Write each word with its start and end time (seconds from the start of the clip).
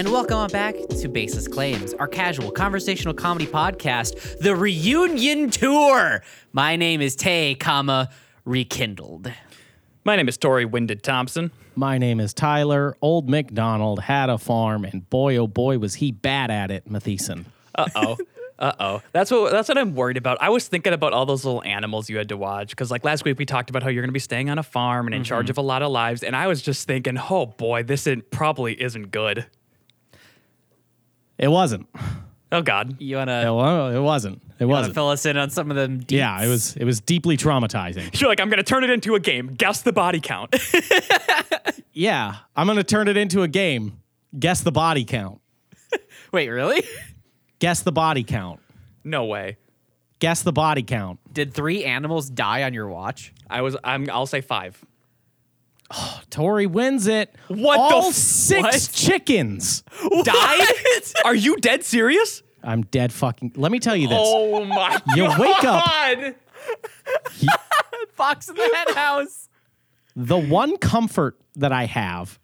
and 0.00 0.10
welcome 0.10 0.46
back 0.50 0.74
to 0.88 1.08
Baseless 1.10 1.46
Claims, 1.46 1.92
our 1.92 2.08
casual 2.08 2.50
conversational 2.50 3.12
comedy 3.12 3.46
podcast, 3.46 4.38
the 4.38 4.56
reunion 4.56 5.50
tour. 5.50 6.22
My 6.54 6.74
name 6.74 7.02
is 7.02 7.14
Tay, 7.14 7.54
comma 7.54 8.08
rekindled. 8.46 9.30
My 10.02 10.16
name 10.16 10.26
is 10.26 10.38
Tori 10.38 10.64
Winded 10.64 11.02
Thompson. 11.02 11.50
My 11.76 11.98
name 11.98 12.18
is 12.18 12.32
Tyler. 12.32 12.96
Old 13.02 13.28
MacDonald 13.28 14.00
had 14.00 14.30
a 14.30 14.38
farm, 14.38 14.86
and 14.86 15.08
boy, 15.10 15.36
oh 15.36 15.46
boy, 15.46 15.76
was 15.76 15.96
he 15.96 16.12
bad 16.12 16.50
at 16.50 16.70
it, 16.70 16.90
Matheson. 16.90 17.44
Uh 17.74 17.86
oh. 17.94 18.16
Uh 18.58 18.72
oh. 18.78 19.02
That's 19.12 19.30
what 19.30 19.52
that's 19.52 19.70
what 19.70 19.78
I'm 19.78 19.94
worried 19.94 20.18
about. 20.18 20.36
I 20.42 20.50
was 20.50 20.68
thinking 20.68 20.92
about 20.92 21.14
all 21.14 21.24
those 21.24 21.46
little 21.46 21.62
animals 21.62 22.10
you 22.10 22.18
had 22.18 22.28
to 22.28 22.36
watch 22.36 22.68
because 22.68 22.90
like 22.90 23.04
last 23.04 23.24
week 23.24 23.38
we 23.38 23.46
talked 23.46 23.70
about 23.70 23.82
how 23.82 23.88
you're 23.88 24.02
going 24.02 24.10
to 24.10 24.12
be 24.12 24.18
staying 24.18 24.50
on 24.50 24.58
a 24.58 24.62
farm 24.62 25.06
and 25.06 25.14
in 25.14 25.24
charge 25.24 25.48
of 25.48 25.56
a 25.56 25.62
lot 25.62 25.80
of 25.80 25.90
lives, 25.90 26.22
and 26.22 26.36
I 26.36 26.46
was 26.46 26.60
just 26.60 26.86
thinking, 26.86 27.16
oh 27.30 27.46
boy, 27.46 27.84
this 27.84 28.06
isn't, 28.06 28.30
probably 28.30 28.78
isn't 28.80 29.12
good. 29.12 29.46
It 31.40 31.48
wasn't. 31.48 31.88
Oh 32.52 32.62
God. 32.62 33.00
You 33.00 33.16
wanna, 33.16 33.52
wa- 33.52 33.88
it 33.90 33.98
wasn't. 34.00 34.40
It 34.60 34.66
wanna 34.66 34.80
wasn't. 34.80 34.94
fill 34.94 35.08
us 35.08 35.24
in 35.26 35.36
on 35.36 35.50
some 35.50 35.70
of 35.70 35.76
them? 35.76 36.00
Deets? 36.00 36.10
Yeah, 36.18 36.42
it 36.44 36.48
was. 36.48 36.76
It 36.76 36.84
was 36.84 37.00
deeply 37.00 37.36
traumatizing. 37.36 38.10
You're 38.20 38.28
like, 38.28 38.40
I'm 38.40 38.48
going 38.50 38.58
to 38.58 38.62
turn 38.62 38.84
it 38.84 38.90
into 38.90 39.14
a 39.14 39.20
game. 39.20 39.54
Guess 39.54 39.82
the 39.82 39.92
body 39.92 40.20
count. 40.20 40.54
Yeah, 41.92 42.36
I'm 42.54 42.68
gonna 42.68 42.84
turn 42.84 43.08
it 43.08 43.16
into 43.16 43.42
a 43.42 43.48
game. 43.48 44.00
Guess 44.38 44.60
the 44.60 44.70
body 44.70 45.04
count. 45.04 45.40
Wait, 46.32 46.48
really? 46.48 46.84
Guess 47.58 47.82
the 47.82 47.90
body 47.92 48.22
count. 48.22 48.60
no 49.02 49.24
way. 49.24 49.56
Guess 50.20 50.42
the 50.42 50.52
body 50.52 50.82
count. 50.84 51.18
Did 51.32 51.52
three 51.52 51.84
animals 51.84 52.30
die 52.30 52.62
on 52.62 52.74
your 52.74 52.88
watch? 52.88 53.32
I 53.50 53.62
was. 53.62 53.76
I'm. 53.82 54.08
I'll 54.08 54.26
say 54.26 54.40
five. 54.40 54.82
Tori 56.30 56.66
wins 56.66 57.06
it. 57.06 57.34
What 57.48 57.76
the 57.76 57.94
All 57.94 58.08
f- 58.08 58.14
six 58.14 58.62
what? 58.62 58.90
chickens. 58.92 59.82
Died? 60.24 60.66
Are 61.24 61.34
you 61.34 61.56
dead 61.56 61.84
serious? 61.84 62.42
I'm 62.62 62.82
dead 62.82 63.12
fucking. 63.12 63.52
Let 63.56 63.72
me 63.72 63.78
tell 63.78 63.96
you 63.96 64.08
this. 64.08 64.18
Oh 64.20 64.64
my. 64.64 65.00
God. 65.06 65.16
You 65.16 65.24
wake 65.38 65.64
up- 65.64 65.84
God. 65.86 66.34
Fox 68.14 68.48
in 68.48 68.54
the 68.56 68.70
hen 68.86 68.94
house. 68.94 69.48
The 70.14 70.36
one 70.36 70.76
comfort 70.76 71.38
that 71.56 71.72
I 71.72 71.86
have 71.86 72.38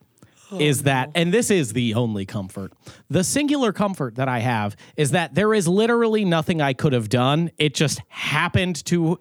is 0.58 0.84
that, 0.84 1.10
and 1.14 1.34
this 1.34 1.50
is 1.50 1.72
the 1.72 1.94
only 1.94 2.24
comfort, 2.24 2.72
the 3.10 3.24
singular 3.24 3.72
comfort 3.72 4.14
that 4.14 4.28
I 4.28 4.38
have 4.38 4.76
is 4.96 5.10
that 5.10 5.34
there 5.34 5.52
is 5.52 5.66
literally 5.66 6.24
nothing 6.24 6.60
I 6.62 6.72
could 6.72 6.92
have 6.92 7.08
done. 7.08 7.50
It 7.58 7.74
just 7.74 8.00
happened 8.08 8.84
to 8.86 9.18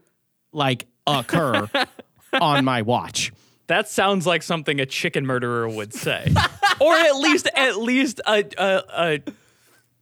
like 0.54 0.86
occur 1.08 1.68
on 2.40 2.64
my 2.64 2.84
watch. 2.84 3.34
That 3.68 3.90
sounds 3.90 4.28
like 4.28 4.44
something 4.44 4.80
a 4.80 4.86
chicken 4.86 5.26
murderer 5.26 5.68
would 5.68 5.94
say, 5.94 6.28
or 6.80 6.94
at 6.94 7.16
least 7.16 7.48
at 7.56 7.78
least 7.78 8.22
a, 8.28 8.44
a, 8.58 8.84
a 8.90 9.20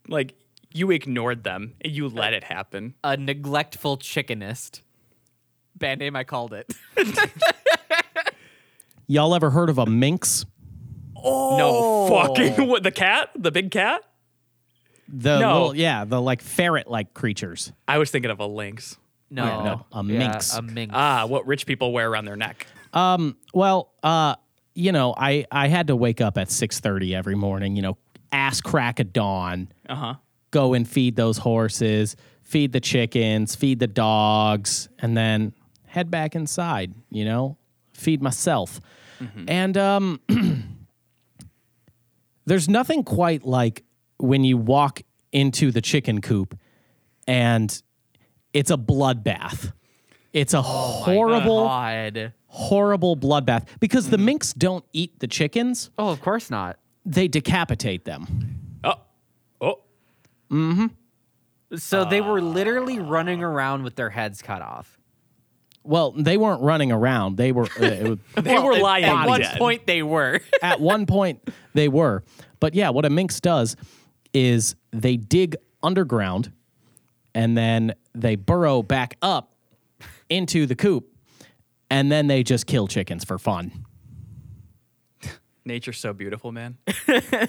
like 0.08 0.34
you 0.72 0.90
ignored 0.90 1.44
them, 1.44 1.74
you 1.84 2.08
let 2.08 2.34
it 2.34 2.44
happen. 2.44 2.94
A 3.04 3.16
neglectful 3.16 3.96
chickenist. 3.98 4.80
Band 5.76 6.00
name, 6.00 6.14
I 6.14 6.24
called 6.24 6.52
it. 6.52 6.72
Y'all 9.06 9.34
ever 9.34 9.50
heard 9.50 9.68
of 9.68 9.78
a 9.78 9.86
minx? 9.86 10.44
Oh 11.16 11.56
no 11.56 12.08
fucking 12.26 12.66
what 12.68 12.82
the 12.82 12.90
cat, 12.90 13.30
the 13.36 13.50
big 13.50 13.70
cat. 13.70 14.02
The 15.08 15.38
No. 15.40 15.52
little, 15.52 15.76
yeah, 15.76 16.04
the 16.04 16.20
like 16.20 16.40
ferret 16.40 16.88
like 16.90 17.12
creatures. 17.14 17.72
I 17.86 17.98
was 17.98 18.10
thinking 18.10 18.30
of 18.30 18.40
a 18.40 18.46
lynx. 18.46 18.96
No, 19.30 19.44
Yeah, 19.44 19.62
no, 19.62 19.86
a 19.92 20.04
Yeah, 20.04 20.18
minx. 20.18 20.54
a 20.56 20.62
minx. 20.62 20.92
Ah, 20.94 21.26
what 21.26 21.46
rich 21.46 21.66
people 21.66 21.92
wear 21.92 22.10
around 22.10 22.24
their 22.24 22.36
neck. 22.36 22.66
Well, 23.52 23.92
uh, 24.02 24.36
you 24.74 24.92
know, 24.92 25.14
I 25.16 25.46
I 25.50 25.68
had 25.68 25.88
to 25.88 25.96
wake 25.96 26.20
up 26.20 26.38
at 26.38 26.48
6:30 26.48 27.14
every 27.14 27.34
morning, 27.34 27.76
you 27.76 27.82
know, 27.82 27.98
ass 28.32 28.60
crack 28.60 29.00
of 29.00 29.12
dawn. 29.12 29.68
Uh 29.88 29.94
huh. 29.94 30.14
go 30.50 30.74
and 30.74 30.88
feed 30.88 31.16
those 31.16 31.38
horses, 31.38 32.14
feed 32.42 32.72
the 32.72 32.80
chickens, 32.80 33.54
feed 33.56 33.80
the 33.80 33.86
dogs, 33.88 34.88
and 35.00 35.16
then 35.16 35.52
head 35.86 36.10
back 36.10 36.34
inside, 36.36 36.94
you 37.10 37.24
know, 37.24 37.56
feed 37.92 38.22
myself. 38.22 38.80
And 39.48 39.76
um, 39.78 40.20
there's 42.46 42.68
nothing 42.68 43.04
quite 43.04 43.44
like 43.44 43.84
when 44.18 44.44
you 44.44 44.56
walk 44.58 45.02
into 45.32 45.70
the 45.70 45.80
chicken 45.80 46.20
coop 46.20 46.58
and 47.26 47.82
it's 48.52 48.70
a 48.70 48.76
bloodbath. 48.76 49.72
It's 50.32 50.52
a 50.52 50.62
horrible, 50.62 51.64
God. 51.64 52.32
Horrible 52.54 53.16
bloodbath 53.16 53.66
because 53.80 54.10
the 54.10 54.18
minks 54.18 54.52
don't 54.52 54.84
eat 54.92 55.18
the 55.18 55.26
chickens, 55.26 55.90
Oh, 55.98 56.10
of 56.10 56.20
course 56.20 56.50
not. 56.50 56.78
they 57.04 57.26
decapitate 57.26 58.04
them. 58.04 58.60
Oh, 58.84 58.94
oh. 59.60 59.80
Mm-hmm. 60.52 60.86
So 61.76 62.04
they 62.04 62.20
were 62.20 62.40
literally 62.40 63.00
running 63.00 63.42
around 63.42 63.82
with 63.82 63.96
their 63.96 64.10
heads 64.10 64.40
cut 64.40 64.62
off. 64.62 64.98
Well, 65.82 66.12
they 66.12 66.36
weren't 66.36 66.62
running 66.62 66.92
around. 66.92 67.36
They 67.36 67.50
were. 67.50 67.64
Uh, 67.64 67.84
it 67.84 68.08
was- 68.08 68.18
They 68.44 68.58
were 68.58 68.74
at- 68.74 68.82
lying 68.82 69.04
At 69.04 69.26
one 69.26 69.40
dead. 69.40 69.58
point, 69.58 69.86
they 69.86 70.02
were. 70.04 70.40
at 70.62 70.80
one 70.80 71.06
point, 71.06 71.50
they 71.74 71.88
were. 71.88 72.22
But 72.60 72.74
yeah, 72.74 72.90
what 72.90 73.04
a 73.04 73.10
minx 73.10 73.40
does 73.40 73.74
is 74.32 74.76
they 74.92 75.16
dig 75.16 75.56
underground 75.82 76.52
and 77.34 77.56
then 77.58 77.94
they 78.14 78.36
burrow 78.36 78.82
back 78.82 79.16
up 79.20 79.54
into 80.30 80.66
the 80.66 80.76
coop 80.76 81.08
and 81.94 82.10
then 82.10 82.26
they 82.26 82.42
just 82.42 82.66
kill 82.66 82.88
chickens 82.88 83.24
for 83.24 83.38
fun. 83.38 83.70
Nature's 85.64 85.98
so 85.98 86.12
beautiful, 86.12 86.50
man. 86.52 86.76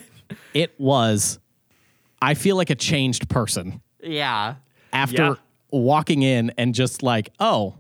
It 0.55 0.73
was, 0.79 1.37
I 2.19 2.33
feel 2.33 2.55
like 2.55 2.69
a 2.71 2.75
changed 2.75 3.29
person 3.29 3.81
yeah. 4.01 4.55
after 4.91 5.21
Yeah. 5.23 5.33
walking 5.71 6.23
in 6.23 6.51
and 6.57 6.73
just 6.73 7.03
like, 7.03 7.29
oh, 7.39 7.75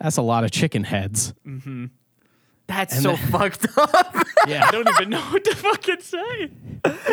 that's 0.00 0.16
a 0.16 0.22
lot 0.22 0.44
of 0.44 0.50
chicken 0.52 0.84
heads. 0.84 1.34
Mm-hmm. 1.46 1.86
That's 2.68 3.00
so 3.02 3.16
fucked 3.16 3.66
up. 3.76 4.14
Yeah, 4.46 4.66
I 4.66 4.70
don't 4.70 4.88
even 4.88 5.10
know 5.10 5.20
what 5.20 5.44
to 5.44 5.54
fucking 5.54 6.00
say. 6.00 6.50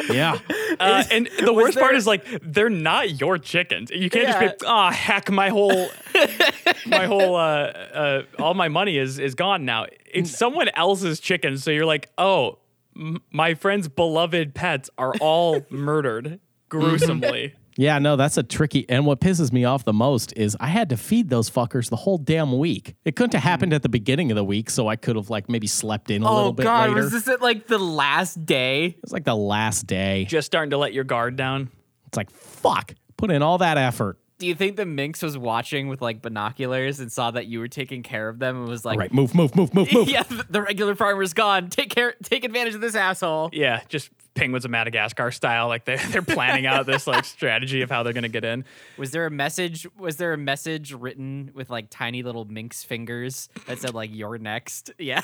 yeah. 0.09 0.37
Uh, 0.79 1.03
and 1.11 1.27
the 1.43 1.51
worst 1.51 1.77
part 1.77 1.95
is 1.95 2.07
like 2.07 2.23
they're 2.41 2.69
not 2.69 3.19
your 3.19 3.37
chickens. 3.37 3.89
You 3.91 4.09
can't 4.09 4.29
Yeah. 4.29 4.45
just 4.45 4.59
be, 4.59 4.65
oh 4.67 4.89
heck, 4.89 5.29
my 5.31 5.49
whole, 5.49 5.89
my 6.85 7.07
whole, 7.07 7.35
uh, 7.35 7.39
uh, 7.39 8.21
all 8.39 8.53
my 8.53 8.69
money 8.69 8.97
is 8.97 9.19
is 9.19 9.35
gone 9.35 9.65
now. 9.65 9.87
It's 10.05 10.31
someone 10.37 10.69
else's 10.75 11.19
chickens, 11.19 11.63
so 11.63 11.71
you're 11.71 11.85
like, 11.85 12.09
oh, 12.17 12.59
m- 12.95 13.21
my 13.31 13.53
friend's 13.53 13.89
beloved 13.89 14.53
pets 14.53 14.89
are 14.97 15.13
all 15.19 15.65
murdered 15.69 16.39
gruesomely. 16.69 17.55
Yeah, 17.77 17.99
no, 17.99 18.15
that's 18.15 18.37
a 18.37 18.43
tricky. 18.43 18.85
And 18.89 19.05
what 19.05 19.19
pisses 19.19 19.51
me 19.51 19.65
off 19.65 19.83
the 19.83 19.93
most 19.93 20.33
is 20.37 20.55
I 20.59 20.67
had 20.67 20.89
to 20.89 20.97
feed 20.97 21.29
those 21.29 21.49
fuckers 21.49 21.89
the 21.89 21.97
whole 21.97 22.17
damn 22.17 22.57
week. 22.57 22.95
It 23.03 23.15
couldn't 23.15 23.33
have 23.33 23.43
happened 23.43 23.73
at 23.73 23.83
the 23.83 23.89
beginning 23.89 24.31
of 24.31 24.35
the 24.35 24.43
week, 24.43 24.69
so 24.69 24.87
I 24.87 24.95
could 24.95 25.15
have 25.15 25.29
like 25.29 25.49
maybe 25.49 25.67
slept 25.67 26.09
in 26.09 26.23
a 26.23 26.29
oh 26.29 26.35
little 26.35 26.53
bit 26.53 26.65
more. 26.65 26.73
Oh 26.73 26.77
God, 26.77 26.89
later. 26.89 27.01
was 27.01 27.11
this 27.11 27.27
at 27.27 27.41
like 27.41 27.67
the 27.67 27.77
last 27.77 28.45
day? 28.45 28.85
it 28.85 29.01
was 29.01 29.11
like 29.11 29.25
the 29.25 29.35
last 29.35 29.87
day. 29.87 30.25
just 30.25 30.45
starting 30.45 30.71
to 30.71 30.77
let 30.77 30.93
your 30.93 31.03
guard 31.03 31.35
down. 31.35 31.69
It's 32.07 32.17
like 32.17 32.29
fuck, 32.31 32.93
put 33.17 33.31
in 33.31 33.41
all 33.41 33.57
that 33.57 33.77
effort. 33.77 34.19
Do 34.37 34.47
you 34.47 34.55
think 34.55 34.75
the 34.75 34.85
minx 34.85 35.21
was 35.21 35.37
watching 35.37 35.87
with 35.87 36.01
like 36.01 36.21
binoculars 36.21 36.99
and 36.99 37.09
saw 37.09 37.31
that 37.31 37.45
you 37.47 37.59
were 37.59 37.69
taking 37.69 38.03
care 38.03 38.27
of 38.27 38.37
them 38.37 38.57
and 38.57 38.67
was 38.67 38.83
like, 38.83 38.95
All 38.95 38.99
right, 38.99 39.13
move, 39.13 39.33
move, 39.33 39.55
move, 39.55 39.73
move, 39.73 39.91
move. 39.93 40.09
"Yeah, 40.09 40.23
the 40.49 40.61
regular 40.61 40.93
farmer's 40.95 41.33
gone. 41.33 41.69
Take 41.69 41.89
care. 41.89 42.15
Take 42.21 42.43
advantage 42.43 42.75
of 42.75 42.81
this 42.81 42.95
asshole." 42.95 43.49
Yeah, 43.53 43.81
just 43.87 44.09
penguins 44.35 44.65
of 44.65 44.71
Madagascar 44.71 45.31
style. 45.31 45.67
Like 45.67 45.85
they 45.85 45.95
they're 46.09 46.21
planning 46.21 46.65
out 46.65 46.85
this 46.85 47.07
like 47.07 47.25
strategy 47.25 47.81
of 47.81 47.89
how 47.89 48.03
they're 48.03 48.13
gonna 48.13 48.29
get 48.29 48.45
in. 48.45 48.65
Was 48.97 49.11
there 49.11 49.25
a 49.25 49.31
message? 49.31 49.87
Was 49.97 50.17
there 50.17 50.33
a 50.33 50.37
message 50.37 50.93
written 50.93 51.51
with 51.53 51.69
like 51.69 51.87
tiny 51.89 52.21
little 52.21 52.45
minx 52.45 52.83
fingers 52.83 53.49
that 53.65 53.79
said 53.79 53.93
like 53.93 54.11
"You're 54.13 54.37
next"? 54.37 54.91
Yeah. 54.99 55.21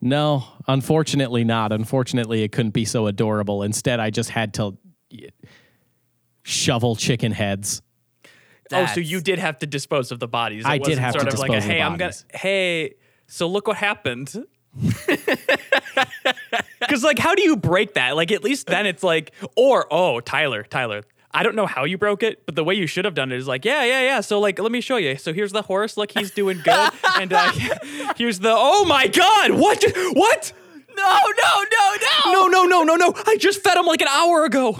No, 0.00 0.44
unfortunately 0.68 1.42
not. 1.42 1.72
Unfortunately, 1.72 2.42
it 2.42 2.52
couldn't 2.52 2.72
be 2.72 2.84
so 2.84 3.06
adorable. 3.06 3.62
Instead, 3.62 3.98
I 3.98 4.10
just 4.10 4.28
had 4.28 4.52
to 4.54 4.76
shovel 6.42 6.96
chicken 6.96 7.32
heads. 7.32 7.80
Oh, 8.70 8.86
so 8.86 9.00
you 9.00 9.22
did 9.22 9.38
have 9.38 9.58
to 9.60 9.66
dispose 9.66 10.12
of 10.12 10.20
the 10.20 10.28
bodies. 10.28 10.64
It 10.64 10.68
I 10.68 10.78
did 10.78 10.80
wasn't 10.80 10.98
have 11.00 11.14
to 11.14 11.20
sort 11.20 11.32
of 11.32 11.38
like 11.38 11.50
a, 11.50 11.54
dispose 11.54 11.64
of 11.64 11.68
the 11.68 11.74
hey, 11.74 11.80
I'm 11.82 11.92
gonna 11.92 12.10
bodies. 12.10 12.24
hey, 12.34 12.94
so 13.26 13.48
look 13.48 13.66
what 13.66 13.78
happened. 13.78 14.44
Cause 16.88 17.04
like 17.04 17.18
how 17.18 17.34
do 17.34 17.42
you 17.42 17.56
break 17.56 17.94
that? 17.94 18.16
Like 18.16 18.32
at 18.32 18.44
least 18.44 18.66
then 18.66 18.86
it's 18.86 19.02
like 19.02 19.32
or 19.56 19.86
oh 19.90 20.20
Tyler, 20.20 20.62
Tyler. 20.62 21.02
I 21.36 21.42
don't 21.42 21.56
know 21.56 21.66
how 21.66 21.84
you 21.84 21.98
broke 21.98 22.22
it, 22.22 22.46
but 22.46 22.54
the 22.54 22.62
way 22.62 22.74
you 22.74 22.86
should 22.86 23.04
have 23.04 23.14
done 23.14 23.32
it 23.32 23.38
is 23.38 23.48
like, 23.48 23.64
yeah, 23.64 23.82
yeah, 23.84 24.02
yeah. 24.02 24.20
So 24.20 24.38
like 24.38 24.58
let 24.58 24.70
me 24.70 24.80
show 24.80 24.96
you. 24.96 25.16
So 25.16 25.32
here's 25.32 25.52
the 25.52 25.62
horse, 25.62 25.96
look, 25.96 26.12
he's 26.12 26.30
doing 26.30 26.60
good. 26.62 26.90
and 27.20 27.32
uh 27.32 27.50
here's 28.16 28.40
the 28.40 28.52
oh 28.54 28.84
my 28.84 29.06
god, 29.06 29.52
what 29.52 29.82
what? 30.12 30.52
no, 30.96 31.18
no, 31.42 31.64
no, 31.72 31.96
no. 32.00 32.32
No, 32.32 32.46
no, 32.46 32.64
no, 32.64 32.82
no, 32.84 32.96
no. 32.96 33.12
I 33.26 33.36
just 33.36 33.62
fed 33.62 33.76
him 33.76 33.86
like 33.86 34.00
an 34.00 34.08
hour 34.08 34.44
ago. 34.44 34.78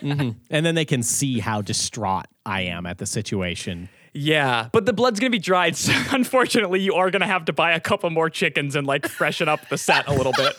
And 0.00 0.66
then 0.66 0.74
they 0.74 0.84
can 0.84 1.02
see 1.02 1.40
how 1.40 1.62
distraught 1.62 2.26
I 2.46 2.62
am 2.62 2.86
at 2.86 2.98
the 2.98 3.06
situation. 3.06 3.88
Yeah, 4.14 4.68
but 4.72 4.84
the 4.84 4.92
blood's 4.92 5.20
gonna 5.20 5.30
be 5.30 5.38
dried, 5.38 5.76
so 5.76 5.92
unfortunately, 6.10 6.80
you 6.80 6.94
are 6.94 7.10
gonna 7.10 7.26
have 7.26 7.46
to 7.46 7.52
buy 7.52 7.72
a 7.72 7.80
couple 7.80 8.10
more 8.10 8.30
chickens 8.30 8.76
and 8.76 8.86
like 8.86 9.08
freshen 9.08 9.48
up 9.48 9.68
the 9.68 9.78
set 9.78 10.06
a 10.08 10.12
little 10.12 10.32
bit. 10.32 10.54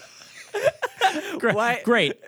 Great. 1.39 1.55
Why- 1.55 1.81
Great. 1.83 2.19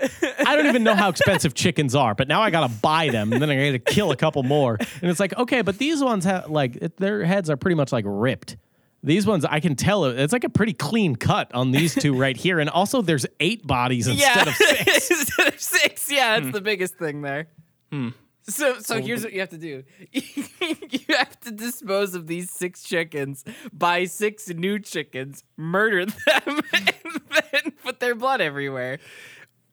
I 0.46 0.56
don't 0.56 0.68
even 0.68 0.84
know 0.84 0.96
how 0.96 1.10
expensive 1.10 1.54
chickens 1.54 1.96
are, 1.96 2.14
but 2.14 2.28
now 2.28 2.42
I 2.42 2.52
gotta 2.52 2.74
buy 2.82 3.10
them, 3.10 3.34
and 3.34 3.42
then 3.42 3.50
I 3.50 3.56
gotta 3.56 3.80
kill 3.80 4.12
a 4.12 4.16
couple 4.16 4.44
more. 4.44 4.78
And 5.02 5.10
it's 5.10 5.20
like, 5.20 5.36
okay, 5.38 5.62
but 5.62 5.78
these 5.78 6.04
ones 6.04 6.26
have 6.26 6.50
like 6.50 6.76
it, 6.76 6.98
their 6.98 7.24
heads 7.24 7.50
are 7.50 7.58
pretty 7.58 7.76
much 7.76 7.92
like 7.92 8.06
ripped. 8.08 8.58
These 9.06 9.28
ones, 9.28 9.46
I 9.46 9.60
can 9.60 9.76
tell 9.76 10.06
it's 10.06 10.34
like 10.34 10.44
a 10.44 10.50
pretty 10.50 10.74
clean 10.74 11.16
cut 11.16 11.54
on 11.54 11.72
these 11.72 11.94
two 11.94 12.18
right 12.18 12.36
here, 12.36 12.60
and 12.60 12.70
also 12.70 13.02
there's 13.04 13.26
eight 13.40 13.66
bodies 13.66 14.08
instead 14.08 14.48
yeah, 14.48 14.50
of 14.50 14.56
six. 14.56 15.12
instead 15.12 15.48
of 15.48 15.60
six. 15.60 16.12
Yeah, 16.12 16.34
that's 16.34 16.48
hmm. 16.48 16.52
the 16.52 16.62
biggest 16.62 16.96
thing 16.96 17.22
there. 17.22 17.48
Hmm. 17.92 18.10
So, 18.48 18.80
so 18.80 19.02
here's 19.02 19.24
what 19.24 19.34
you 19.34 19.40
have 19.40 19.50
to 19.50 19.58
do: 19.58 19.84
you 20.12 21.00
have 21.10 21.40
to 21.42 21.52
dispose 21.52 22.14
of 22.14 22.28
these 22.28 22.52
six 22.52 22.84
chickens, 22.84 23.44
buy 23.74 24.06
six 24.06 24.50
new 24.50 24.80
chickens, 24.80 25.44
murder 25.58 26.06
them, 26.06 26.16
and 26.74 27.22
then 27.32 27.72
put 27.84 28.00
their 28.00 28.16
blood 28.16 28.42
everywhere. 28.42 29.00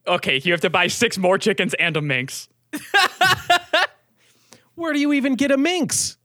Okay, 0.06 0.40
you 0.42 0.52
have 0.52 0.62
to 0.62 0.70
buy 0.70 0.86
six 0.86 1.18
more 1.18 1.38
chickens 1.38 1.74
and 1.74 1.96
a 1.96 2.02
minx, 2.02 2.48
Where 4.74 4.92
do 4.92 4.98
you 4.98 5.12
even 5.12 5.34
get 5.34 5.50
a 5.50 5.56
minx? 5.56 6.16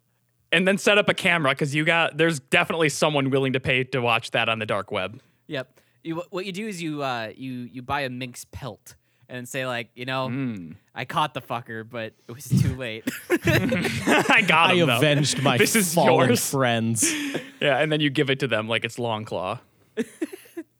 and 0.51 0.65
then 0.65 0.77
set 0.77 0.97
up 0.97 1.09
a 1.09 1.13
camera 1.13 1.51
because 1.51 1.75
you 1.75 1.83
got. 1.83 2.17
There's 2.17 2.39
definitely 2.39 2.89
someone 2.89 3.29
willing 3.29 3.53
to 3.53 3.59
pay 3.59 3.83
to 3.83 3.99
watch 3.99 4.31
that 4.31 4.47
on 4.47 4.59
the 4.59 4.65
dark 4.65 4.91
web. 4.91 5.19
Yep. 5.47 5.79
You, 6.03 6.23
what 6.29 6.45
you 6.45 6.53
do 6.53 6.67
is 6.67 6.81
you 6.81 7.03
uh, 7.03 7.31
you 7.35 7.51
you 7.51 7.81
buy 7.81 8.01
a 8.01 8.09
minx 8.09 8.45
pelt 8.45 8.95
and 9.29 9.47
say 9.47 9.65
like, 9.67 9.89
you 9.95 10.05
know, 10.05 10.71
I 10.95 11.05
caught 11.05 11.33
the 11.33 11.41
fucker, 11.41 11.87
but 11.89 12.13
it 12.27 12.31
was 12.33 12.45
too 12.47 12.75
late. 12.75 13.03
I 13.29 14.43
got 14.47 14.71
I 14.71 14.75
him. 14.75 14.87
though. 14.87 14.97
avenged 14.97 15.41
my 15.43 15.57
This 15.59 15.75
is 15.75 15.93
fallen 15.93 16.29
yours. 16.29 16.49
friends. 16.49 17.11
Yeah, 17.59 17.79
and 17.79 17.91
then 17.91 18.01
you 18.01 18.11
give 18.11 18.29
it 18.29 18.41
to 18.41 18.47
them 18.47 18.67
like 18.67 18.85
it's 18.85 18.99
long 18.99 19.25
claw. 19.25 19.57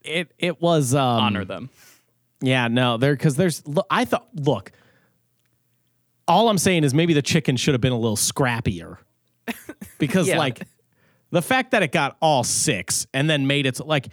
It 0.04 0.32
it 0.38 0.62
was 0.62 0.94
um, 0.94 1.02
Honor 1.24 1.44
them. 1.44 1.72
Yeah, 2.40 2.68
no, 2.68 2.98
there 2.98 3.14
because 3.14 3.36
there's. 3.36 3.68
Look, 3.68 3.88
I 3.90 4.06
thought. 4.06 4.28
Look, 4.36 4.72
all 6.28 6.50
I'm 6.50 6.60
saying 6.60 6.84
is 6.84 6.94
maybe 6.94 7.14
the 7.14 7.22
chicken 7.24 7.58
should 7.58 7.74
have 7.74 7.82
been 7.82 7.94
a 7.94 7.98
little 7.98 8.16
scrappier, 8.16 8.98
because 9.98 10.28
Yeah. 10.28 10.38
like 10.38 10.62
the 11.32 11.42
fact 11.42 11.72
that 11.72 11.82
it 11.82 11.92
got 11.92 12.16
all 12.22 12.44
six 12.44 13.08
and 13.12 13.28
then 13.30 13.48
made 13.48 13.66
it 13.66 13.80
like 13.86 14.08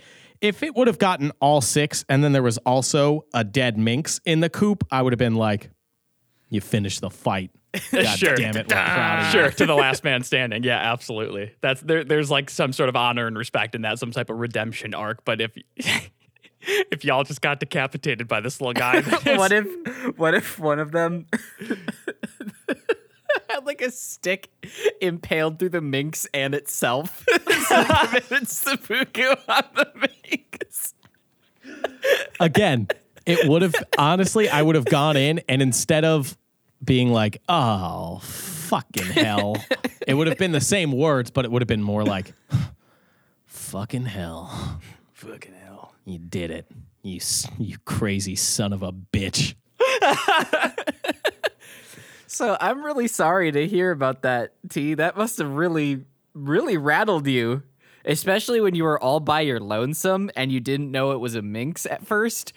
if 0.45 0.63
it 0.63 0.75
would 0.77 0.87
have 0.89 0.99
gotten 0.99 1.33
all 1.41 1.61
six 1.63 2.05
and 2.09 2.23
then 2.23 2.33
there 2.33 2.43
was 2.43 2.59
also 2.59 3.25
a 3.33 3.43
dead 3.43 3.79
minx 3.79 4.21
in 4.27 4.41
the 4.41 4.51
coop, 4.51 4.85
I 4.91 5.01
would 5.01 5.13
have 5.15 5.19
been 5.19 5.37
like, 5.37 5.71
you 6.51 6.61
finished 6.61 7.01
the 7.01 7.09
fight. 7.11 7.51
God 7.91 8.19
Sure. 8.19 8.37
damn 8.37 8.55
it, 8.57 8.67
we're 8.69 8.75
proud 8.77 9.21
of 9.21 9.35
you. 9.35 9.41
Sure, 9.41 9.51
to 9.51 9.67
the 9.67 9.75
last 9.75 10.05
man 10.05 10.23
standing. 10.23 10.63
Yeah, 10.63 10.77
absolutely. 10.79 11.53
That's 11.63 11.81
there. 11.81 12.05
There's 12.05 12.31
like 12.31 12.51
some 12.51 12.73
sort 12.75 12.89
of 12.91 12.95
honor 12.95 13.27
and 13.27 13.37
respect 13.39 13.75
in 13.75 13.83
that, 13.83 13.99
some 13.99 14.11
type 14.13 14.29
of 14.31 14.39
redemption 14.39 14.93
arc. 14.95 15.25
But 15.25 15.41
if 15.41 15.57
if 16.61 17.05
y'all 17.05 17.25
just 17.25 17.41
got 17.41 17.59
decapitated 17.59 18.29
by 18.29 18.41
this 18.41 18.61
little 18.61 18.75
guy, 18.75 19.01
what 19.37 19.51
if 19.51 19.67
what 20.19 20.35
if 20.35 20.59
one 20.59 20.79
of 20.79 20.93
them 20.93 21.27
had 23.55 23.67
like 23.67 23.81
a 23.81 23.91
stick 23.91 24.51
impaled 25.01 25.59
through 25.59 25.71
the 25.71 25.81
minx 25.81 26.27
and 26.35 26.55
itself? 26.55 27.25
so 27.69 27.83
they 27.83 27.95
committed 28.07 28.49
seppuku 28.49 29.35
on 29.49 29.65
the 29.75 29.91
minx. 29.95 30.95
again, 32.41 32.89
it 33.27 33.49
would 33.49 33.63
have 33.63 33.75
honestly, 33.97 34.49
I 34.49 34.63
would 34.63 34.75
have 34.75 34.85
gone 34.85 35.17
in 35.17 35.41
and 35.49 35.63
instead 35.63 36.05
of 36.05 36.37
being 36.85 37.13
like, 37.13 37.41
oh, 37.49 38.19
fucking 38.23 39.07
hell, 39.07 39.57
it 40.07 40.15
would 40.15 40.27
have 40.27 40.39
been 40.39 40.53
the 40.53 40.61
same 40.61 40.93
words, 40.93 41.31
but 41.31 41.45
it 41.45 41.51
would 41.51 41.63
have 41.63 41.69
been 41.69 41.83
more 41.83 42.05
like, 42.05 42.33
fucking 43.47 44.07
hell, 44.07 44.81
fucking 45.13 45.55
hell. 45.65 45.95
you 46.05 46.19
did 46.19 46.51
it. 46.51 46.67
You, 47.03 47.21
you 47.59 47.77
crazy 47.85 48.35
son 48.35 48.73
of 48.73 48.83
a 48.83 48.93
bitch. 48.93 49.55
So 52.35 52.57
I'm 52.61 52.85
really 52.85 53.07
sorry 53.07 53.53
to 53.53 53.67
hear 53.67 53.93
about 53.93 54.23
that, 54.23 54.55
T. 54.69 54.95
That 54.95 55.17
must 55.17 55.39
have 55.39 55.51
really, 55.53 56.05
really 56.35 56.77
rattled 56.77 57.27
you. 57.29 57.63
Especially 58.05 58.61
when 58.61 58.75
you 58.75 58.85
were 58.85 59.01
all 59.03 59.19
by 59.21 59.41
your 59.41 59.59
lonesome 59.61 60.31
and 60.37 60.53
you 60.53 60.61
didn't 60.61 60.91
know 60.91 61.13
it 61.13 61.21
was 61.21 61.37
a 61.37 61.41
minx 61.43 61.87
at 61.87 62.07
first. 62.07 62.53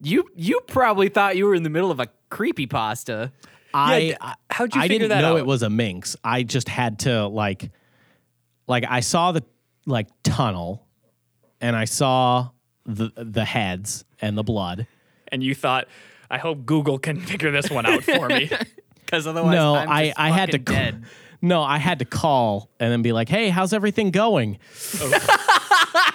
You 0.00 0.28
you 0.36 0.60
probably 0.68 1.08
thought 1.08 1.36
you 1.36 1.46
were 1.46 1.54
in 1.56 1.64
the 1.64 1.70
middle 1.70 1.90
of 1.90 1.98
a 1.98 2.06
creepy 2.30 2.66
pasta. 2.66 3.32
I, 3.74 4.00
d- 4.00 4.16
I- 4.20 4.34
how'd 4.50 4.74
you 4.74 4.80
I 4.80 4.84
figure 4.84 5.08
didn't 5.08 5.08
that 5.16 5.22
know 5.22 5.32
out? 5.32 5.38
it 5.38 5.46
was 5.46 5.62
a 5.62 5.70
minx. 5.70 6.14
I 6.22 6.42
just 6.44 6.68
had 6.68 7.00
to 7.00 7.26
like, 7.26 7.70
like 8.68 8.84
I 8.88 9.00
saw 9.00 9.32
the 9.32 9.42
like 9.86 10.06
tunnel, 10.22 10.86
and 11.60 11.74
I 11.74 11.86
saw 11.86 12.50
the 12.86 13.10
the 13.16 13.44
heads 13.44 14.04
and 14.20 14.36
the 14.38 14.44
blood. 14.44 14.86
And 15.28 15.42
you 15.42 15.54
thought, 15.54 15.88
I 16.30 16.38
hope 16.38 16.64
Google 16.66 16.98
can 16.98 17.18
figure 17.20 17.50
this 17.50 17.70
one 17.70 17.86
out 17.86 18.04
for 18.04 18.28
me. 18.28 18.50
Because 19.12 19.26
otherwise, 19.26 19.54
no, 19.54 19.74
I'm 19.74 19.90
I 19.90 20.04
just 20.06 20.18
I 20.18 20.30
had 20.30 20.46
to 20.52 20.58
fucking 20.58 20.64
ca- 20.64 20.72
dead. 20.72 21.04
No, 21.44 21.60
I 21.60 21.78
had 21.78 21.98
to 21.98 22.04
call 22.04 22.70
and 22.78 22.92
then 22.92 23.02
be 23.02 23.10
like, 23.12 23.28
"Hey, 23.28 23.48
how's 23.48 23.72
everything 23.72 24.12
going? 24.12 24.58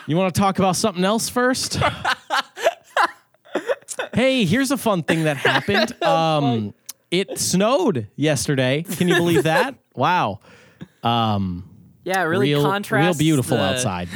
you 0.08 0.16
want 0.16 0.34
to 0.34 0.40
talk 0.40 0.58
about 0.58 0.78
something 0.78 1.04
else 1.04 1.28
first? 1.28 1.78
hey, 4.14 4.46
here's 4.46 4.72
a 4.72 4.78
fun 4.78 5.04
thing 5.04 5.26
that 5.26 5.36
happened. 5.36 6.02
Um, 6.02 6.74
it 7.12 7.38
snowed 7.40 8.08
yesterday. 8.16 8.84
Can 8.84 9.10
you 9.10 9.16
believe 9.16 9.44
that? 9.44 9.76
Wow. 9.96 10.40
Yeah, 11.04 12.24
really 12.24 12.54
real, 12.54 12.82
real 12.90 13.14
beautiful 13.14 13.58
the- 13.58 13.64
outside. 13.64 14.08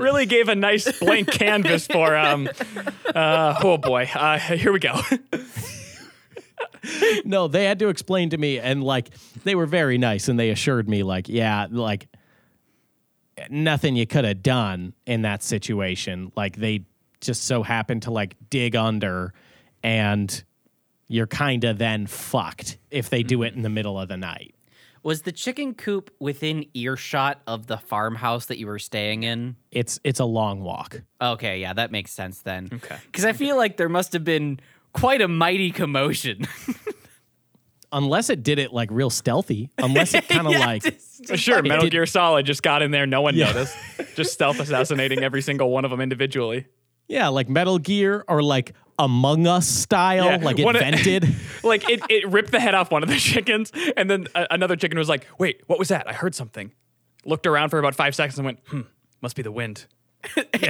really 0.00 0.26
gave 0.26 0.48
a 0.48 0.56
nice 0.56 0.98
blank 0.98 1.30
canvas 1.30 1.86
for 1.86 2.16
um. 2.16 2.48
Uh, 3.14 3.54
oh 3.62 3.78
boy, 3.78 4.10
uh, 4.12 4.40
here 4.40 4.72
we 4.72 4.80
go. 4.80 5.00
no, 7.24 7.48
they 7.48 7.64
had 7.64 7.78
to 7.80 7.88
explain 7.88 8.30
to 8.30 8.38
me, 8.38 8.58
and 8.58 8.82
like 8.82 9.10
they 9.44 9.54
were 9.54 9.66
very 9.66 9.98
nice, 9.98 10.28
and 10.28 10.38
they 10.38 10.50
assured 10.50 10.88
me, 10.88 11.02
like, 11.02 11.28
yeah, 11.28 11.66
like 11.70 12.08
nothing 13.48 13.96
you 13.96 14.06
could 14.06 14.24
have 14.24 14.42
done 14.42 14.92
in 15.06 15.22
that 15.22 15.42
situation. 15.42 16.32
Like 16.36 16.56
they 16.56 16.84
just 17.20 17.44
so 17.44 17.62
happened 17.62 18.02
to 18.02 18.10
like 18.10 18.36
dig 18.50 18.76
under, 18.76 19.32
and 19.82 20.42
you're 21.08 21.26
kind 21.26 21.64
of 21.64 21.78
then 21.78 22.06
fucked 22.06 22.78
if 22.90 23.10
they 23.10 23.22
do 23.22 23.42
it 23.42 23.54
in 23.54 23.62
the 23.62 23.68
mm-hmm. 23.68 23.74
middle 23.74 24.00
of 24.00 24.08
the 24.08 24.16
night. 24.16 24.54
Was 25.02 25.22
the 25.22 25.32
chicken 25.32 25.74
coop 25.74 26.14
within 26.18 26.66
earshot 26.74 27.40
of 27.46 27.66
the 27.66 27.78
farmhouse 27.78 28.46
that 28.46 28.58
you 28.58 28.66
were 28.66 28.78
staying 28.78 29.22
in? 29.22 29.56
It's 29.70 29.98
it's 30.04 30.20
a 30.20 30.26
long 30.26 30.62
walk. 30.62 31.02
Okay, 31.20 31.58
yeah, 31.58 31.72
that 31.72 31.90
makes 31.90 32.12
sense 32.12 32.42
then. 32.42 32.68
Okay. 32.70 32.98
Because 33.06 33.24
I 33.24 33.32
feel 33.32 33.56
like 33.56 33.78
there 33.78 33.88
must 33.88 34.12
have 34.12 34.24
been 34.24 34.60
quite 34.92 35.20
a 35.20 35.28
mighty 35.28 35.70
commotion. 35.70 36.46
Unless 37.92 38.30
it 38.30 38.44
did 38.44 38.60
it 38.60 38.72
like 38.72 38.88
real 38.92 39.10
stealthy, 39.10 39.68
unless 39.76 40.14
it 40.14 40.28
kind 40.28 40.46
of 40.46 40.52
like 40.52 40.84
Sure, 41.34 41.60
Metal 41.60 41.84
did- 41.86 41.90
Gear 41.90 42.06
Solid 42.06 42.46
just 42.46 42.62
got 42.62 42.82
in 42.82 42.92
there. 42.92 43.04
No 43.04 43.20
one 43.20 43.34
Yeah. 43.34 43.46
noticed. 43.46 43.76
Just 44.16 44.32
stealth 44.32 44.60
assassinating 44.60 45.24
every 45.24 45.42
single 45.42 45.70
one 45.70 45.84
of 45.84 45.90
them 45.90 46.00
individually. 46.00 46.66
yeah, 47.08 47.28
like 47.28 47.48
Metal 47.48 47.78
Gear 47.80 48.24
or 48.28 48.44
like 48.44 48.74
Among 48.98 49.46
Us 49.48 49.66
style, 49.66 50.24
Yeah, 50.26 50.36
like 50.40 50.58
it 50.60 50.64
one 50.64 50.76
of- 50.76 50.82
vented. 50.82 51.34
Like 51.64 51.88
it, 51.90 52.00
it 52.08 52.28
ripped 52.28 52.52
the 52.52 52.60
head 52.60 52.74
off 52.76 52.92
one 52.92 53.02
of 53.02 53.08
the 53.08 53.16
chickens, 53.16 53.72
and 53.96 54.08
then 54.08 54.28
a- 54.36 54.46
another 54.52 54.76
chicken 54.76 54.96
was 54.96 55.08
like, 55.08 55.26
"Wait, 55.38 55.62
what 55.66 55.78
was 55.78 55.88
that? 55.88 56.06
I 56.08 56.12
heard 56.12 56.34
something." 56.34 56.70
Looked 57.24 57.46
around 57.46 57.70
for 57.70 57.78
about 57.80 57.94
five 57.96 58.14
seconds 58.14 58.38
and 58.38 58.44
went, 58.46 58.60
"Hmm, 58.68 58.82
must 59.20 59.34
be 59.36 59.42
the 59.42 59.50
wind." 59.52 59.86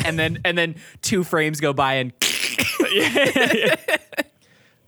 and 0.04 0.18
then 0.18 0.38
and 0.44 0.56
then 0.56 0.76
two 1.02 1.22
frames 1.24 1.60
go 1.60 1.72
by 1.74 1.94
and 1.94 2.12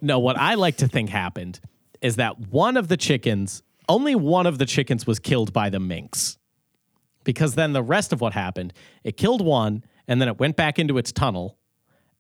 No, 0.04 0.18
what 0.18 0.36
I 0.36 0.54
like 0.54 0.78
to 0.78 0.88
think 0.88 1.10
happened 1.10 1.60
is 2.00 2.16
that 2.16 2.48
one 2.48 2.76
of 2.76 2.88
the 2.88 2.96
chickens, 2.96 3.62
only 3.88 4.16
one 4.16 4.46
of 4.46 4.58
the 4.58 4.66
chickens 4.66 5.06
was 5.06 5.20
killed 5.20 5.52
by 5.52 5.70
the 5.70 5.78
minx. 5.78 6.38
Because 7.22 7.54
then 7.54 7.72
the 7.72 7.84
rest 7.84 8.12
of 8.12 8.20
what 8.20 8.32
happened, 8.32 8.72
it 9.04 9.16
killed 9.16 9.44
one 9.44 9.84
and 10.08 10.20
then 10.20 10.26
it 10.26 10.40
went 10.40 10.56
back 10.56 10.80
into 10.80 10.98
its 10.98 11.12
tunnel. 11.12 11.56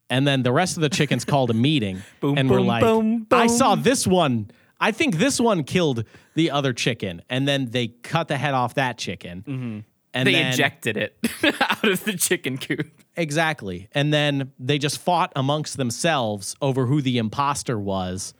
And 0.08 0.28
then 0.28 0.44
the 0.44 0.52
rest 0.52 0.76
of 0.76 0.82
the 0.82 0.88
chickens 0.88 1.24
called 1.24 1.50
a 1.50 1.54
meeting 1.54 2.02
Boom, 2.20 2.38
and 2.38 2.48
were 2.48 2.58
boom, 2.58 2.66
like, 2.68 2.82
boom, 2.82 3.26
I 3.32 3.48
boom." 3.48 3.56
saw 3.56 3.74
this 3.74 4.06
one. 4.06 4.52
I 4.80 4.92
think 4.92 5.16
this 5.16 5.40
one 5.40 5.64
killed 5.64 6.04
the 6.34 6.52
other 6.52 6.72
chicken. 6.72 7.22
And 7.28 7.48
then 7.48 7.70
they 7.70 7.88
cut 7.88 8.28
the 8.28 8.36
head 8.36 8.54
off 8.54 8.74
that 8.74 8.96
chicken. 8.96 9.44
Mm-hmm. 9.46 9.78
And 10.14 10.26
they 10.26 10.34
then, 10.34 10.52
ejected 10.52 10.96
it 10.96 11.16
out 11.60 11.84
of 11.84 12.04
the 12.04 12.12
chicken 12.14 12.58
coop. 12.58 12.86
Exactly. 13.16 13.88
And 13.92 14.12
then 14.12 14.52
they 14.58 14.78
just 14.78 14.98
fought 14.98 15.32
amongst 15.34 15.76
themselves 15.76 16.54
over 16.60 16.86
who 16.86 17.00
the 17.00 17.18
imposter 17.18 17.78
was. 17.78 18.34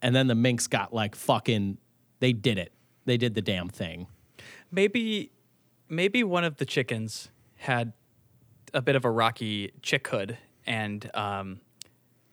And 0.00 0.16
then 0.16 0.26
the 0.26 0.34
minx 0.34 0.66
got 0.66 0.92
like 0.92 1.14
fucking, 1.14 1.78
they 2.18 2.32
did 2.32 2.58
it. 2.58 2.72
They 3.04 3.16
did 3.16 3.34
the 3.34 3.42
damn 3.42 3.68
thing. 3.68 4.08
Maybe, 4.72 5.30
maybe 5.88 6.24
one 6.24 6.42
of 6.42 6.56
the 6.56 6.64
chickens 6.64 7.30
had 7.56 7.92
a 8.74 8.82
bit 8.82 8.96
of 8.96 9.04
a 9.04 9.10
rocky 9.10 9.72
chickhood 9.82 10.36
and 10.66 11.10
um, 11.14 11.60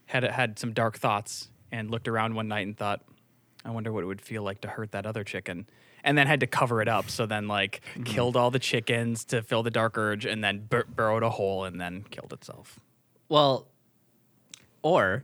had 0.06 0.24
had 0.24 0.60
some 0.60 0.74
dark 0.74 0.98
thoughts 0.98 1.50
and 1.72 1.92
looked 1.92 2.08
around 2.08 2.36
one 2.36 2.48
night 2.48 2.66
and 2.66 2.78
thought, 2.78 3.02
"I 3.66 3.72
wonder 3.72 3.92
what 3.92 4.04
it 4.04 4.08
would 4.08 4.22
feel 4.22 4.44
like 4.44 4.62
to 4.62 4.68
hurt 4.68 4.92
that 4.92 5.06
other 5.06 5.24
chicken." 5.24 5.68
And 6.04 6.18
then 6.18 6.28
had 6.28 6.40
to 6.40 6.48
cover 6.48 6.82
it 6.82 6.88
up. 6.88 7.10
So 7.10 7.26
then, 7.26 7.48
like, 7.48 7.82
mm-hmm. 7.94 8.04
killed 8.04 8.38
all 8.38 8.52
the 8.52 8.60
chickens 8.60 9.26
to 9.26 9.42
fill 9.42 9.64
the 9.64 9.72
dark 9.72 9.98
urge, 9.98 10.26
and 10.26 10.44
then 10.44 10.66
bur- 10.70 10.86
burrowed 10.86 11.24
a 11.24 11.30
hole 11.30 11.66
and 11.66 11.80
then 11.80 12.06
killed 12.10 12.34
itself. 12.34 12.80
Well, 13.28 13.68
Or 14.82 15.24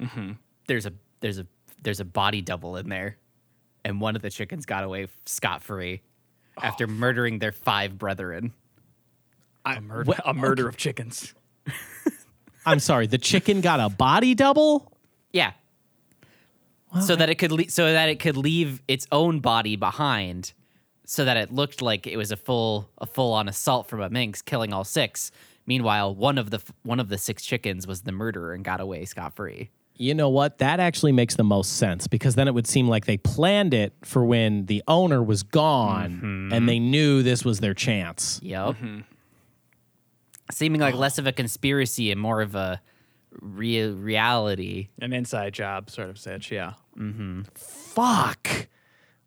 mm-hmm. 0.00 0.32
there's 0.68 0.86
a 0.86 0.92
there's 1.20 1.38
a 1.38 1.46
there's 1.82 2.00
a 2.00 2.04
body 2.04 2.40
double 2.40 2.76
in 2.76 2.88
there, 2.88 3.16
and 3.84 4.00
one 4.00 4.16
of 4.16 4.22
the 4.22 4.30
chickens 4.30 4.64
got 4.64 4.84
away 4.84 5.08
scot 5.24 5.62
free 5.62 6.02
after 6.62 6.84
oh. 6.84 6.92
murdering 6.92 7.38
their 7.38 7.52
five 7.52 7.98
brethren. 7.98 8.52
A 9.64 9.80
murder, 9.80 10.12
a 10.24 10.32
murder 10.32 10.68
of 10.68 10.76
chickens. 10.76 11.34
I'm 12.66 12.80
sorry, 12.80 13.06
the 13.06 13.18
chicken 13.18 13.60
got 13.60 13.80
a 13.80 13.88
body 13.88 14.34
double? 14.34 14.92
Yeah. 15.32 15.52
So 17.00 17.16
that 17.16 17.28
it 17.30 17.36
could 17.36 17.52
le- 17.52 17.68
so 17.68 17.92
that 17.92 18.08
it 18.08 18.20
could 18.20 18.36
leave 18.36 18.82
its 18.88 19.06
own 19.12 19.40
body 19.40 19.76
behind, 19.76 20.52
so 21.04 21.24
that 21.24 21.36
it 21.36 21.52
looked 21.52 21.82
like 21.82 22.06
it 22.06 22.16
was 22.16 22.30
a 22.30 22.36
full 22.36 22.90
a 22.98 23.06
full 23.06 23.32
on 23.32 23.48
assault 23.48 23.88
from 23.88 24.00
a 24.00 24.10
minx, 24.10 24.42
killing 24.42 24.72
all 24.72 24.84
six. 24.84 25.30
Meanwhile, 25.66 26.14
one 26.14 26.38
of 26.38 26.50
the 26.50 26.62
one 26.82 27.00
of 27.00 27.08
the 27.08 27.18
six 27.18 27.44
chickens 27.44 27.86
was 27.86 28.02
the 28.02 28.12
murderer 28.12 28.52
and 28.52 28.64
got 28.64 28.80
away 28.80 29.04
scot 29.04 29.34
free. 29.34 29.70
You 29.98 30.14
know 30.14 30.28
what? 30.28 30.58
That 30.58 30.78
actually 30.78 31.12
makes 31.12 31.36
the 31.36 31.44
most 31.44 31.78
sense 31.78 32.06
because 32.06 32.34
then 32.34 32.48
it 32.48 32.54
would 32.54 32.66
seem 32.66 32.86
like 32.86 33.06
they 33.06 33.16
planned 33.16 33.72
it 33.72 33.94
for 34.02 34.24
when 34.24 34.66
the 34.66 34.82
owner 34.86 35.22
was 35.22 35.42
gone 35.42 36.10
mm-hmm. 36.10 36.52
and 36.52 36.68
they 36.68 36.78
knew 36.78 37.22
this 37.22 37.44
was 37.44 37.60
their 37.60 37.72
chance. 37.72 38.38
Yep. 38.42 38.66
Mm-hmm. 38.74 39.00
Seeming 40.52 40.80
like 40.80 40.94
less 40.94 41.18
of 41.18 41.26
a 41.26 41.32
conspiracy 41.32 42.12
and 42.12 42.20
more 42.20 42.42
of 42.42 42.54
a 42.54 42.80
real 43.40 43.94
reality. 43.94 44.88
An 45.00 45.12
inside 45.12 45.54
job 45.54 45.90
sort 45.90 46.10
of 46.10 46.18
sitch, 46.18 46.52
yeah. 46.52 46.74
Fuck. 47.54 48.68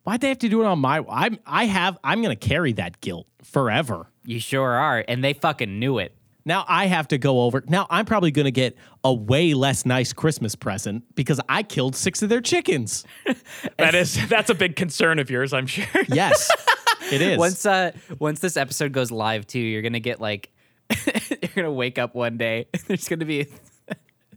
Why'd 0.04 0.22
they 0.22 0.30
have 0.30 0.40
to 0.40 0.50
do 0.50 0.62
it 0.62 0.66
on 0.66 0.80
my 0.80 1.04
I'm 1.10 1.38
I 1.46 1.66
have 1.66 1.98
I'm 2.04 2.22
gonna 2.22 2.36
carry 2.36 2.74
that 2.74 3.02
guilt 3.02 3.28
forever. 3.44 4.08
You 4.26 4.40
sure 4.40 4.70
are, 4.72 5.04
and 5.08 5.24
they 5.24 5.34
fucking 5.34 5.80
knew 5.80 5.98
it. 6.00 6.16
Now 6.46 6.66
I 6.68 6.88
have 6.88 7.08
to 7.10 7.18
go 7.18 7.42
over. 7.42 7.64
Now 7.68 7.86
I'm 7.90 8.06
probably 8.06 8.32
going 8.32 8.46
to 8.46 8.52
get 8.52 8.76
a 9.04 9.14
way 9.14 9.54
less 9.54 9.86
nice 9.86 10.14
Christmas 10.14 10.56
present 10.56 11.04
because 11.16 11.40
I 11.50 11.64
killed 11.64 11.96
six 11.96 12.24
of 12.24 12.30
their 12.30 12.42
chickens. 12.42 13.06
That 13.78 13.96
is 13.96 14.28
that's 14.30 14.50
a 14.50 14.56
big 14.56 14.76
concern 14.76 15.20
of 15.20 15.30
yours, 15.30 15.54
I'm 15.54 15.68
sure. 15.68 15.86
Yes, 16.10 16.50
it 17.12 17.22
is. 17.22 17.38
Once 17.38 17.66
uh 17.66 17.92
once 18.20 18.40
this 18.40 18.58
episode 18.58 18.92
goes 18.94 19.12
live 19.12 19.46
too, 19.48 19.60
you're 19.60 19.82
gonna 19.82 20.00
get 20.00 20.20
like 20.20 20.52
you're 20.90 21.52
gonna 21.56 21.72
wake 21.72 21.98
up 22.00 22.16
one 22.16 22.38
day 22.38 22.68
there's 22.88 23.08
gonna 23.08 23.26
be 23.26 23.48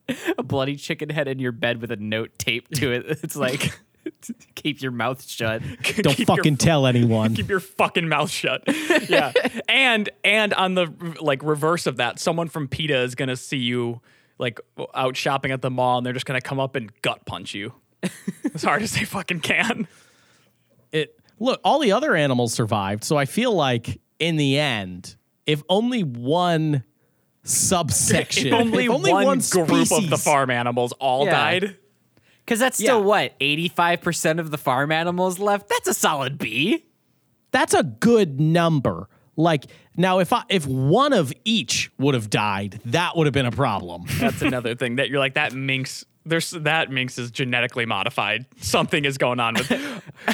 a 0.38 0.42
bloody 0.42 0.76
chicken 0.76 1.08
head 1.10 1.28
in 1.28 1.38
your 1.38 1.52
bed 1.52 1.80
with 1.80 1.90
a 1.90 1.96
note 1.96 2.30
taped 2.38 2.74
to 2.76 2.92
it. 2.92 3.06
It's 3.22 3.36
like 3.36 3.72
keep 4.56 4.82
your 4.82 4.90
mouth 4.92 5.22
shut. 5.24 5.62
Don't 5.62 5.82
Keep 6.16 6.28
your 6.28 6.36
fucking 6.36 6.56
tell 6.56 6.86
anyone. 6.86 7.34
keep 7.34 7.48
your 7.48 7.60
fucking 7.60 8.08
mouth 8.08 8.30
shut. 8.30 8.62
yeah. 9.08 9.32
And 9.68 10.10
and 10.24 10.52
on 10.54 10.74
the 10.74 10.92
like 11.20 11.42
reverse 11.42 11.86
of 11.86 11.98
that, 11.98 12.18
someone 12.18 12.48
from 12.48 12.66
PETA 12.68 12.98
is 13.02 13.14
gonna 13.14 13.36
see 13.36 13.58
you 13.58 14.00
like 14.38 14.58
out 14.94 15.16
shopping 15.16 15.52
at 15.52 15.62
the 15.62 15.70
mall 15.70 15.98
and 15.98 16.06
they're 16.06 16.12
just 16.12 16.26
gonna 16.26 16.40
come 16.40 16.58
up 16.58 16.74
and 16.74 16.90
gut 17.02 17.24
punch 17.26 17.54
you. 17.54 17.72
as 18.54 18.64
hard 18.64 18.82
as 18.82 18.92
they 18.92 19.04
fucking 19.04 19.38
can. 19.40 19.86
It 20.90 21.18
look, 21.38 21.60
all 21.62 21.78
the 21.78 21.92
other 21.92 22.16
animals 22.16 22.52
survived, 22.52 23.04
so 23.04 23.16
I 23.16 23.24
feel 23.24 23.52
like 23.52 24.00
in 24.18 24.36
the 24.36 24.58
end, 24.58 25.14
if 25.46 25.62
only 25.68 26.02
one 26.02 26.82
subsection, 27.44 28.48
If 28.48 28.52
only, 28.54 28.84
if 28.84 28.90
only 28.90 29.12
one, 29.12 29.24
one, 29.24 29.38
group 29.50 29.70
of 29.92 30.10
the 30.10 30.18
farm 30.18 30.50
animals 30.50 30.92
all 30.92 31.24
Yeah. 31.24 31.30
died. 31.32 31.76
Cause 32.46 32.58
that's 32.58 32.76
still 32.76 32.98
Yeah. 33.00 33.04
what, 33.06 33.34
85% 33.40 34.40
of 34.40 34.50
the 34.50 34.58
farm 34.58 34.90
animals 34.92 35.38
left? 35.38 35.68
That's 35.68 35.88
a 35.88 35.94
solid 35.94 36.38
B. 36.38 36.84
That's 37.52 37.74
a 37.74 37.82
good 37.84 38.40
number. 38.40 39.08
Like 39.36 39.66
now, 39.96 40.18
if 40.18 40.32
I 40.32 40.42
if 40.48 40.66
one 40.66 41.12
of 41.12 41.32
each 41.44 41.90
would 41.98 42.14
have 42.14 42.28
died, 42.30 42.80
that 42.86 43.16
would 43.16 43.26
have 43.26 43.32
been 43.34 43.46
a 43.46 43.50
problem. 43.52 44.04
That's 44.18 44.42
another 44.42 44.74
thing 44.74 44.96
that 44.96 45.08
you're 45.08 45.18
like 45.20 45.34
that 45.34 45.52
minx. 45.54 46.04
There's 46.24 46.50
that 46.50 46.90
minx 46.90 47.18
is 47.18 47.30
genetically 47.30 47.86
modified. 47.86 48.44
Something 48.58 49.04
is 49.04 49.16
going 49.18 49.40
on 49.40 49.54
with 49.54 49.68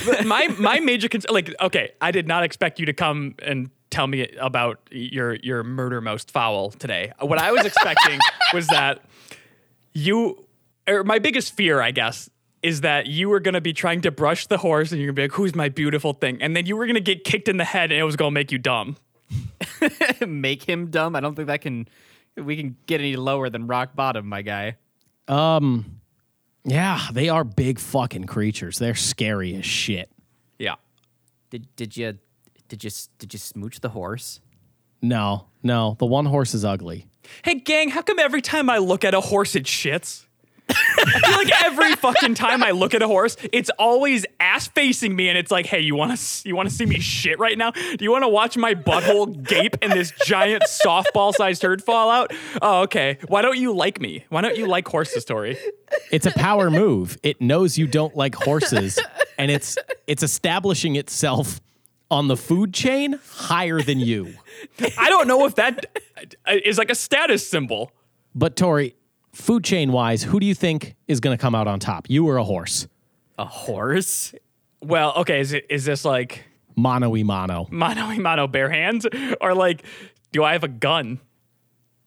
But 0.04 0.24
my 0.26 0.48
my 0.58 0.80
major 0.80 1.08
concern. 1.08 1.32
Like, 1.32 1.54
okay, 1.60 1.92
I 2.00 2.10
did 2.10 2.26
not 2.26 2.42
expect 2.42 2.80
you 2.80 2.86
to 2.86 2.92
come 2.92 3.34
and 3.42 3.70
tell 3.90 4.06
me 4.06 4.28
about 4.40 4.80
your 4.90 5.34
your 5.36 5.62
murder 5.62 6.00
most 6.00 6.30
foul 6.30 6.70
today. 6.70 7.12
What 7.20 7.38
I 7.38 7.52
was 7.52 7.64
expecting 7.64 8.18
was 8.54 8.66
that 8.68 9.00
you, 9.92 10.46
or 10.86 11.04
my 11.04 11.18
biggest 11.18 11.54
fear, 11.54 11.80
I 11.80 11.90
guess, 11.90 12.30
is 12.62 12.82
that 12.82 13.06
you 13.06 13.28
were 13.28 13.40
gonna 13.40 13.60
be 13.60 13.72
trying 13.72 14.00
to 14.02 14.10
brush 14.10 14.46
the 14.46 14.58
horse 14.58 14.92
and 14.92 15.00
you're 15.00 15.08
gonna 15.08 15.16
be 15.16 15.22
like, 15.22 15.32
"Who's 15.32 15.54
my 15.54 15.68
beautiful 15.68 16.12
thing?" 16.12 16.42
And 16.42 16.56
then 16.56 16.66
you 16.66 16.76
were 16.76 16.86
gonna 16.86 17.00
get 17.00 17.24
kicked 17.24 17.48
in 17.48 17.56
the 17.56 17.64
head 17.64 17.90
and 17.90 18.00
it 18.00 18.04
was 18.04 18.16
gonna 18.16 18.30
make 18.30 18.52
you 18.52 18.58
dumb. 18.58 18.96
Make 20.26 20.62
him 20.62 20.90
dumb. 20.90 21.14
I 21.14 21.20
don't 21.20 21.34
think 21.34 21.48
that 21.48 21.60
can 21.60 21.88
we 22.36 22.56
can 22.56 22.76
get 22.86 23.00
any 23.00 23.16
lower 23.16 23.50
than 23.50 23.66
rock 23.66 23.94
bottom, 23.94 24.26
my 24.26 24.42
guy. 24.42 24.76
Um, 25.26 26.00
yeah, 26.64 27.08
they 27.12 27.28
are 27.28 27.44
big 27.44 27.78
fucking 27.78 28.24
creatures. 28.24 28.78
They're 28.78 28.94
scary 28.94 29.54
as 29.54 29.66
shit. 29.66 30.10
Yeah. 30.58 30.76
Did 31.50 31.74
did 31.76 31.96
you 31.96 32.18
did 32.68 32.84
you 32.84 32.90
did 33.18 33.32
you 33.32 33.38
smooch 33.38 33.80
the 33.80 33.90
horse? 33.90 34.40
No, 35.00 35.46
no, 35.62 35.96
the 35.98 36.06
one 36.06 36.26
horse 36.26 36.54
is 36.54 36.64
ugly. 36.64 37.06
Hey, 37.44 37.54
gang, 37.56 37.90
how 37.90 38.02
come 38.02 38.18
every 38.18 38.42
time 38.42 38.68
I 38.70 38.78
look 38.78 39.04
at 39.04 39.14
a 39.14 39.20
horse, 39.20 39.54
it 39.54 39.64
shits? 39.64 40.24
I 40.70 41.20
feel 41.24 41.36
like 41.36 41.64
every 41.64 41.94
fucking 41.94 42.34
time 42.34 42.62
I 42.62 42.72
look 42.72 42.92
at 42.92 43.00
a 43.00 43.06
horse, 43.06 43.36
it's 43.52 43.70
always 43.78 44.26
ass 44.38 44.68
facing 44.68 45.16
me, 45.16 45.28
and 45.30 45.38
it's 45.38 45.50
like, 45.50 45.64
"Hey, 45.64 45.80
you 45.80 45.94
want 45.94 46.18
to 46.18 46.48
you 46.48 46.54
want 46.54 46.68
to 46.68 46.74
see 46.74 46.84
me 46.84 47.00
shit 47.00 47.38
right 47.38 47.56
now? 47.56 47.70
Do 47.70 47.96
you 48.00 48.10
want 48.10 48.24
to 48.24 48.28
watch 48.28 48.56
my 48.58 48.74
butthole 48.74 49.42
gape 49.42 49.76
and 49.80 49.92
this 49.92 50.12
giant 50.26 50.64
softball 50.64 51.32
sized 51.32 51.62
turd 51.62 51.82
fall 51.82 52.10
out? 52.10 52.32
Oh, 52.60 52.82
okay. 52.82 53.18
Why 53.28 53.40
don't 53.40 53.56
you 53.58 53.72
like 53.72 53.98
me? 54.00 54.26
Why 54.28 54.42
don't 54.42 54.56
you 54.56 54.66
like 54.66 54.86
horses, 54.86 55.24
Tori? 55.24 55.56
It's 56.10 56.26
a 56.26 56.32
power 56.32 56.70
move. 56.70 57.16
It 57.22 57.40
knows 57.40 57.78
you 57.78 57.86
don't 57.86 58.14
like 58.14 58.34
horses, 58.34 58.98
and 59.38 59.50
it's 59.50 59.78
it's 60.06 60.22
establishing 60.22 60.96
itself 60.96 61.60
on 62.10 62.28
the 62.28 62.36
food 62.36 62.72
chain 62.72 63.18
higher 63.32 63.80
than 63.82 63.98
you. 64.00 64.34
I 64.98 65.08
don't 65.10 65.28
know 65.28 65.44
if 65.46 65.54
that 65.56 65.86
uh, 66.46 66.54
is 66.64 66.78
like 66.78 66.90
a 66.90 66.94
status 66.94 67.46
symbol. 67.46 67.92
But 68.34 68.56
Tori, 68.56 68.94
food 69.32 69.64
chain 69.64 69.92
wise, 69.92 70.22
who 70.22 70.40
do 70.40 70.46
you 70.46 70.54
think 70.54 70.94
is 71.06 71.20
going 71.20 71.36
to 71.36 71.40
come 71.40 71.54
out 71.54 71.66
on 71.66 71.80
top? 71.80 72.08
You 72.08 72.26
or 72.28 72.36
a 72.38 72.44
horse? 72.44 72.88
A 73.38 73.44
horse? 73.44 74.34
Well, 74.80 75.12
okay, 75.16 75.40
is 75.40 75.52
it 75.52 75.66
is 75.68 75.84
this 75.84 76.04
like 76.04 76.44
Mono 76.76 77.10
y 77.10 77.22
mono. 77.24 77.66
mano 77.70 78.06
y 78.06 78.18
mano 78.18 78.46
bare 78.46 78.70
hands, 78.70 79.06
or 79.40 79.54
like, 79.54 79.82
do 80.32 80.44
I 80.44 80.52
have 80.52 80.62
a 80.64 80.68
gun? 80.68 81.18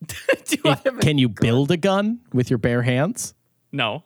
Do 0.46 0.56
I 0.64 0.74
have 0.84 0.98
a- 0.98 1.00
Can 1.00 1.16
you 1.18 1.28
build 1.28 1.70
a 1.70 1.76
gun 1.76 2.20
with 2.32 2.50
your 2.50 2.58
bare 2.58 2.82
hands? 2.82 3.34
No. 3.70 4.02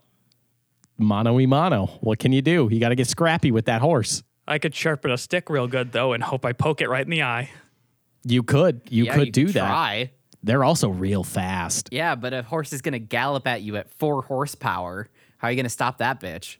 Mono 0.99 1.35
y 1.35 1.47
mono. 1.47 1.87
What 2.01 2.19
can 2.19 2.33
you 2.33 2.43
do? 2.43 2.69
You 2.71 2.81
got 2.81 2.91
to 2.91 2.95
get 2.95 3.07
scrappy 3.07 3.51
with 3.51 3.65
that 3.67 3.81
horse. 3.81 4.23
I 4.49 4.59
could 4.59 4.75
sharpen 4.75 5.11
a 5.11 5.19
stick 5.19 5.51
real 5.51 5.67
good 5.67 5.93
though 5.93 6.13
and 6.13 6.23
hope 6.23 6.45
I 6.45 6.53
poke 6.53 6.81
it 6.81 6.89
right 6.89 7.05
in 7.05 7.11
the 7.11 7.23
eye. 7.23 7.51
You 8.25 8.43
could. 8.43 8.81
You 8.89 9.05
yeah, 9.05 9.15
could 9.15 9.27
you 9.27 9.33
do 9.33 9.47
could 9.47 9.55
that. 9.55 9.67
Try. 9.69 10.11
They're 10.43 10.65
also 10.65 10.89
real 10.89 11.25
fast. 11.25 11.89
Yeah, 11.91 12.15
but 12.15 12.33
a 12.33 12.43
horse 12.43 12.73
is 12.73 12.81
gonna 12.83 12.99
gallop 12.99 13.47
at 13.47 13.63
you 13.63 13.77
at 13.77 13.91
four 13.91 14.23
horsepower. 14.23 15.09
How 15.39 15.49
are 15.49 15.51
you 15.51 15.57
gonna 15.57 15.69
stop 15.69 15.99
that 15.99 16.21
bitch? 16.21 16.57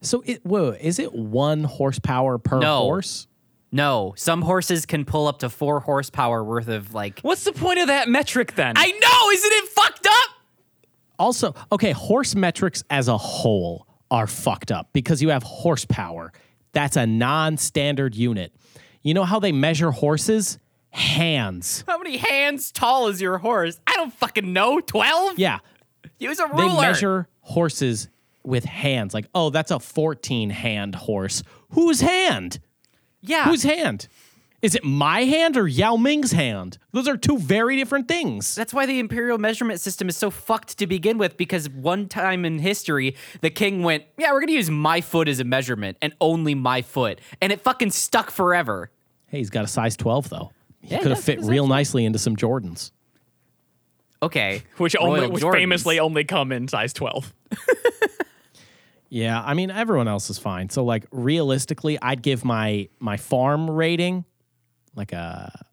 So 0.00 0.22
it 0.26 0.44
whoa, 0.44 0.70
is 0.80 0.98
it 0.98 1.12
one 1.14 1.64
horsepower 1.64 2.38
per 2.38 2.58
No. 2.60 2.80
horse? 2.82 3.26
No, 3.72 4.14
some 4.16 4.42
horses 4.42 4.86
can 4.86 5.04
pull 5.04 5.26
up 5.26 5.40
to 5.40 5.50
four 5.50 5.80
horsepower 5.80 6.42
worth 6.42 6.68
of 6.68 6.94
like. 6.94 7.20
What's 7.20 7.44
the 7.44 7.52
point 7.52 7.78
of 7.80 7.88
that 7.88 8.08
metric 8.08 8.54
then? 8.54 8.74
I 8.76 8.86
know, 8.90 9.30
isn't 9.32 9.52
it 9.52 9.68
fucked 9.68 10.06
up? 10.06 10.30
Also, 11.18 11.54
okay, 11.72 11.92
horse 11.92 12.34
metrics 12.34 12.84
as 12.90 13.08
a 13.08 13.18
whole 13.18 13.86
are 14.10 14.26
fucked 14.26 14.70
up 14.70 14.88
because 14.92 15.20
you 15.20 15.30
have 15.30 15.42
horsepower. 15.42 16.32
That's 16.76 16.98
a 16.98 17.06
non-standard 17.06 18.14
unit. 18.14 18.52
You 19.02 19.14
know 19.14 19.24
how 19.24 19.40
they 19.40 19.50
measure 19.50 19.92
horses? 19.92 20.58
Hands. 20.90 21.84
How 21.88 21.96
many 21.96 22.18
hands 22.18 22.70
tall 22.70 23.08
is 23.08 23.18
your 23.18 23.38
horse? 23.38 23.80
I 23.86 23.94
don't 23.94 24.12
fucking 24.12 24.52
know. 24.52 24.80
Twelve? 24.80 25.38
Yeah. 25.38 25.60
Use 26.18 26.38
a 26.38 26.46
ruler. 26.48 26.68
They 26.68 26.80
measure 26.82 27.28
horses 27.40 28.10
with 28.44 28.64
hands. 28.66 29.14
Like, 29.14 29.26
oh, 29.34 29.48
that's 29.48 29.70
a 29.70 29.80
14 29.80 30.50
hand 30.50 30.94
horse. 30.94 31.42
Whose 31.70 32.02
hand? 32.02 32.58
yeah. 33.22 33.44
Whose 33.44 33.62
hand? 33.62 34.06
Is 34.62 34.74
it 34.74 34.82
my 34.84 35.20
hand 35.24 35.56
or 35.56 35.68
Yao 35.68 35.96
Ming's 35.96 36.32
hand? 36.32 36.78
Those 36.92 37.06
are 37.08 37.16
two 37.16 37.38
very 37.38 37.76
different 37.76 38.08
things. 38.08 38.54
That's 38.54 38.72
why 38.72 38.86
the 38.86 38.98
imperial 38.98 39.38
measurement 39.38 39.80
system 39.80 40.08
is 40.08 40.16
so 40.16 40.30
fucked 40.30 40.78
to 40.78 40.86
begin 40.86 41.18
with. 41.18 41.36
Because 41.36 41.68
one 41.68 42.08
time 42.08 42.44
in 42.44 42.58
history, 42.58 43.14
the 43.42 43.50
king 43.50 43.82
went, 43.82 44.04
"Yeah, 44.18 44.32
we're 44.32 44.40
gonna 44.40 44.52
use 44.52 44.70
my 44.70 45.00
foot 45.02 45.28
as 45.28 45.40
a 45.40 45.44
measurement 45.44 45.98
and 46.00 46.14
only 46.20 46.54
my 46.54 46.82
foot," 46.82 47.20
and 47.40 47.52
it 47.52 47.60
fucking 47.60 47.90
stuck 47.90 48.30
forever. 48.30 48.90
Hey, 49.28 49.38
he's 49.38 49.50
got 49.50 49.64
a 49.64 49.68
size 49.68 49.96
12 49.96 50.30
though. 50.30 50.50
He 50.80 50.94
Yeah, 50.94 51.02
could 51.02 51.10
have 51.10 51.22
fit 51.22 51.40
real 51.42 51.66
nicely 51.66 52.04
into 52.04 52.18
some 52.18 52.34
Jordans. 52.36 52.92
Okay, 54.22 54.62
which 54.78 54.96
only 54.98 55.26
which 55.28 55.42
Jordans. 55.42 55.52
famously 55.52 56.00
only 56.00 56.24
come 56.24 56.50
in 56.50 56.66
size 56.68 56.92
12. 56.92 57.32
Yeah, 59.08 59.40
I 59.40 59.54
mean 59.54 59.70
everyone 59.70 60.08
else 60.08 60.30
is 60.30 60.38
fine. 60.38 60.68
So 60.68 60.84
like 60.84 61.06
realistically, 61.12 61.96
I'd 62.02 62.22
give 62.22 62.44
my 62.44 62.88
my 62.98 63.16
farm 63.16 63.70
rating 63.70 64.24
like 64.96 65.12
a 65.12 65.66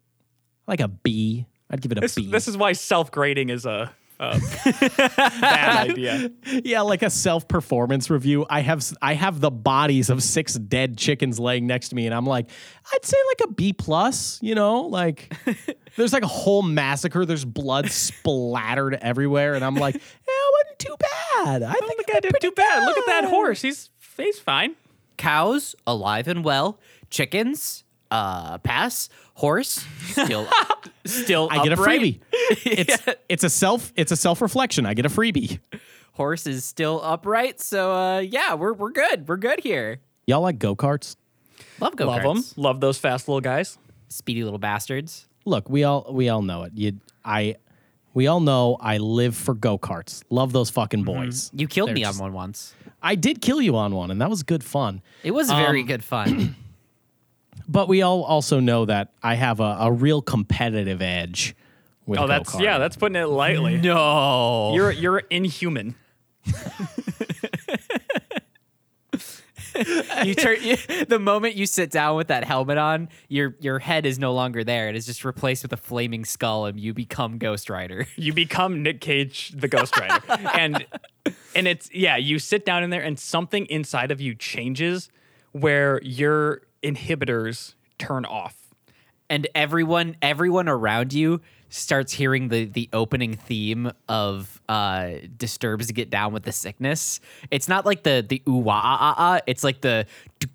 like 0.66 0.80
a 0.80 0.88
B. 0.88 1.46
I'd 1.70 1.80
give 1.80 1.92
it 1.92 1.98
a 1.98 2.02
B. 2.02 2.06
This, 2.06 2.30
this 2.30 2.48
is 2.48 2.56
why 2.56 2.72
self-grading 2.72 3.48
is 3.48 3.66
a 3.66 3.92
Bad 4.18 5.90
idea. 5.90 6.30
yeah, 6.64 6.82
like 6.82 7.02
a 7.02 7.10
self 7.10 7.48
performance 7.48 8.08
review. 8.10 8.46
I 8.48 8.60
have 8.60 8.84
I 9.02 9.14
have 9.14 9.40
the 9.40 9.50
bodies 9.50 10.08
of 10.08 10.22
six 10.22 10.54
dead 10.54 10.96
chickens 10.96 11.40
laying 11.40 11.66
next 11.66 11.88
to 11.90 11.96
me, 11.96 12.06
and 12.06 12.14
I'm 12.14 12.24
like, 12.24 12.48
I'd 12.92 13.04
say 13.04 13.16
like 13.28 13.50
a 13.50 13.52
B 13.52 13.72
plus. 13.72 14.38
You 14.40 14.54
know, 14.54 14.82
like 14.82 15.34
there's 15.96 16.12
like 16.12 16.22
a 16.22 16.28
whole 16.28 16.62
massacre. 16.62 17.26
There's 17.26 17.44
blood 17.44 17.90
splattered 17.90 18.94
everywhere, 18.94 19.54
and 19.54 19.64
I'm 19.64 19.74
like, 19.74 19.94
yeah, 19.94 20.00
it 20.00 20.54
wasn't 20.62 20.78
too 20.78 20.96
bad. 20.98 21.62
I 21.64 21.72
think 21.72 22.06
The 22.06 22.12
guy 22.12 22.20
did 22.20 22.34
too 22.40 22.52
bad. 22.52 22.84
Look 22.86 22.96
at 22.98 23.06
that 23.06 23.24
horse. 23.24 23.62
He's 23.62 23.90
he's 24.16 24.38
fine. 24.38 24.76
Cows 25.16 25.74
alive 25.86 26.28
and 26.28 26.44
well. 26.44 26.78
Chickens, 27.10 27.83
uh, 28.10 28.58
pass. 28.58 29.08
Horse 29.36 29.84
still, 30.04 30.46
still. 31.04 31.48
I 31.50 31.64
get 31.64 31.72
a 31.72 31.76
freebie. 31.76 32.20
It's 32.32 32.96
it's 33.28 33.42
a 33.44 33.50
self 33.50 33.92
it's 33.96 34.12
a 34.12 34.16
self 34.16 34.40
reflection. 34.40 34.86
I 34.86 34.94
get 34.94 35.06
a 35.06 35.08
freebie. 35.08 35.58
Horse 36.12 36.46
is 36.46 36.64
still 36.64 37.00
upright. 37.02 37.60
So 37.60 37.92
uh, 37.92 38.18
yeah, 38.20 38.54
we're 38.54 38.72
we're 38.72 38.92
good. 38.92 39.26
We're 39.28 39.36
good 39.36 39.58
here. 39.60 39.98
Y'all 40.28 40.40
like 40.40 40.60
go 40.60 40.76
karts? 40.76 41.16
Love 41.80 41.96
go 41.96 42.06
Love 42.06 42.22
them. 42.22 42.44
Love 42.56 42.80
those 42.80 42.96
fast 42.98 43.26
little 43.26 43.40
guys. 43.40 43.76
Speedy 44.08 44.44
little 44.44 44.60
bastards. 44.60 45.26
Look, 45.44 45.68
we 45.68 45.82
all 45.82 46.06
we 46.10 46.28
all 46.28 46.42
know 46.42 46.62
it. 46.62 46.72
You 46.76 47.00
I 47.24 47.56
we 48.14 48.28
all 48.28 48.38
know 48.38 48.76
I 48.80 48.98
live 48.98 49.34
for 49.36 49.54
go 49.54 49.76
karts. 49.78 50.22
Love 50.30 50.52
those 50.52 50.70
fucking 50.70 51.02
boys. 51.02 51.50
You 51.52 51.66
killed 51.66 51.88
They're 51.88 51.94
me 51.96 52.02
just- 52.02 52.20
on 52.20 52.26
one 52.26 52.32
once. 52.32 52.72
I 53.02 53.16
did 53.16 53.42
kill 53.42 53.60
you 53.60 53.76
on 53.76 53.94
one, 53.94 54.10
and 54.12 54.20
that 54.22 54.30
was 54.30 54.44
good 54.44 54.62
fun. 54.64 55.02
It 55.24 55.32
was 55.32 55.50
very 55.50 55.82
good 55.82 56.02
fun. 56.04 56.54
But 57.68 57.88
we 57.88 58.02
all 58.02 58.22
also 58.22 58.60
know 58.60 58.84
that 58.84 59.12
I 59.22 59.34
have 59.34 59.60
a, 59.60 59.76
a 59.80 59.92
real 59.92 60.20
competitive 60.22 61.00
edge 61.00 61.54
with 62.06 62.18
Oh, 62.18 62.26
that's 62.26 62.58
yeah. 62.60 62.78
That's 62.78 62.96
putting 62.96 63.16
it 63.16 63.26
lightly. 63.26 63.76
no. 63.78 64.74
You're 64.74 64.90
you're 64.92 65.18
inhuman. 65.30 65.94
you 70.24 70.34
turn 70.34 70.56
you, 70.62 70.76
the 71.08 71.18
moment 71.18 71.56
you 71.56 71.66
sit 71.66 71.90
down 71.90 72.16
with 72.16 72.28
that 72.28 72.44
helmet 72.44 72.78
on, 72.78 73.08
your 73.28 73.56
your 73.60 73.78
head 73.78 74.06
is 74.06 74.18
no 74.18 74.32
longer 74.32 74.62
there. 74.62 74.88
It 74.88 74.96
is 74.96 75.06
just 75.06 75.24
replaced 75.24 75.62
with 75.62 75.72
a 75.72 75.76
flaming 75.76 76.24
skull, 76.24 76.66
and 76.66 76.78
you 76.78 76.94
become 76.94 77.38
Ghost 77.38 77.68
Rider. 77.70 78.06
You 78.16 78.32
become 78.32 78.82
Nick 78.82 79.00
Cage, 79.00 79.52
the 79.56 79.68
Ghost 79.68 79.98
Rider, 79.98 80.20
and 80.54 80.86
and 81.54 81.66
it's 81.66 81.90
yeah. 81.92 82.16
You 82.16 82.38
sit 82.38 82.64
down 82.64 82.84
in 82.84 82.90
there, 82.90 83.02
and 83.02 83.18
something 83.18 83.66
inside 83.66 84.10
of 84.10 84.20
you 84.20 84.34
changes, 84.34 85.10
where 85.52 86.00
your 86.02 86.62
inhibitors 86.84 87.74
turn 87.98 88.24
off. 88.24 88.56
and 89.30 89.46
everyone 89.54 90.16
everyone 90.20 90.68
around 90.68 91.12
you 91.14 91.40
starts 91.70 92.12
hearing 92.12 92.48
the 92.48 92.66
the 92.66 92.88
opening 92.92 93.34
theme 93.34 93.90
of 94.08 94.60
uh 94.68 95.12
Disturbed's 95.36 95.88
to 95.88 95.94
get 95.94 96.10
down 96.10 96.32
with 96.34 96.42
the 96.44 96.52
sickness 96.52 97.20
it's 97.50 97.66
not 97.66 97.86
like 97.86 98.02
the 98.02 98.24
the 98.28 98.42
ooh 98.46 98.58
wah 98.58 98.80
ah 98.84 98.98
ah 99.00 99.14
ah 99.18 99.40
it's 99.46 99.64
like 99.64 99.80
the 99.80 100.06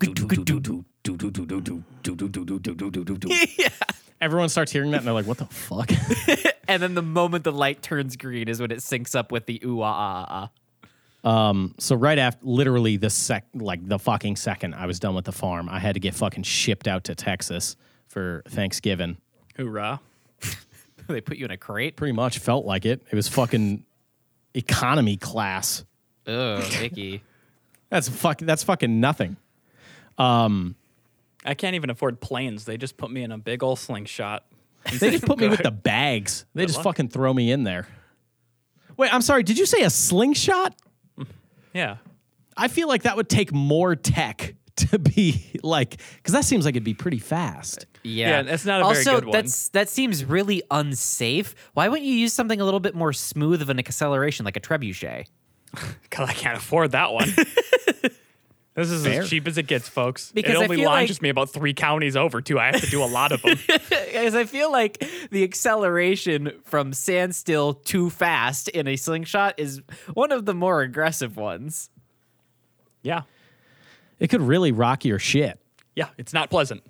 Everyone 4.20 4.48
starts 4.50 4.70
hearing 4.70 4.90
that 4.90 4.98
and 4.98 5.06
they're 5.06 5.14
like, 5.14 5.26
"What 5.26 5.38
the 5.38 5.46
fuck?" 5.46 5.90
and 6.68 6.82
then 6.82 6.94
the 6.94 7.02
moment 7.02 7.42
the 7.42 7.52
light 7.52 7.80
turns 7.82 8.16
green 8.16 8.48
is 8.48 8.60
when 8.60 8.70
it 8.70 8.78
syncs 8.80 9.16
up 9.16 9.32
with 9.32 9.46
the 9.46 9.60
ooh 9.64 9.76
wah 9.76 9.90
ah 9.90 10.26
ah 10.28 10.50
ah 11.24 11.54
so 11.78 11.94
right 11.96 12.18
after, 12.18 12.40
literally 12.44 12.96
the 12.96 13.10
sec, 13.10 13.44
like 13.54 13.86
the 13.86 13.98
fucking 13.98 14.36
second 14.36 14.74
I 14.74 14.86
was 14.86 14.98
done 14.98 15.14
with 15.14 15.24
the 15.24 15.32
farm, 15.32 15.68
I 15.68 15.78
had 15.78 15.94
to 15.94 16.00
get 16.00 16.14
fucking 16.14 16.44
shipped 16.44 16.88
out 16.88 17.04
to 17.04 17.14
Texas 17.14 17.76
for 18.08 18.42
Thanksgiving. 18.48 19.16
Hoorah! 19.56 20.00
they 21.08 21.20
put 21.20 21.36
you 21.36 21.44
in 21.44 21.50
a 21.50 21.56
crate 21.56 21.96
Pretty 21.96 22.12
much 22.12 22.38
felt 22.38 22.64
like 22.64 22.86
it. 22.86 23.02
It 23.10 23.14
was 23.14 23.28
fucking 23.28 23.84
economy 24.54 25.16
class. 25.16 25.84
Ugh, 26.26 26.62
icky 26.82 27.22
That's 27.90 28.08
fuck. 28.08 28.38
That's 28.38 28.62
fucking 28.62 29.00
nothing. 29.00 29.36
Um, 30.16 30.76
I 31.44 31.54
can't 31.54 31.74
even 31.74 31.90
afford 31.90 32.20
planes. 32.20 32.64
They 32.64 32.76
just 32.76 32.96
put 32.96 33.10
me 33.10 33.22
in 33.22 33.32
a 33.32 33.38
big 33.38 33.62
old 33.62 33.78
slingshot. 33.78 34.44
They 34.98 35.10
just 35.10 35.26
put 35.26 35.38
me 35.38 35.48
with 35.48 35.62
the 35.62 35.70
bags. 35.70 36.46
They 36.54 36.66
just 36.66 36.78
luck. 36.78 36.84
fucking 36.84 37.08
throw 37.08 37.34
me 37.34 37.50
in 37.50 37.64
there. 37.64 37.88
Wait, 38.96 39.12
I'm 39.12 39.22
sorry. 39.22 39.42
Did 39.42 39.58
you 39.58 39.66
say 39.66 39.82
a 39.82 39.90
slingshot? 39.90 40.74
Yeah. 41.72 41.96
I 42.56 42.68
feel 42.68 42.88
like 42.88 43.02
that 43.02 43.16
would 43.16 43.28
take 43.28 43.52
more 43.52 43.96
tech 43.96 44.54
to 44.76 44.98
be 44.98 45.58
like, 45.62 46.00
because 46.16 46.32
that 46.34 46.44
seems 46.44 46.64
like 46.64 46.72
it'd 46.74 46.84
be 46.84 46.94
pretty 46.94 47.18
fast. 47.18 47.86
yeah, 48.02 48.28
Yeah, 48.28 48.42
that's 48.42 48.64
not 48.64 48.80
a 48.80 48.84
very 48.84 48.96
also, 48.98 49.14
good 49.16 49.24
one. 49.26 49.32
that's 49.32 49.68
that 49.70 49.88
seems 49.88 50.24
really 50.24 50.62
unsafe. 50.70 51.54
Why 51.74 51.88
wouldn't 51.88 52.06
you 52.06 52.14
use 52.14 52.32
something 52.32 52.60
a 52.60 52.64
little 52.64 52.80
bit 52.80 52.94
more 52.94 53.12
smooth 53.12 53.62
of 53.62 53.68
an 53.70 53.78
acceleration, 53.78 54.44
like 54.44 54.56
a 54.56 54.60
trebuchet? 54.60 55.26
Because 56.02 56.28
I 56.28 56.32
can't 56.32 56.58
afford 56.58 56.90
that 56.92 57.12
one. 57.12 57.28
this 58.74 58.90
is 58.90 59.04
Fair. 59.04 59.22
as 59.22 59.28
cheap 59.30 59.46
as 59.48 59.58
it 59.58 59.66
gets, 59.66 59.88
folks. 59.88 60.30
Because 60.32 60.52
it 60.54 60.62
only 60.62 60.76
launches 60.84 61.16
like- 61.18 61.22
me 61.22 61.28
about 61.28 61.50
three 61.50 61.74
counties 61.74 62.16
over, 62.16 62.40
too. 62.40 62.58
I 62.58 62.66
have 62.66 62.80
to 62.80 62.86
do 62.90 63.02
a 63.02 63.06
lot 63.06 63.32
of 63.32 63.42
them. 63.42 63.58
Because 63.66 64.34
I 64.34 64.44
feel 64.44 64.70
like 64.70 65.02
the 65.30 65.44
acceleration 65.44 66.52
from 66.64 66.92
standstill 66.92 67.74
to 67.74 68.10
fast 68.10 68.68
in 68.68 68.86
a 68.86 68.96
slingshot 68.96 69.54
is 69.58 69.80
one 70.14 70.30
of 70.32 70.44
the 70.46 70.54
more 70.54 70.82
aggressive 70.82 71.36
ones. 71.36 71.90
yeah. 73.02 73.22
It 74.18 74.28
could 74.28 74.42
really 74.42 74.70
rock 74.72 75.04
your 75.06 75.18
shit. 75.18 75.58
Yeah. 75.96 76.08
It's 76.18 76.32
not 76.34 76.50
pleasant. 76.50 76.82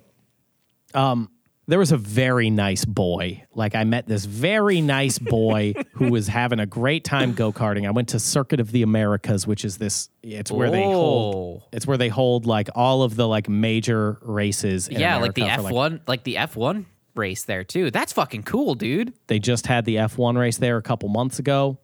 Um, 0.93 1.29
There 1.71 1.79
was 1.79 1.93
a 1.93 1.97
very 1.97 2.49
nice 2.49 2.83
boy. 2.83 3.45
Like 3.55 3.75
I 3.75 3.85
met 3.85 4.05
this 4.05 4.25
very 4.25 4.81
nice 4.81 5.17
boy 5.17 5.73
who 5.93 6.11
was 6.11 6.27
having 6.27 6.59
a 6.59 6.65
great 6.65 7.05
time 7.05 7.31
go 7.31 7.53
karting. 7.53 7.87
I 7.87 7.91
went 7.91 8.09
to 8.09 8.19
Circuit 8.19 8.59
of 8.59 8.73
the 8.73 8.83
Americas, 8.83 9.47
which 9.47 9.63
is 9.63 9.77
this. 9.77 10.09
It's 10.21 10.51
where 10.51 10.69
they 10.69 10.83
hold. 10.83 11.61
Oh. 11.63 11.67
It's 11.71 11.87
where 11.87 11.95
they 11.95 12.09
hold 12.09 12.45
like 12.45 12.67
all 12.75 13.03
of 13.03 13.15
the 13.15 13.25
like 13.25 13.47
major 13.47 14.19
races. 14.21 14.89
In 14.89 14.99
yeah, 14.99 15.15
like 15.15 15.33
the 15.33 15.43
F 15.43 15.71
one, 15.71 16.01
like, 16.07 16.25
the 16.25 16.35
F 16.39 16.57
one 16.57 16.87
race 17.15 17.45
there 17.45 17.63
too. 17.63 17.89
That's 17.89 18.11
fucking 18.11 18.43
cool, 18.43 18.75
dude. 18.75 19.13
they 19.27 19.39
just 19.39 19.65
had 19.65 19.85
the 19.85 19.95
F1 19.95 20.37
race 20.37 20.57
there 20.57 20.75
a 20.75 20.81
couple 20.81 21.07
months 21.07 21.39
ago 21.39 21.77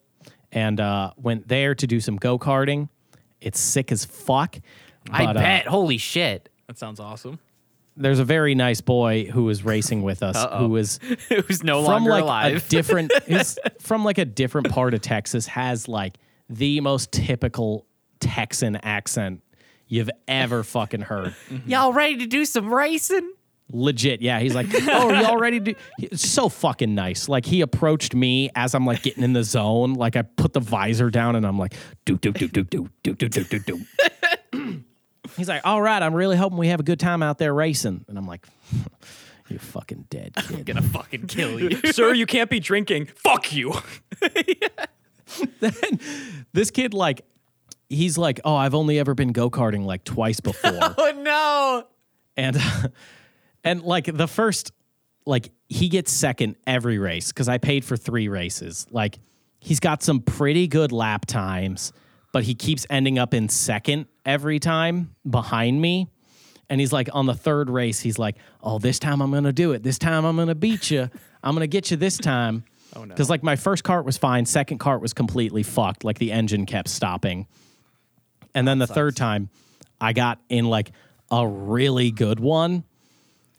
and 0.52 0.80
uh, 0.80 1.12
went 1.16 1.48
there 1.48 1.74
to 1.74 1.86
do 1.86 1.98
some 1.98 2.16
go 2.16 2.38
karting. 2.38 2.90
It's 3.40 3.58
sick 3.58 3.90
as 3.90 4.04
fuck. 4.04 4.58
I 5.10 5.24
but, 5.24 5.36
uh, 5.38 5.40
bet. 5.40 5.66
Holy 5.66 5.96
shit. 5.96 6.50
That 6.66 6.76
sounds 6.76 7.00
awesome. 7.00 7.38
There's 7.98 8.18
a 8.18 8.24
very 8.24 8.54
nice 8.54 8.80
boy 8.80 9.24
who 9.24 9.44
was 9.44 9.64
racing 9.64 10.02
with 10.02 10.22
us 10.22 10.36
who 10.58 10.68
was 10.68 11.00
Who's 11.28 11.62
no 11.62 11.82
from 11.82 12.04
longer 12.04 12.22
like 12.22 12.54
a 12.54 12.60
different 12.68 13.12
is 13.26 13.58
from 13.80 14.04
like 14.04 14.18
a 14.18 14.24
different 14.24 14.70
part 14.70 14.94
of 14.94 15.00
Texas 15.00 15.46
has 15.48 15.88
like 15.88 16.16
the 16.48 16.80
most 16.80 17.12
typical 17.12 17.86
Texan 18.20 18.76
accent 18.76 19.42
you've 19.86 20.10
ever 20.26 20.62
fucking 20.62 21.02
heard. 21.02 21.34
Y'all 21.66 21.92
ready 21.92 22.16
to 22.18 22.26
do 22.26 22.44
some 22.44 22.72
racing? 22.72 23.32
Legit, 23.70 24.22
yeah. 24.22 24.40
He's 24.40 24.54
like, 24.54 24.66
"Oh, 24.88 25.10
are 25.10 25.22
y'all 25.22 25.36
ready 25.36 25.60
to?" 25.60 25.74
It's 25.98 26.26
so 26.26 26.48
fucking 26.48 26.94
nice. 26.94 27.28
Like 27.28 27.44
he 27.44 27.60
approached 27.60 28.14
me 28.14 28.48
as 28.54 28.74
I'm 28.74 28.86
like 28.86 29.02
getting 29.02 29.22
in 29.22 29.34
the 29.34 29.44
zone. 29.44 29.92
Like 29.92 30.16
I 30.16 30.22
put 30.22 30.54
the 30.54 30.60
visor 30.60 31.10
down 31.10 31.36
and 31.36 31.46
I'm 31.46 31.58
like, 31.58 31.74
"Do 32.06 32.16
do 32.16 32.32
do 32.32 32.48
do 32.48 32.64
do 32.64 32.88
do 33.02 33.12
do 33.12 33.28
do 33.28 33.44
do 33.44 33.58
do." 33.58 33.84
He's 35.36 35.48
like, 35.48 35.62
"All 35.64 35.80
right, 35.80 36.02
I'm 36.02 36.14
really 36.14 36.36
hoping 36.36 36.58
we 36.58 36.68
have 36.68 36.80
a 36.80 36.84
good 36.84 37.00
time 37.00 37.22
out 37.22 37.38
there 37.38 37.54
racing." 37.54 38.04
And 38.08 38.18
I'm 38.18 38.26
like, 38.26 38.46
"You're 39.48 39.58
fucking 39.58 40.06
dead, 40.10 40.34
kid." 40.34 40.56
I'm 40.56 40.62
gonna 40.64 40.82
fucking 40.82 41.26
kill 41.26 41.60
you. 41.60 41.80
Sir, 41.92 42.14
you 42.14 42.26
can't 42.26 42.50
be 42.50 42.60
drinking. 42.60 43.06
Fuck 43.14 43.52
you. 43.52 43.74
Then 45.60 46.00
this 46.54 46.70
kid, 46.70 46.94
like, 46.94 47.20
he's 47.90 48.16
like, 48.16 48.40
"Oh, 48.44 48.56
I've 48.56 48.74
only 48.74 48.98
ever 48.98 49.14
been 49.14 49.32
go 49.32 49.50
karting 49.50 49.84
like 49.84 50.02
twice 50.04 50.40
before." 50.40 50.72
oh 50.96 51.12
no. 51.22 51.84
and 52.36 52.56
and 53.64 53.82
like 53.82 54.06
the 54.06 54.26
first 54.26 54.72
like 55.26 55.50
he 55.68 55.88
gets 55.90 56.10
second 56.10 56.56
every 56.66 56.98
race 56.98 57.28
because 57.32 57.48
i 57.48 57.58
paid 57.58 57.84
for 57.84 57.96
three 57.96 58.28
races 58.28 58.86
like 58.90 59.18
he's 59.60 59.80
got 59.80 60.02
some 60.02 60.20
pretty 60.20 60.66
good 60.66 60.90
lap 60.92 61.26
times 61.26 61.92
but 62.32 62.44
he 62.44 62.54
keeps 62.54 62.86
ending 62.88 63.18
up 63.18 63.34
in 63.34 63.48
second 63.48 64.06
every 64.28 64.60
time 64.60 65.16
behind 65.28 65.80
me. 65.80 66.06
And 66.70 66.78
he's 66.80 66.92
like 66.92 67.08
on 67.14 67.24
the 67.24 67.34
third 67.34 67.70
race 67.70 67.98
he's 68.00 68.18
like 68.18 68.36
oh 68.62 68.78
this 68.78 68.98
time 68.98 69.22
i'm 69.22 69.32
gonna 69.32 69.52
do 69.52 69.72
it. 69.72 69.82
This 69.82 69.98
time 69.98 70.24
i'm 70.24 70.36
gonna 70.36 70.54
beat 70.54 70.90
you 70.90 71.08
i'm 71.42 71.54
gonna 71.54 71.66
get 71.66 71.90
you 71.90 71.96
this 71.96 72.18
time. 72.18 72.62
Oh 72.94 73.04
no. 73.04 73.14
Because 73.14 73.30
like 73.30 73.42
my 73.42 73.56
first 73.56 73.84
cart 73.84 74.04
was 74.04 74.18
fine. 74.18 74.44
Second 74.44 74.78
cart 74.78 75.00
was 75.00 75.14
completely 75.14 75.62
fucked. 75.62 76.04
Like 76.04 76.18
the 76.18 76.30
engine 76.30 76.66
kept 76.66 76.88
stopping. 76.88 77.46
And 78.54 78.68
then 78.68 78.78
the 78.78 78.86
third 78.86 79.16
time, 79.16 79.50
I 80.00 80.12
got 80.12 80.40
in 80.48 80.66
like 80.66 80.92
a 81.30 81.46
really 81.46 82.10
good 82.10 82.40
one. 82.40 82.84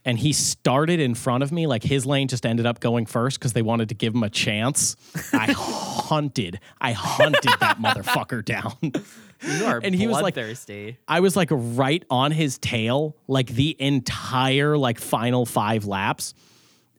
And 0.09 0.17
he 0.17 0.33
started 0.33 0.99
in 0.99 1.13
front 1.13 1.43
of 1.43 1.51
me. 1.51 1.67
Like 1.67 1.83
his 1.83 2.03
lane 2.03 2.27
just 2.27 2.43
ended 2.43 2.65
up 2.65 2.79
going 2.79 3.05
first 3.05 3.37
because 3.37 3.53
they 3.53 3.61
wanted 3.61 3.89
to 3.89 3.95
give 3.95 4.15
him 4.15 4.23
a 4.23 4.29
chance. 4.29 4.95
I 5.33 5.51
hunted. 5.55 6.59
I 6.81 6.93
hunted 6.93 7.51
that 7.59 7.77
motherfucker 7.77 8.43
down. 8.43 8.73
You 8.81 9.65
are 9.65 9.79
And 9.83 9.93
he 9.93 10.07
was 10.07 10.15
like- 10.19 10.33
bloodthirsty. 10.33 10.97
I 11.07 11.19
was 11.19 11.35
like 11.35 11.49
right 11.51 12.03
on 12.09 12.31
his 12.31 12.57
tail, 12.57 13.15
like 13.27 13.49
the 13.49 13.75
entire 13.79 14.77
like 14.79 14.99
final 14.99 15.45
five 15.45 15.85
laps. 15.85 16.33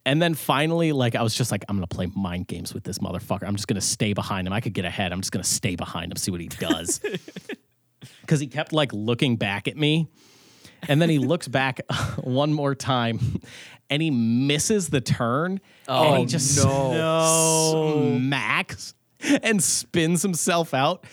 And 0.06 0.22
then 0.22 0.34
finally, 0.34 0.92
like 0.92 1.16
I 1.16 1.22
was 1.22 1.34
just 1.34 1.50
like, 1.50 1.64
I'm 1.68 1.76
gonna 1.76 1.88
play 1.88 2.06
mind 2.14 2.46
games 2.46 2.72
with 2.72 2.84
this 2.84 2.98
motherfucker. 3.00 3.42
I'm 3.44 3.56
just 3.56 3.66
gonna 3.66 3.80
stay 3.80 4.12
behind 4.12 4.46
him. 4.46 4.52
I 4.52 4.60
could 4.60 4.72
get 4.72 4.84
ahead. 4.84 5.12
I'm 5.12 5.20
just 5.20 5.32
gonna 5.32 5.42
stay 5.42 5.74
behind 5.74 6.12
him, 6.12 6.16
see 6.16 6.30
what 6.30 6.40
he 6.40 6.46
does. 6.48 7.00
Because 8.22 8.40
he 8.40 8.46
kept 8.46 8.72
like 8.72 8.92
looking 8.94 9.36
back 9.36 9.66
at 9.68 9.76
me. 9.76 10.08
And 10.88 11.00
then 11.00 11.08
he 11.10 11.18
looks 11.18 11.48
back 11.48 11.80
one 12.22 12.52
more 12.52 12.74
time 12.74 13.40
and 13.88 14.00
he 14.02 14.10
misses 14.10 14.88
the 14.88 15.00
turn. 15.00 15.60
and 15.88 16.16
he 16.18 16.22
Oh, 16.22 16.26
just 16.26 16.56
no. 16.64 18.14
smacks 18.16 18.94
and 19.42 19.62
spins 19.62 20.22
himself 20.22 20.72
out. 20.74 21.04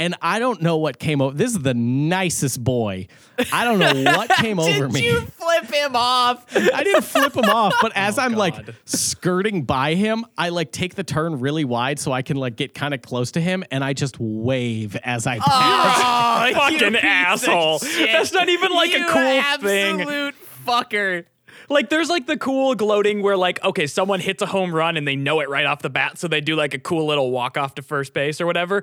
And 0.00 0.14
I 0.22 0.38
don't 0.38 0.62
know 0.62 0.78
what 0.78 0.98
came 0.98 1.20
over. 1.20 1.36
This 1.36 1.50
is 1.50 1.58
the 1.58 1.74
nicest 1.74 2.64
boy. 2.64 3.08
I 3.52 3.66
don't 3.66 3.78
know 3.78 4.12
what 4.12 4.30
came 4.36 4.58
over 4.58 4.88
me. 4.88 5.02
Did 5.02 5.12
you 5.12 5.20
flip 5.20 5.70
him 5.70 5.94
off? 5.94 6.46
I 6.56 6.82
didn't 6.82 7.02
flip 7.02 7.36
him 7.36 7.44
off, 7.44 7.74
but 7.82 7.92
as 7.94 8.18
oh, 8.18 8.22
I'm 8.22 8.32
like 8.32 8.54
skirting 8.86 9.64
by 9.64 9.96
him, 9.96 10.24
I 10.38 10.48
like 10.48 10.72
take 10.72 10.94
the 10.94 11.04
turn 11.04 11.38
really 11.38 11.66
wide 11.66 11.98
so 11.98 12.12
I 12.12 12.22
can 12.22 12.38
like 12.38 12.56
get 12.56 12.72
kind 12.72 12.94
of 12.94 13.02
close 13.02 13.32
to 13.32 13.42
him, 13.42 13.62
and 13.70 13.84
I 13.84 13.92
just 13.92 14.18
wave 14.18 14.96
as 15.04 15.26
I 15.26 15.36
oh, 15.36 15.40
pass. 15.40 16.00
Oh, 16.40 16.54
Fucking 16.54 16.96
asshole. 16.96 17.80
That's 17.80 18.32
not 18.32 18.48
even 18.48 18.72
like 18.72 18.94
a 18.94 18.98
You 19.00 19.06
cool 19.06 19.42
thing. 19.60 20.00
Absolute 20.00 20.34
fucker. 20.66 21.26
Like 21.68 21.88
there's 21.90 22.08
like 22.08 22.26
the 22.26 22.36
cool 22.36 22.74
gloating 22.74 23.22
where 23.22 23.36
like 23.36 23.62
okay 23.62 23.86
someone 23.86 24.20
hits 24.20 24.42
a 24.42 24.46
home 24.46 24.74
run 24.74 24.96
and 24.96 25.06
they 25.06 25.16
know 25.16 25.40
it 25.40 25.48
right 25.48 25.66
off 25.66 25.82
the 25.82 25.90
bat 25.90 26.18
so 26.18 26.26
they 26.26 26.40
do 26.40 26.56
like 26.56 26.74
a 26.74 26.78
cool 26.78 27.06
little 27.06 27.30
walk 27.30 27.56
off 27.56 27.76
to 27.76 27.82
first 27.82 28.14
base 28.14 28.40
or 28.40 28.46
whatever. 28.46 28.82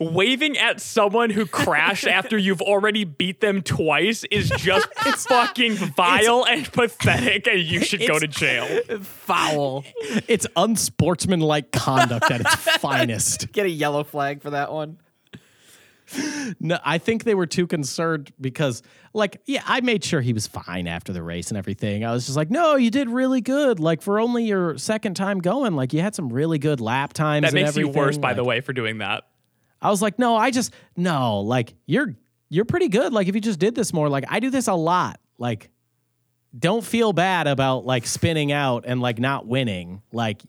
Waving 0.00 0.56
at 0.56 0.80
someone 0.80 1.28
who 1.28 1.44
crashed 1.44 2.06
after 2.08 2.38
you've 2.38 2.62
already 2.62 3.04
beat 3.04 3.40
them 3.42 3.60
twice 3.60 4.24
is 4.30 4.48
just 4.56 4.88
fucking 5.28 5.74
vile 5.74 6.46
and 6.48 6.72
pathetic 6.72 7.46
and 7.46 7.60
you 7.60 7.84
should 7.84 8.06
go 8.06 8.18
to 8.18 8.26
jail. 8.26 8.66
Foul. 9.02 9.84
It's 10.26 10.46
unsportsmanlike 10.56 11.70
conduct 11.70 12.30
at 12.30 12.40
its 12.40 12.54
finest. 12.78 13.52
Get 13.52 13.66
a 13.66 13.70
yellow 13.70 14.02
flag 14.02 14.40
for 14.40 14.50
that 14.50 14.72
one. 14.72 14.96
No, 16.58 16.78
I 16.84 16.98
think 16.98 17.22
they 17.24 17.36
were 17.36 17.46
too 17.46 17.68
concerned 17.68 18.32
because, 18.40 18.82
like, 19.12 19.40
yeah, 19.46 19.62
I 19.64 19.80
made 19.80 20.02
sure 20.02 20.20
he 20.20 20.32
was 20.32 20.46
fine 20.48 20.88
after 20.88 21.12
the 21.12 21.22
race 21.22 21.50
and 21.50 21.58
everything. 21.58 22.04
I 22.04 22.10
was 22.12 22.24
just 22.26 22.36
like, 22.36 22.50
no, 22.50 22.74
you 22.74 22.90
did 22.90 23.08
really 23.08 23.40
good. 23.40 23.78
Like, 23.78 24.02
for 24.02 24.18
only 24.18 24.44
your 24.44 24.76
second 24.76 25.14
time 25.14 25.38
going, 25.38 25.76
like, 25.76 25.92
you 25.92 26.00
had 26.00 26.16
some 26.16 26.32
really 26.32 26.58
good 26.58 26.80
lap 26.80 27.12
times. 27.12 27.42
That 27.42 27.48
and 27.48 27.54
makes 27.64 27.76
you 27.76 27.82
everything. 27.82 28.00
worse 28.02 28.18
by 28.18 28.34
the 28.34 28.42
Like, 28.42 28.48
way 28.48 28.60
for 28.60 28.72
doing 28.72 28.98
that. 28.98 29.24
I 29.82 29.90
was 29.90 30.02
like, 30.02 30.18
no, 30.18 30.36
I 30.36 30.50
just 30.50 30.72
no, 30.96 31.40
like 31.40 31.74
you're 31.86 32.14
you're 32.48 32.64
pretty 32.64 32.88
good. 32.88 33.12
Like 33.12 33.28
if 33.28 33.34
you 33.34 33.40
just 33.40 33.58
did 33.58 33.74
this 33.74 33.92
more, 33.92 34.08
like 34.08 34.24
I 34.28 34.40
do 34.40 34.50
this 34.50 34.68
a 34.68 34.74
lot. 34.74 35.20
Like 35.38 35.70
don't 36.56 36.84
feel 36.84 37.12
bad 37.12 37.46
about 37.46 37.86
like 37.86 38.06
spinning 38.06 38.52
out 38.52 38.84
and 38.86 39.00
like 39.00 39.18
not 39.18 39.46
winning. 39.46 40.02
Like 40.12 40.42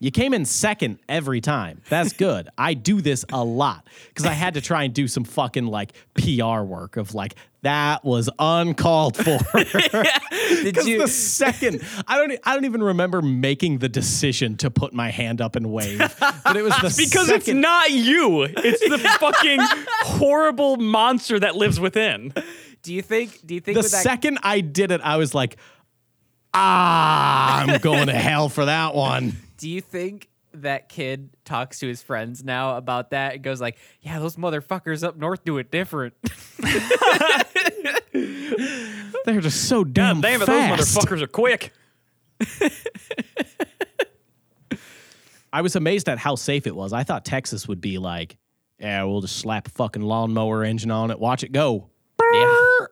you 0.00 0.10
came 0.10 0.32
in 0.34 0.44
second 0.46 0.98
every 1.08 1.40
time. 1.42 1.82
That's 1.90 2.12
good. 2.14 2.48
I 2.58 2.74
do 2.74 3.00
this 3.02 3.24
a 3.30 3.44
lot 3.44 3.86
because 4.08 4.24
I 4.26 4.32
had 4.32 4.54
to 4.54 4.60
try 4.60 4.84
and 4.84 4.94
do 4.94 5.06
some 5.06 5.24
fucking 5.24 5.66
like 5.66 5.92
PR 6.14 6.62
work 6.62 6.96
of 6.96 7.14
like 7.14 7.34
that 7.62 8.02
was 8.02 8.30
uncalled 8.38 9.16
for. 9.18 9.38
Did 9.52 10.64
Because 10.64 10.88
you? 10.88 10.98
the 11.00 11.06
second, 11.08 11.82
I 12.08 12.16
don't, 12.16 12.38
I 12.44 12.54
don't 12.54 12.64
even 12.64 12.82
remember 12.82 13.20
making 13.20 13.78
the 13.78 13.88
decision 13.90 14.56
to 14.58 14.70
put 14.70 14.94
my 14.94 15.10
hand 15.10 15.42
up 15.42 15.54
and 15.56 15.70
wave, 15.70 15.98
but 16.18 16.56
it 16.56 16.62
was 16.62 16.72
the 16.76 16.94
Because 16.96 17.26
second, 17.26 17.34
it's 17.36 17.48
not 17.48 17.90
you. 17.90 18.44
It's 18.44 18.80
the 18.88 18.98
fucking 19.20 19.58
horrible 20.04 20.76
monster 20.78 21.38
that 21.38 21.54
lives 21.56 21.78
within. 21.78 22.32
do 22.82 22.94
you 22.94 23.02
think? 23.02 23.46
Do 23.46 23.54
you 23.54 23.60
think 23.60 23.76
the 23.76 23.82
with 23.82 23.92
that? 23.92 24.02
second 24.02 24.38
I 24.42 24.62
did 24.62 24.90
it, 24.90 25.02
I 25.02 25.18
was 25.18 25.34
like, 25.34 25.58
ah, 26.54 27.60
I'm 27.62 27.78
going 27.80 28.06
to 28.06 28.14
hell 28.14 28.48
for 28.48 28.64
that 28.64 28.94
one. 28.94 29.34
Do 29.60 29.68
you 29.68 29.80
think 29.82 30.28
that 30.54 30.88
kid 30.88 31.30
talks 31.44 31.78
to 31.80 31.86
his 31.86 32.02
friends 32.02 32.42
now 32.42 32.76
about 32.76 33.10
that 33.10 33.34
and 33.34 33.42
goes 33.42 33.60
like, 33.60 33.76
"Yeah, 34.00 34.18
those 34.18 34.36
motherfuckers 34.36 35.04
up 35.04 35.16
north 35.16 35.44
do 35.44 35.58
it 35.58 35.70
different." 35.70 36.14
They're 39.24 39.40
just 39.40 39.68
so 39.68 39.84
damn 39.84 40.16
God 40.16 40.22
damn 40.22 40.42
it, 40.42 40.46
fast. 40.46 40.94
those 40.94 41.04
motherfuckers 41.04 41.22
are 41.22 41.26
quick. 41.26 41.72
I 45.52 45.62
was 45.62 45.76
amazed 45.76 46.08
at 46.08 46.18
how 46.18 46.36
safe 46.36 46.66
it 46.66 46.74
was. 46.74 46.92
I 46.92 47.02
thought 47.02 47.24
Texas 47.24 47.66
would 47.68 47.80
be 47.80 47.98
like, 47.98 48.36
yeah, 48.78 49.02
we'll 49.04 49.20
just 49.20 49.36
slap 49.36 49.66
a 49.66 49.70
fucking 49.70 50.02
lawnmower 50.02 50.64
engine 50.64 50.90
on 50.90 51.10
it, 51.10 51.18
watch 51.18 51.44
it 51.44 51.52
go. 51.52 51.90
yeah. 52.32 52.86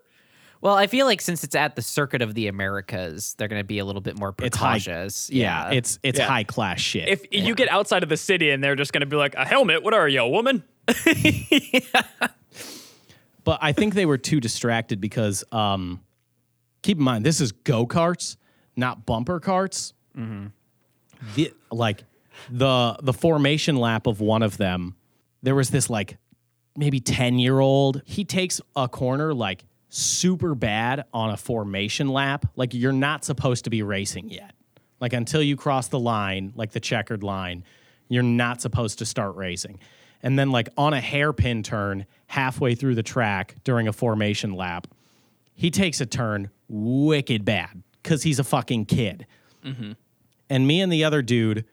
Well, 0.60 0.74
I 0.74 0.86
feel 0.88 1.06
like 1.06 1.20
since 1.20 1.44
it's 1.44 1.54
at 1.54 1.76
the 1.76 1.82
Circuit 1.82 2.20
of 2.20 2.34
the 2.34 2.48
Americas, 2.48 3.34
they're 3.38 3.46
going 3.48 3.60
to 3.60 3.66
be 3.66 3.78
a 3.78 3.84
little 3.84 4.00
bit 4.00 4.18
more 4.18 4.34
It's 4.42 4.56
high- 4.56 4.72
precautious. 4.78 5.30
Yeah, 5.30 5.70
it's 5.70 5.98
it's 6.02 6.18
Yeah. 6.18 6.26
high 6.26 6.44
class 6.44 6.80
shit. 6.80 7.08
If 7.08 7.26
you 7.30 7.54
get 7.54 7.68
outside 7.70 8.02
of 8.02 8.08
the 8.08 8.16
city 8.16 8.50
and 8.50 8.62
they're 8.62 8.74
just 8.76 8.92
going 8.92 9.00
to 9.02 9.06
be 9.06 9.16
like, 9.16 9.34
a 9.36 9.44
helmet, 9.44 9.82
what 9.84 9.94
are 9.94 10.08
you, 10.08 10.20
a 10.20 10.28
woman? 10.28 10.64
but 13.44 13.58
I 13.62 13.72
think 13.72 13.94
they 13.94 14.06
were 14.06 14.18
too 14.18 14.40
distracted 14.40 15.00
because 15.00 15.44
um, 15.52 16.00
keep 16.82 16.98
in 16.98 17.04
mind 17.04 17.24
this 17.24 17.40
is 17.40 17.52
go 17.52 17.86
karts, 17.86 18.36
not 18.76 19.06
bumper 19.06 19.40
carts. 19.40 19.92
The, 21.34 21.52
like 21.70 22.02
the 22.50 22.96
the 23.02 23.12
formation 23.12 23.76
lap 23.76 24.06
of 24.06 24.20
one 24.20 24.42
of 24.42 24.56
them, 24.56 24.96
there 25.42 25.54
was 25.54 25.70
this 25.70 25.88
like 25.90 26.16
maybe 26.76 26.98
ten 27.00 27.38
year 27.38 27.60
old. 27.60 28.02
He 28.04 28.24
takes 28.24 28.60
a 28.76 28.88
corner 28.88 29.32
like 29.34 29.64
super 29.88 30.54
bad 30.54 31.04
on 31.12 31.30
a 31.30 31.36
formation 31.36 32.08
lap. 32.08 32.46
Like 32.56 32.74
you're 32.74 32.92
not 32.92 33.24
supposed 33.24 33.64
to 33.64 33.70
be 33.70 33.82
racing 33.82 34.30
yet. 34.30 34.54
Like 35.00 35.12
until 35.12 35.42
you 35.42 35.56
cross 35.56 35.88
the 35.88 35.98
line, 35.98 36.52
like 36.56 36.72
the 36.72 36.80
checkered 36.80 37.22
line, 37.22 37.64
you're 38.08 38.22
not 38.22 38.60
supposed 38.60 38.98
to 38.98 39.06
start 39.06 39.36
racing. 39.36 39.78
And 40.22 40.38
then 40.38 40.50
like 40.50 40.68
on 40.76 40.94
a 40.94 41.00
hairpin 41.00 41.62
turn 41.62 42.06
halfway 42.26 42.74
through 42.74 42.96
the 42.96 43.02
track 43.02 43.54
during 43.64 43.88
a 43.88 43.92
formation 43.92 44.54
lap, 44.54 44.86
he 45.54 45.70
takes 45.70 46.00
a 46.00 46.06
turn 46.06 46.50
wicked 46.68 47.44
bad 47.44 47.82
because 48.02 48.22
he's 48.22 48.38
a 48.38 48.44
fucking 48.44 48.86
kid. 48.86 49.26
Mm-hmm. 49.64 49.92
And 50.50 50.66
me 50.66 50.80
and 50.80 50.92
the 50.92 51.04
other 51.04 51.22
dude 51.22 51.64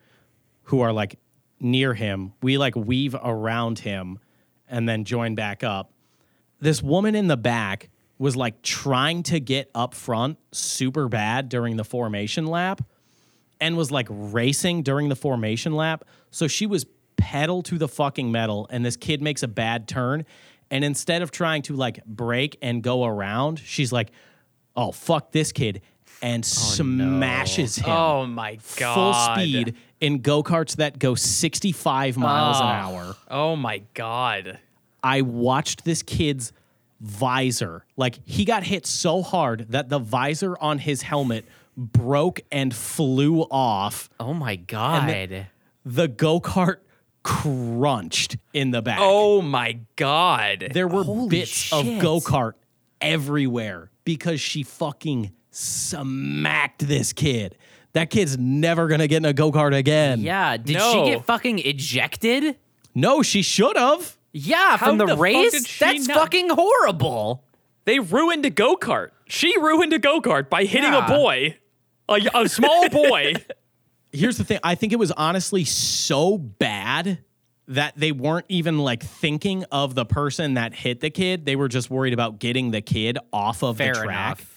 who 0.63 0.82
are 0.82 0.93
like 0.93 1.17
near 1.60 1.93
him, 1.93 2.34
we 2.41 2.58
like 2.58 2.75
weave 2.75 3.15
around 3.15 3.80
him 3.80 4.19
and 4.69 4.88
then 4.88 5.06
join 5.06 5.36
back 5.36 5.63
up. 5.63 5.91
This 6.60 6.82
woman 6.82 7.15
in 7.15 7.28
the 7.28 7.38
back 7.38 7.89
was 8.17 8.36
like 8.36 8.62
trying 8.62 9.23
to 9.23 9.39
get 9.39 9.69
up 9.75 9.93
front 9.93 10.38
super 10.51 11.08
bad 11.10 11.49
during 11.49 11.75
the 11.78 11.84
formation 11.84 12.45
lap 12.47 12.82
and 13.60 13.75
was 13.75 13.91
like 13.91 14.08
racing 14.10 14.84
during 14.84 15.10
the 15.10 15.15
formation 15.15 15.73
lap. 15.75 16.04
So 16.32 16.47
she 16.47 16.65
was 16.65 16.86
pedal 17.17 17.62
to 17.63 17.78
the 17.78 17.88
fucking 17.88 18.32
metal, 18.32 18.67
and 18.69 18.86
this 18.86 18.95
kid 18.97 19.21
makes 19.21 19.43
a 19.43 19.47
bad 19.47 19.88
turn. 19.88 20.25
And 20.71 20.84
instead 20.84 21.21
of 21.21 21.32
trying 21.32 21.62
to 21.63 21.73
like 21.75 22.04
break 22.06 22.58
and 22.62 22.82
go 22.82 23.06
around, 23.06 23.60
she's 23.60 23.91
like, 23.93 24.12
oh, 24.75 24.91
fuck 24.91 25.32
this 25.32 25.51
kid, 25.51 25.82
and 26.21 26.43
oh, 26.43 26.47
smashes 26.47 27.75
him 27.78 27.89
Oh 27.89 28.25
my 28.25 28.58
God. 28.78 28.93
full 28.95 29.13
speed 29.13 29.75
in 30.01 30.21
go 30.21 30.43
karts 30.43 30.78
that 30.78 30.99
go 30.99 31.15
65 31.15 32.17
miles 32.17 32.58
an 32.60 32.63
Oh. 32.63 32.69
hour. 32.69 33.15
Oh 33.30 33.56
my 33.56 33.80
God. 33.93 34.60
I 35.04 35.21
watched 35.21 35.86
this 35.86 36.01
kid's 36.01 36.51
visor. 37.00 37.86
Like 37.98 38.20
he 38.26 38.46
got 38.46 38.64
hit 38.64 38.86
so 38.86 39.22
hard 39.22 39.68
that 39.70 39.90
the 39.90 40.00
visor 40.00 40.58
on 40.60 40.80
his 40.80 41.02
helmet 41.02 41.46
broke 41.78 42.40
and 42.52 42.74
flew 42.74 43.42
off. 43.42 44.10
oh 44.20 44.34
my 44.34 44.56
god. 44.56 45.48
The 45.86 46.08
go 46.08 46.40
kart 46.40 46.78
crunched 47.24 48.38
in 48.54 48.72
the 48.72 48.82
back. 48.82 49.00
Oh 49.02 49.42
my 49.42 49.80
God. 49.96 50.70
there 50.74 50.88
were 50.88 51.04
holy 51.04 51.30
bits 51.30 51.50
shit. 51.52 51.96
of 51.98 52.02
go 52.02 52.20
kart 52.20 52.54
everywhere 53.02 53.92
because 54.04 54.40
she 54.40 54.64
fucking 54.64 55.32
smacked 55.52 56.88
this 56.88 57.14
kid. 57.14 57.58
That 57.94 58.10
kid's 58.10 58.38
never 58.38 58.88
gonna 58.88 59.08
get 59.08 59.18
in 59.18 59.26
a 59.26 59.34
go 59.34 59.52
kart 59.52 59.76
again. 59.76 60.22
yeah. 60.22 60.58
Did 60.58 60.78
No. 60.78 60.92
she 61.06 61.12
get 61.12 61.26
fucking 61.26 61.60
ejected? 61.60 62.58
No, 62.94 63.22
she 63.22 63.42
should 63.42 63.76
have. 63.78 64.18
Yeah, 64.38 64.76
from 64.78 64.98
the 64.98 65.06
the, 65.06 65.15
race. 65.17 65.52
did 65.52 65.65
That's 65.80 66.08
not- 66.10 66.17
fucking 66.17 66.50
horrible. 66.50 67.45
They 67.86 68.00
ruined 68.00 68.45
a 68.45 68.50
go 68.50 68.76
kart. 68.76 69.12
She 69.28 69.58
ruined 69.60 69.93
a 69.93 70.00
go 70.00 70.19
kart 70.19 70.50
by 70.50 70.65
hitting 70.65 70.91
Yeah. 70.91 71.06
a 71.06 71.08
boy, 71.08 71.58
a, 72.10 72.19
a 72.34 72.50
small 72.50 72.89
boy. 72.89 73.36
Here's 74.12 74.38
the 74.38 74.43
thing. 74.43 74.60
I 74.63 74.76
think 74.76 74.91
it 74.91 74.98
was 75.00 75.12
honestly 75.12 75.63
so 75.63 76.38
bad 76.38 77.19
that 77.69 77.93
they 77.95 78.12
weren't 78.12 78.45
even 78.50 78.78
like 78.80 79.04
thinking 79.04 79.63
of 79.71 79.95
the 79.95 80.06
person 80.06 80.56
that 80.56 80.74
hit 80.74 81.00
the 81.00 81.10
kid. 81.10 81.45
They 81.45 81.56
were 81.56 81.67
just 81.67 81.89
worried 81.89 82.13
about 82.13 82.39
getting 82.39 82.71
the 82.71 82.82
kid 82.82 83.17
off 83.32 83.63
of 83.63 83.78
Fair 83.78 83.93
the 83.93 84.02
track. 84.04 84.38
enough. 84.39 84.55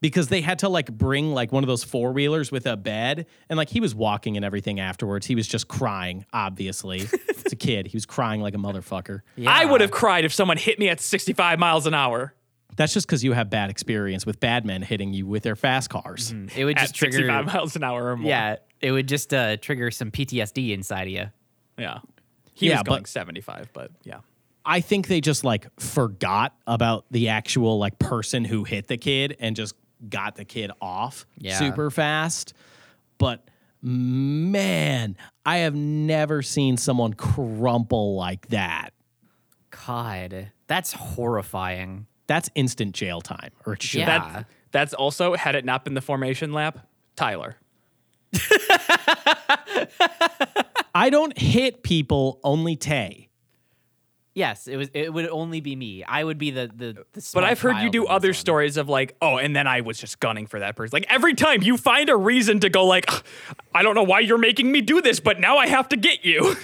Because 0.00 0.28
they 0.28 0.40
had 0.40 0.60
to 0.60 0.68
like 0.70 0.90
bring 0.90 1.34
like 1.34 1.52
one 1.52 1.62
of 1.62 1.68
those 1.68 1.84
four 1.84 2.12
wheelers 2.12 2.50
with 2.50 2.66
a 2.66 2.76
bed. 2.76 3.26
And 3.50 3.56
like 3.58 3.68
he 3.68 3.80
was 3.80 3.94
walking 3.94 4.36
and 4.36 4.44
everything 4.44 4.80
afterwards. 4.80 5.26
He 5.26 5.34
was 5.34 5.46
just 5.46 5.68
crying, 5.68 6.24
obviously. 6.32 7.00
it's 7.28 7.52
a 7.52 7.56
kid. 7.56 7.86
He 7.88 7.96
was 7.96 8.06
crying 8.06 8.40
like 8.40 8.54
a 8.54 8.58
motherfucker. 8.58 9.20
I 9.46 9.64
would 9.66 9.80
have 9.82 9.90
cried 9.90 10.24
if 10.24 10.32
someone 10.32 10.56
hit 10.56 10.78
me 10.78 10.88
at 10.88 11.00
65 11.00 11.58
miles 11.58 11.86
an 11.86 11.92
hour. 11.94 12.34
That's 12.76 12.94
just 12.94 13.06
because 13.06 13.22
you 13.22 13.32
have 13.32 13.50
bad 13.50 13.68
experience 13.68 14.24
with 14.24 14.40
bad 14.40 14.64
men 14.64 14.80
hitting 14.80 15.12
you 15.12 15.26
with 15.26 15.42
their 15.42 15.56
fast 15.56 15.90
cars. 15.90 16.32
It 16.56 16.64
would 16.64 16.78
At 16.78 16.82
just 16.82 16.94
trigger 16.94 17.18
65 17.18 17.46
miles 17.46 17.76
an 17.76 17.84
hour 17.84 18.12
or 18.12 18.16
more. 18.16 18.28
Yeah, 18.30 18.56
it 18.80 18.92
would 18.92 19.06
just 19.08 19.34
uh, 19.34 19.58
trigger 19.58 19.90
some 19.90 20.10
PTSD 20.10 20.70
inside 20.72 21.02
of 21.02 21.08
you. 21.12 21.26
Yeah. 21.76 21.98
He 22.54 22.68
Yeah, 22.68 22.76
was 22.78 22.82
going 22.84 23.02
but- 23.02 23.08
75, 23.08 23.68
but 23.74 23.90
yeah. 24.04 24.20
I 24.64 24.80
think 24.80 25.08
they 25.08 25.20
just 25.20 25.42
like 25.42 25.66
forgot 25.80 26.54
about 26.66 27.04
the 27.10 27.28
actual 27.28 27.78
like 27.78 27.98
person 27.98 28.44
who 28.44 28.64
hit 28.64 28.86
the 28.88 28.96
kid 28.98 29.36
and 29.40 29.56
just 29.56 29.74
got 30.08 30.36
the 30.36 30.44
kid 30.44 30.70
off 30.80 31.26
Yeah. 31.38 31.58
super 31.58 31.90
fast. 31.90 32.54
But 33.18 33.46
man, 33.82 35.16
I 35.44 35.58
have 35.58 35.74
never 35.74 36.42
seen 36.42 36.76
someone 36.76 37.14
crumple 37.14 38.14
like 38.16 38.48
that. 38.48 38.90
God, 39.86 40.52
that's 40.66 40.92
horrifying. 40.92 42.06
That's 42.26 42.48
instant 42.54 42.94
jail 42.94 43.20
time, 43.20 43.50
or. 43.66 43.76
Yeah. 43.92 44.06
That, 44.06 44.46
that's 44.72 44.94
also, 44.94 45.34
had 45.34 45.54
it 45.56 45.64
not 45.64 45.84
been 45.84 45.94
the 45.94 46.00
formation 46.00 46.52
lap, 46.52 46.86
Tyler. 47.16 47.56
I 50.94 51.08
don't 51.10 51.36
hit 51.38 51.82
people, 51.82 52.38
only 52.44 52.76
Tay. 52.76 53.29
Yes, 54.34 54.68
it 54.68 54.76
was. 54.76 54.88
It 54.94 55.12
would 55.12 55.28
only 55.28 55.60
be 55.60 55.74
me. 55.74 56.04
I 56.04 56.22
would 56.22 56.38
be 56.38 56.50
the 56.52 56.70
the. 56.72 57.04
the 57.12 57.30
But 57.34 57.44
I've 57.44 57.60
heard 57.60 57.78
you 57.78 57.90
do 57.90 58.06
other 58.06 58.28
one. 58.28 58.34
stories 58.34 58.76
of 58.76 58.88
like, 58.88 59.16
oh, 59.20 59.38
and 59.38 59.56
then 59.56 59.66
I 59.66 59.80
was 59.80 59.98
just 59.98 60.20
gunning 60.20 60.46
for 60.46 60.60
that 60.60 60.76
person. 60.76 60.96
Like 60.96 61.06
every 61.08 61.34
time 61.34 61.62
you 61.62 61.76
find 61.76 62.08
a 62.08 62.16
reason 62.16 62.60
to 62.60 62.68
go, 62.68 62.86
like, 62.86 63.10
I 63.74 63.82
don't 63.82 63.96
know 63.96 64.04
why 64.04 64.20
you're 64.20 64.38
making 64.38 64.70
me 64.70 64.82
do 64.82 65.02
this, 65.02 65.18
but 65.18 65.40
now 65.40 65.56
I 65.58 65.66
have 65.66 65.88
to 65.88 65.96
get 65.96 66.24
you. 66.24 66.54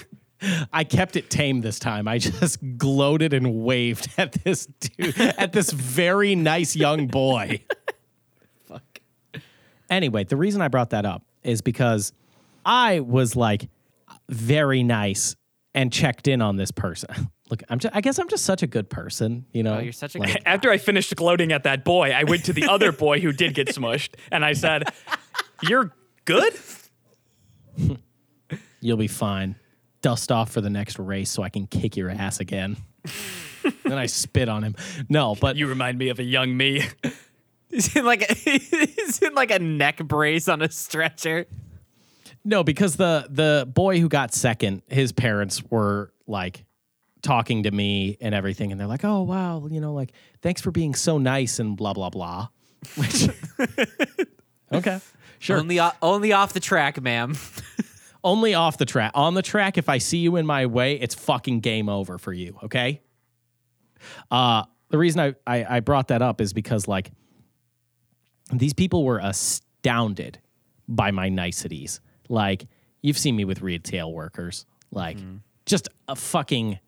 I 0.73 0.85
kept 0.85 1.17
it 1.17 1.31
tame 1.31 1.61
this 1.63 1.79
time. 1.79 2.07
I 2.07 2.19
just 2.41 2.59
gloated 2.79 3.33
and 3.33 3.65
waved 3.65 4.09
at 4.17 4.33
this 4.45 4.67
dude, 4.67 5.19
at 5.19 5.53
this 5.53 5.73
very 5.73 6.35
nice 6.35 6.77
young 6.77 7.07
boy. 7.09 7.65
Fuck. 8.69 9.01
Anyway, 9.91 10.25
the 10.25 10.37
reason 10.37 10.63
I 10.63 10.69
brought 10.69 10.91
that 10.91 11.05
up 11.05 11.23
is 11.43 11.63
because 11.63 12.13
I 12.65 13.01
was 13.01 13.35
like 13.35 13.69
very 14.29 14.83
nice 14.83 15.37
and 15.75 15.93
checked 15.93 16.29
in 16.29 16.43
on 16.43 16.57
this 16.57 16.71
person. 16.71 17.31
Look, 17.49 17.63
I'm 17.69 17.79
just, 17.79 17.95
I 17.95 18.01
guess 18.01 18.19
I'm 18.19 18.29
just 18.29 18.45
such 18.45 18.63
a 18.63 18.67
good 18.67 18.91
person, 18.91 19.47
you 19.53 19.61
oh, 19.61 19.65
know. 19.65 19.77
Oh, 19.77 19.81
you're 19.81 19.93
such 19.93 20.17
a 20.17 20.19
Like, 20.19 20.33
good 20.33 20.43
After 20.47 20.71
I 20.71 20.79
finished 20.79 21.15
gloating 21.15 21.53
at 21.53 21.63
that 21.63 21.85
boy, 21.85 22.11
I 22.11 22.25
went 22.25 22.45
to 22.47 22.53
the 22.53 22.67
other 22.67 22.91
boy 23.07 23.21
who 23.21 23.33
did 23.33 23.55
get 23.55 23.69
smushed, 23.69 24.15
and 24.33 24.45
I 24.45 24.53
said, 24.53 24.85
"You're 25.63 25.93
good." 26.25 26.55
You'll 28.81 28.97
be 28.97 29.09
fine. 29.09 29.57
Dust 30.03 30.31
off 30.31 30.51
for 30.51 30.61
the 30.61 30.71
next 30.71 30.99
race 30.99 31.31
so 31.31 31.43
I 31.43 31.49
can 31.49 31.67
kick 31.67 31.97
your 31.97 32.11
ass 32.11 32.41
again. 32.41 32.77
then 33.85 33.99
I 33.99 34.07
spit 34.07 34.49
on 34.49 34.63
him. 34.63 34.77
No, 35.09 35.35
but 35.35 35.57
You 35.57 35.67
remind 35.67 35.99
me 35.99 36.09
of 36.09 36.19
a 36.19 36.23
young 36.23 36.57
me. 36.57 36.83
He's 37.71 37.95
in 37.97 38.05
like 38.05 38.23
a, 38.23 38.33
he's 38.33 39.21
in 39.21 39.35
like 39.35 39.51
a 39.51 39.59
neck 39.59 39.99
brace 39.99 40.49
on 40.49 40.63
a 40.63 40.71
stretcher. 40.71 41.47
No, 42.45 42.63
because 42.63 42.95
the 42.95 43.27
the 43.29 43.69
boy 43.71 43.99
who 43.99 44.09
got 44.09 44.33
second, 44.33 44.83
his 44.89 45.11
parents 45.11 45.63
were 45.69 46.13
like 46.29 46.65
talking 47.27 47.65
to 47.65 47.71
me 47.73 48.17
and 48.21 48.35
everything, 48.35 48.71
and 48.71 48.81
they're 48.81 48.87
like, 48.87 49.05
"Oh 49.05 49.23
wow, 49.23 49.67
you 49.69 49.81
know, 49.81 49.93
like 49.93 50.13
thanks 50.43 50.61
for 50.61 50.71
being 50.71 50.95
so 50.95 51.19
nice 51.19 51.59
and 51.59 51.77
blah 51.77 51.93
blah 51.93 52.09
blah." 52.09 52.49
Which 52.95 53.29
okay, 54.73 55.01
sure. 55.41 55.59
Only 55.59 55.81
only 56.01 56.33
off 56.33 56.53
the 56.53 56.61
track, 56.61 57.01
ma'am. 57.03 57.37
Only 58.25 58.55
off 58.55 58.77
the 58.77 58.87
track. 58.87 59.13
On 59.15 59.35
the 59.35 59.43
track, 59.43 59.79
if 59.79 59.89
I 59.89 59.99
see 59.99 60.19
you 60.19 60.35
in 60.35 60.47
my 60.47 60.67
way, 60.67 60.95
it's 60.95 61.15
fucking 61.15 61.61
game 61.61 61.89
over 61.89 62.19
for 62.19 62.33
you. 62.33 62.59
Okay. 62.65 63.01
Uh, 64.33 64.65
the 64.89 64.99
reason 64.99 65.21
I, 65.21 65.35
I 65.47 65.77
I 65.77 65.81
brought 65.81 66.09
that 66.09 66.23
up 66.23 66.41
is 66.41 66.53
because 66.53 66.89
like 66.89 67.13
these 68.53 68.73
people 68.73 69.05
were 69.05 69.21
astounded 69.23 70.41
by 70.89 71.13
my 71.13 71.29
niceties. 71.29 72.01
Like 72.29 72.67
you've 73.01 73.19
seen 73.19 73.37
me 73.37 73.45
with 73.45 73.63
retail 73.63 74.13
workers, 74.13 74.67
like 74.91 75.19
just 75.67 75.89
a 76.09 76.17
fucking 76.17 76.81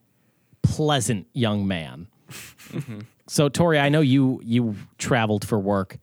pleasant 0.75 1.27
young 1.33 1.67
man. 1.67 2.07
So 3.27 3.49
Tori, 3.49 3.79
I 3.79 3.89
know 3.89 4.01
you 4.01 4.41
you 4.43 4.75
traveled 4.97 5.45
for 5.47 5.59
work 5.59 5.97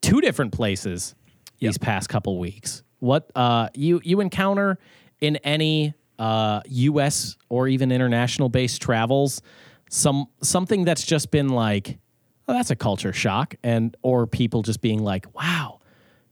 two 0.00 0.20
different 0.20 0.52
places 0.52 1.14
these 1.58 1.78
past 1.78 2.08
couple 2.08 2.38
weeks. 2.38 2.82
What 3.00 3.30
uh 3.34 3.68
you 3.74 4.00
you 4.04 4.20
encounter 4.20 4.78
in 5.20 5.36
any 5.36 5.94
uh 6.18 6.60
US 6.66 7.36
or 7.48 7.68
even 7.68 7.92
international 7.92 8.48
based 8.48 8.82
travels 8.82 9.42
some 9.90 10.26
something 10.42 10.84
that's 10.84 11.04
just 11.04 11.30
been 11.30 11.48
like 11.48 11.98
oh 12.46 12.52
that's 12.52 12.70
a 12.70 12.76
culture 12.76 13.12
shock 13.12 13.54
and 13.62 13.96
or 14.02 14.26
people 14.26 14.62
just 14.62 14.80
being 14.80 15.02
like 15.02 15.34
wow 15.34 15.80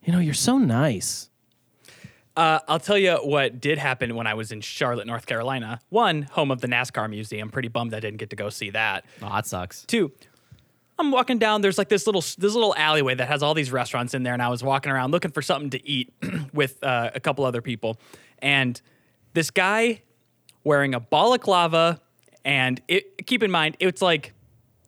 you 0.03 0.13
know 0.13 0.19
you're 0.19 0.35
so 0.35 0.59
nice 0.59 1.31
Uh, 2.37 2.59
I'll 2.69 2.79
tell 2.79 2.99
you 2.99 3.15
what 3.23 3.61
did 3.61 3.79
happen 3.79 4.15
when 4.15 4.27
I 4.27 4.35
was 4.35 4.53
in 4.53 4.61
Charlotte, 4.61 5.07
North 5.07 5.25
Carolina. 5.27 5.81
One, 5.89 6.23
home 6.23 6.51
of 6.51 6.61
the 6.61 6.69
NASCAR 6.69 7.09
Museum. 7.09 7.49
Pretty 7.51 7.69
bummed 7.69 7.95
I 7.95 8.01
didn't 8.01 8.19
get 8.19 8.31
to 8.31 8.37
go 8.37 8.51
see 8.51 8.71
that. 8.71 9.05
Oh, 9.23 9.31
that 9.31 9.47
sucks. 9.47 9.85
Two, 9.87 10.13
I'm 10.99 11.11
walking 11.11 11.39
down. 11.39 11.63
There's 11.63 11.79
like 11.79 11.89
this 11.89 12.07
little 12.07 12.21
this 12.21 12.53
little 12.55 12.75
alleyway 12.77 13.15
that 13.15 13.29
has 13.29 13.43
all 13.43 13.55
these 13.55 13.73
restaurants 13.73 14.13
in 14.13 14.23
there, 14.23 14.35
and 14.35 14.43
I 14.43 14.49
was 14.49 14.63
walking 14.63 14.93
around 14.93 15.13
looking 15.13 15.31
for 15.31 15.41
something 15.41 15.71
to 15.71 15.89
eat 15.89 16.13
with 16.53 16.83
uh, 16.85 17.11
a 17.15 17.21
couple 17.21 17.45
other 17.47 17.63
people, 17.63 17.99
and 18.41 18.81
this 19.33 19.51
guy 19.51 20.03
wearing 20.63 20.95
a 20.95 21.01
balaclava, 21.01 22.01
and 22.45 22.83
it, 22.89 23.27
keep 23.27 23.43
in 23.43 23.51
mind 23.51 23.77
it's 23.81 24.03
like 24.03 24.35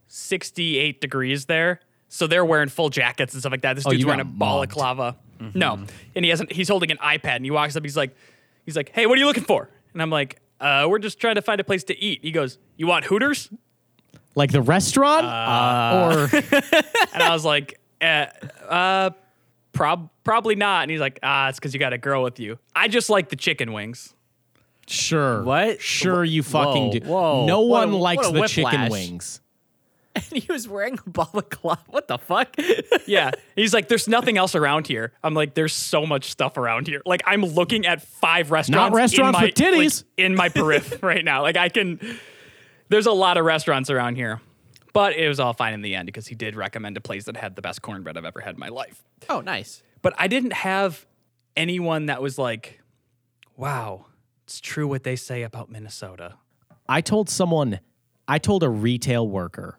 68 0.08 1.00
degrees 1.00 1.44
there, 1.46 1.80
so 2.08 2.26
they're 2.26 2.44
wearing 2.44 2.68
full 2.68 2.90
jackets 2.90 3.32
and 3.34 3.40
stuff 3.42 3.52
like 3.52 3.62
that. 3.62 3.74
This 3.76 3.86
Oh, 3.86 3.90
dude's 3.90 4.04
wearing 4.04 4.20
a 4.20 4.24
got 4.24 4.34
mugged. 4.34 4.72
Balaclava. 5.38 5.58
No, 5.58 5.86
and 6.14 6.24
he 6.24 6.30
hasn't. 6.30 6.52
He's 6.52 6.68
holding 6.68 6.90
an 6.90 6.98
iPad, 6.98 7.36
and 7.36 7.44
he 7.44 7.50
walks 7.50 7.76
up. 7.76 7.82
He's 7.82 7.96
like, 7.96 8.14
he's 8.66 8.76
like, 8.76 8.90
hey, 8.90 9.06
what 9.06 9.16
are 9.16 9.20
you 9.20 9.26
looking 9.26 9.44
for? 9.44 9.68
And 9.92 10.02
I'm 10.02 10.10
like, 10.10 10.40
uh, 10.60 10.86
we're 10.88 10.98
just 10.98 11.18
trying 11.20 11.36
to 11.36 11.42
find 11.42 11.60
a 11.60 11.64
place 11.64 11.84
to 11.84 11.98
eat. 11.98 12.20
He 12.22 12.30
goes, 12.32 12.58
you 12.76 12.86
want 12.86 13.04
Hooters? 13.06 13.50
like 14.34 14.52
the 14.52 14.62
restaurant 14.62 15.24
or 15.24 16.28
And 17.14 17.22
I 17.22 17.30
was 17.30 17.44
like, 17.44 17.80
uh, 18.00 18.26
uh 18.68 19.10
prob- 19.72 20.10
probably 20.22 20.54
not. 20.54 20.82
And 20.82 20.90
he's 20.92 21.00
like, 21.00 21.18
ah, 21.24 21.48
it's 21.48 21.58
because 21.58 21.74
you 21.74 21.80
got 21.80 21.92
a 21.92 21.98
girl 21.98 22.22
with 22.22 22.38
you. 22.38 22.58
I 22.76 22.86
just 22.86 23.10
like 23.10 23.30
the 23.30 23.36
chicken 23.36 23.72
wings. 23.72 24.14
sure 24.86 25.42
What? 25.42 25.80
sure 25.80 26.22
you 26.24 26.42
fucking 26.44 26.84
Whoa, 26.84 26.92
do 26.92 27.06
whoa. 27.08 27.46
no 27.46 27.60
What 27.62 27.88
one 27.88 27.94
a- 27.94 27.96
likes 27.98 28.26
what 28.28 28.36
a 28.36 28.40
the 28.42 28.48
chicken 28.48 28.88
wings 28.90 29.40
And 30.30 30.42
he 30.42 30.52
was 30.52 30.68
wearing 30.68 30.98
a 31.04 31.10
balaclava. 31.10 31.82
What 31.88 32.08
the 32.08 32.18
fuck? 32.18 32.54
Yeah. 33.06 33.30
he's 33.56 33.72
like, 33.72 33.88
there's 33.88 34.06
nothing 34.08 34.36
else 34.36 34.54
around 34.54 34.86
here. 34.86 35.12
I'm 35.24 35.32
like, 35.34 35.54
there's 35.54 35.72
so 35.72 36.04
much 36.04 36.30
stuff 36.30 36.56
around 36.58 36.86
here. 36.86 37.00
Like, 37.06 37.22
I'm 37.26 37.42
looking 37.42 37.86
at 37.86 38.02
five 38.02 38.50
restaurants. 38.50 38.90
Not 38.90 38.96
restaurants 38.96 39.38
in 39.38 39.40
my, 39.40 39.46
with 39.46 39.54
titties. 39.54 40.04
like, 40.04 40.26
in 40.26 40.34
my 40.34 40.48
periph 40.50 41.02
right 41.02 41.24
now. 41.24 41.42
Like, 41.42 41.56
I 41.56 41.68
can, 41.70 42.00
there's 42.90 43.06
a 43.06 43.12
lot 43.12 43.38
of 43.38 43.44
restaurants 43.44 43.88
around 43.88 44.16
here. 44.16 44.40
But 44.92 45.14
it 45.14 45.28
was 45.28 45.38
all 45.40 45.52
fine 45.52 45.74
in 45.74 45.82
the 45.82 45.94
end 45.94 46.06
because 46.06 46.26
he 46.26 46.34
did 46.34 46.56
recommend 46.56 46.96
a 46.96 47.00
place 47.00 47.24
that 47.24 47.36
had 47.36 47.56
the 47.56 47.62
best 47.62 47.82
cornbread 47.82 48.16
I've 48.18 48.24
ever 48.24 48.40
had 48.40 48.54
in 48.54 48.60
my 48.60 48.68
life. 48.68 49.04
oh, 49.28 49.40
nice. 49.40 49.82
but 50.02 50.14
I 50.18 50.26
didn't 50.28 50.52
have 50.54 51.06
anyone 51.56 52.06
that 52.06 52.20
was 52.20 52.38
like, 52.38 52.80
wow, 53.56 54.06
it's 54.44 54.60
true 54.60 54.88
what 54.88 55.04
they 55.04 55.16
say 55.16 55.42
about 55.42 55.70
Minnesota. 55.70 56.36
I 56.88 57.00
told 57.00 57.28
someone, 57.28 57.80
I 58.26 58.38
told 58.38 58.62
a 58.62 58.68
retail 58.68 59.28
worker, 59.28 59.78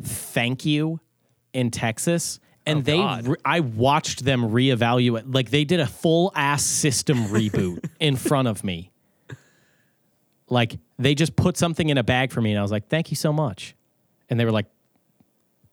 thank 0.00 0.64
you 0.64 1.00
in 1.52 1.70
Texas. 1.70 2.40
And 2.64 2.78
oh, 2.78 2.82
they, 2.82 3.28
re- 3.28 3.36
I 3.44 3.60
watched 3.60 4.24
them 4.24 4.42
reevaluate. 4.50 5.34
Like 5.34 5.50
they 5.50 5.64
did 5.64 5.80
a 5.80 5.86
full 5.86 6.32
ass 6.34 6.62
system 6.62 7.18
reboot 7.26 7.84
in 8.00 8.16
front 8.16 8.48
of 8.48 8.62
me. 8.62 8.90
Like 10.48 10.78
they 10.98 11.14
just 11.14 11.34
put 11.34 11.56
something 11.56 11.88
in 11.88 11.98
a 11.98 12.04
bag 12.04 12.30
for 12.30 12.40
me, 12.40 12.50
and 12.50 12.58
I 12.58 12.62
was 12.62 12.70
like, 12.70 12.88
"Thank 12.88 13.10
you 13.10 13.16
so 13.16 13.32
much." 13.32 13.74
And 14.28 14.38
they 14.38 14.44
were 14.44 14.52
like, 14.52 14.66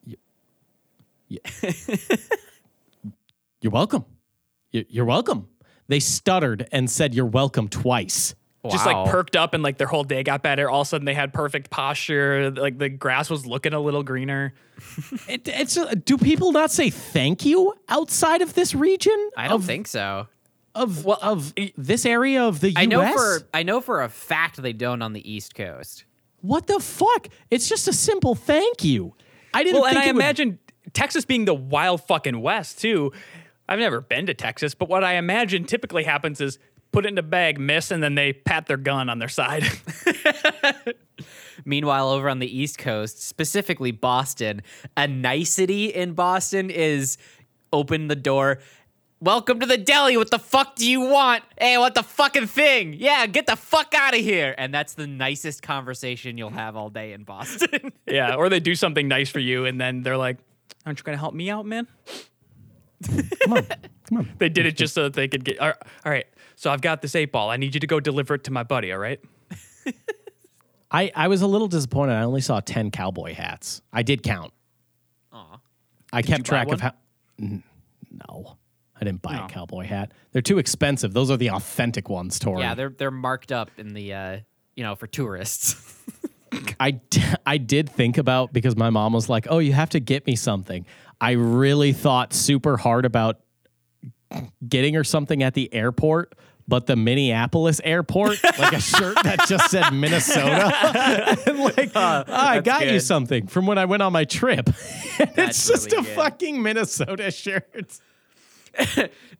"Y- 0.07 0.15
y- 1.29 1.37
"You're 3.61 3.71
welcome. 3.71 4.05
You're 4.71 5.05
welcome." 5.05 5.47
They 5.89 5.99
stuttered 5.99 6.67
and 6.71 6.89
said, 6.89 7.13
"You're 7.13 7.25
welcome" 7.25 7.67
twice. 7.67 8.35
Just 8.69 8.85
like 8.85 9.09
perked 9.09 9.37
up 9.37 9.53
and 9.53 9.63
like 9.63 9.77
their 9.77 9.87
whole 9.87 10.03
day 10.03 10.21
got 10.21 10.43
better. 10.43 10.69
All 10.69 10.81
of 10.81 10.87
a 10.87 10.89
sudden 10.89 11.05
they 11.05 11.13
had 11.13 11.31
perfect 11.33 11.69
posture. 11.69 12.51
Like 12.51 12.77
the 12.77 12.89
grass 12.89 13.29
was 13.29 13.45
looking 13.45 13.73
a 13.73 13.79
little 13.79 14.03
greener. 14.03 14.53
It, 15.27 15.47
it's 15.47 15.77
uh, 15.77 15.93
do 16.05 16.17
people 16.17 16.51
not 16.51 16.71
say 16.71 16.89
thank 16.89 17.45
you 17.45 17.73
outside 17.89 18.41
of 18.41 18.53
this 18.55 18.73
region? 18.73 19.29
I 19.37 19.47
don't 19.47 19.57
of, 19.61 19.65
think 19.65 19.87
so. 19.87 20.27
of 20.73 21.05
well, 21.05 21.19
of 21.21 21.53
this 21.77 22.05
area 22.05 22.43
of 22.43 22.59
the 22.61 22.69
U.S. 22.71 22.81
I 22.81 22.85
know 22.85 23.11
for 23.13 23.39
I 23.53 23.63
know 23.63 23.81
for 23.81 24.01
a 24.01 24.09
fact 24.09 24.61
they 24.61 24.73
don't 24.73 25.01
on 25.01 25.13
the 25.13 25.29
East 25.31 25.53
Coast. 25.55 26.05
what 26.41 26.67
the 26.67 26.79
fuck? 26.79 27.27
It's 27.51 27.67
just 27.69 27.87
a 27.87 27.93
simple 27.93 28.35
thank 28.35 28.83
you. 28.83 29.13
I 29.53 29.63
didn't. 29.63 29.81
Well, 29.81 29.89
and 29.89 29.97
I 29.97 30.05
it 30.05 30.15
would- 30.15 30.21
imagine 30.23 30.59
Texas 30.93 31.25
being 31.25 31.45
the 31.45 31.53
wild 31.53 32.01
fucking 32.07 32.39
West 32.41 32.79
too. 32.79 33.11
I've 33.67 33.79
never 33.79 34.01
been 34.01 34.25
to 34.25 34.33
Texas, 34.33 34.73
but 34.73 34.89
what 34.89 35.03
I 35.03 35.13
imagine 35.15 35.63
typically 35.65 36.03
happens 36.03 36.41
is 36.41 36.57
put 36.91 37.05
it 37.05 37.09
in 37.09 37.17
a 37.17 37.23
bag, 37.23 37.59
miss, 37.59 37.91
and 37.91 38.01
then 38.01 38.15
they 38.15 38.33
pat 38.33 38.67
their 38.67 38.77
gun 38.77 39.09
on 39.09 39.19
their 39.19 39.29
side. 39.29 39.63
Meanwhile, 41.65 42.09
over 42.09 42.29
on 42.29 42.39
the 42.39 42.57
East 42.57 42.77
Coast, 42.77 43.21
specifically 43.21 43.91
Boston, 43.91 44.61
a 44.95 45.07
nicety 45.07 45.85
in 45.85 46.13
Boston 46.13 46.69
is 46.69 47.17
open 47.73 48.07
the 48.07 48.15
door. 48.15 48.59
Welcome 49.21 49.59
to 49.59 49.65
the 49.65 49.77
deli. 49.77 50.15
What 50.15 50.31
the 50.31 50.39
fuck 50.39 50.77
do 50.77 50.89
you 50.89 51.01
want? 51.01 51.43
Hey, 51.59 51.77
what 51.77 51.93
the 51.93 52.03
fucking 52.03 52.47
thing? 52.47 52.93
Yeah, 52.93 53.25
get 53.27 53.47
the 53.47 53.57
fuck 53.57 53.93
out 53.93 54.13
of 54.13 54.21
here. 54.21 54.55
And 54.57 54.73
that's 54.73 54.93
the 54.93 55.07
nicest 55.07 55.61
conversation 55.61 56.37
you'll 56.37 56.51
have 56.51 56.77
all 56.77 56.89
day 56.89 57.11
in 57.11 57.23
Boston. 57.23 57.91
yeah, 58.07 58.35
or 58.35 58.47
they 58.47 58.61
do 58.61 58.75
something 58.75 59.09
nice 59.09 59.29
for 59.29 59.39
you, 59.39 59.65
and 59.65 59.79
then 59.79 60.03
they're 60.03 60.17
like, 60.17 60.37
"Aren't 60.85 60.99
you 60.99 61.03
gonna 61.03 61.17
help 61.17 61.33
me 61.33 61.49
out, 61.49 61.65
man?" 61.65 61.87
Come 63.07 63.53
on, 63.53 63.65
come 64.07 64.17
on. 64.19 64.29
They 64.37 64.49
did 64.49 64.65
it 64.65 64.77
just 64.77 64.93
so 64.93 65.03
that 65.03 65.13
they 65.13 65.27
could 65.27 65.43
get. 65.43 65.59
All 65.59 65.67
right, 65.67 65.77
all 66.05 66.11
right, 66.11 66.27
so 66.59 66.69
I've 66.69 66.81
got 66.81 67.01
this 67.01 67.15
eight 67.15 67.31
ball. 67.31 67.49
I 67.49 67.55
need 67.55 67.73
you 67.73 67.79
to 67.79 67.87
go 67.87 68.01
deliver 68.01 68.33
it 68.35 68.43
to 68.43 68.51
my 68.51 68.63
buddy. 68.63 68.91
All 68.91 68.99
right. 68.99 69.19
I, 70.91 71.11
I 71.15 71.27
was 71.29 71.41
a 71.41 71.47
little 71.47 71.67
disappointed. 71.67 72.13
I 72.13 72.23
only 72.23 72.41
saw 72.41 72.59
10 72.59 72.91
cowboy 72.91 73.33
hats. 73.33 73.81
I 73.93 74.01
did 74.03 74.23
count. 74.23 74.51
Aw. 75.31 75.59
I 76.11 76.21
kept 76.21 76.39
you 76.39 76.43
buy 76.43 76.47
track 76.47 76.71
of 76.71 76.81
how. 76.81 76.91
N- 77.39 77.63
No, 78.11 78.57
I 78.99 79.05
didn't 79.05 79.21
buy 79.21 79.37
No. 79.37 79.45
a 79.45 79.47
cowboy 79.47 79.85
hat. 79.85 80.11
They're 80.31 80.41
too 80.41 80.57
expensive. 80.57 81.13
Those 81.13 81.29
are 81.31 81.37
the 81.37 81.51
authentic 81.51 82.09
ones, 82.09 82.39
Tori. 82.39 82.61
yeah, 82.61 82.73
they're 82.75 82.89
they're 82.89 83.11
marked 83.11 83.51
up 83.51 83.69
in 83.77 83.93
the 83.93 84.13
uh, 84.13 84.37
you 84.75 84.83
know, 84.83 84.95
for 84.95 85.07
tourists. 85.07 85.95
I, 86.79 86.91
d- 86.91 87.21
I 87.45 87.57
did 87.57 87.89
think 87.89 88.17
about 88.17 88.51
because 88.51 88.75
my 88.75 88.89
mom 88.89 89.13
was 89.13 89.29
like, 89.29 89.45
"Oh, 89.49 89.59
you 89.59 89.71
have 89.73 89.91
to 89.91 89.99
get 89.99 90.25
me 90.25 90.35
something." 90.35 90.85
I 91.21 91.31
really 91.31 91.93
thought 91.93 92.33
super 92.33 92.75
hard 92.77 93.05
about 93.05 93.39
getting 94.67 94.95
her 94.95 95.03
something 95.03 95.43
at 95.43 95.53
the 95.53 95.71
airport, 95.73 96.33
but 96.69 96.85
the 96.85 96.95
Minneapolis 96.95 97.81
airport, 97.83 98.41
like 98.43 98.73
a 98.73 98.79
shirt 98.79 99.17
that 99.23 99.47
just 99.47 99.71
said 99.71 99.89
Minnesota. 99.93 100.71
and 101.47 101.59
like, 101.59 101.91
"Oh, 101.95 102.23
I 102.27 102.61
got 102.61 102.87
you 102.87 102.99
something 102.99 103.47
from 103.47 103.65
when 103.65 103.77
I 103.77 103.85
went 103.85 104.03
on 104.03 104.13
my 104.13 104.23
trip. 104.25 104.69
It's 105.21 105.67
just 105.67 105.91
really 105.91 105.97
a 105.97 106.01
good. 106.03 106.15
fucking 106.15 106.61
Minnesota 106.61 107.29
shirt. 107.31 107.99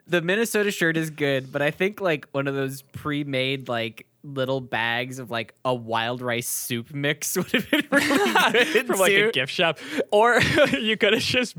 the 0.07 0.21
Minnesota 0.21 0.71
shirt 0.71 0.97
is 0.97 1.09
good, 1.09 1.51
but 1.53 1.61
I 1.61 1.71
think 1.71 2.01
like 2.01 2.27
one 2.31 2.47
of 2.47 2.55
those 2.55 2.81
pre-made 2.81 3.69
like 3.69 4.05
little 4.23 4.61
bags 4.61 5.19
of 5.19 5.31
like 5.31 5.53
a 5.63 5.73
wild 5.73 6.21
rice 6.21 6.47
soup 6.47 6.93
mix 6.93 7.35
would 7.37 7.51
have 7.51 7.69
been 7.69 7.85
really 7.91 8.73
good 8.73 8.87
From 8.87 8.99
like 8.99 9.13
a 9.13 9.31
gift 9.31 9.51
shop, 9.51 9.79
or 10.11 10.39
you 10.79 10.97
could 10.97 11.13
have 11.13 11.21
just 11.21 11.55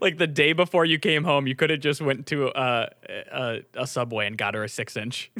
like 0.00 0.18
the 0.18 0.26
day 0.26 0.52
before 0.52 0.84
you 0.84 0.98
came 0.98 1.24
home, 1.24 1.46
you 1.46 1.54
could 1.54 1.70
have 1.70 1.80
just 1.80 2.00
went 2.00 2.26
to 2.26 2.48
uh, 2.48 2.88
a, 3.08 3.60
a 3.74 3.86
subway 3.86 4.26
and 4.26 4.36
got 4.36 4.54
her 4.54 4.64
a 4.64 4.68
six 4.68 4.96
inch, 4.96 5.30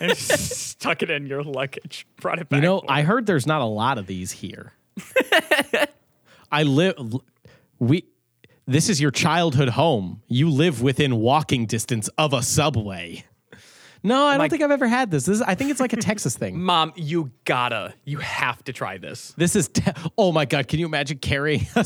and 0.00 0.16
stuck 0.16 1.02
it 1.02 1.10
in 1.10 1.26
your 1.26 1.42
luggage, 1.42 2.06
brought 2.20 2.38
it 2.38 2.48
back. 2.48 2.58
You 2.58 2.62
know, 2.62 2.82
I 2.88 3.02
heard 3.02 3.26
there's 3.26 3.46
not 3.46 3.60
a 3.60 3.66
lot 3.66 3.98
of 3.98 4.06
these 4.06 4.32
here. 4.32 4.72
I 6.50 6.62
live. 6.62 6.94
We. 7.78 8.04
This 8.66 8.90
is 8.90 9.00
your 9.00 9.10
childhood 9.10 9.70
home. 9.70 10.22
You 10.28 10.50
live 10.50 10.82
within 10.82 11.16
walking 11.16 11.64
distance 11.64 12.08
of 12.18 12.34
a 12.34 12.42
subway. 12.42 13.24
No, 14.02 14.26
I 14.26 14.32
don't 14.32 14.38
Like- 14.38 14.50
think 14.50 14.62
I've 14.62 14.70
ever 14.70 14.86
had 14.86 15.10
this. 15.10 15.26
This 15.26 15.36
is, 15.36 15.42
I 15.42 15.54
think 15.54 15.70
it's 15.70 15.80
like 15.80 15.92
a 15.92 15.96
Texas 16.00 16.36
thing. 16.36 16.60
Mom, 16.62 16.92
you 16.96 17.30
gotta, 17.44 17.94
you 18.04 18.18
have 18.18 18.62
to 18.64 18.72
try 18.72 18.98
this. 18.98 19.34
This 19.36 19.56
is. 19.56 19.68
Te- 19.68 19.90
oh 20.16 20.32
my 20.32 20.44
god! 20.44 20.68
Can 20.68 20.78
you 20.78 20.86
imagine 20.86 21.18
carrying 21.18 21.66
a, 21.74 21.84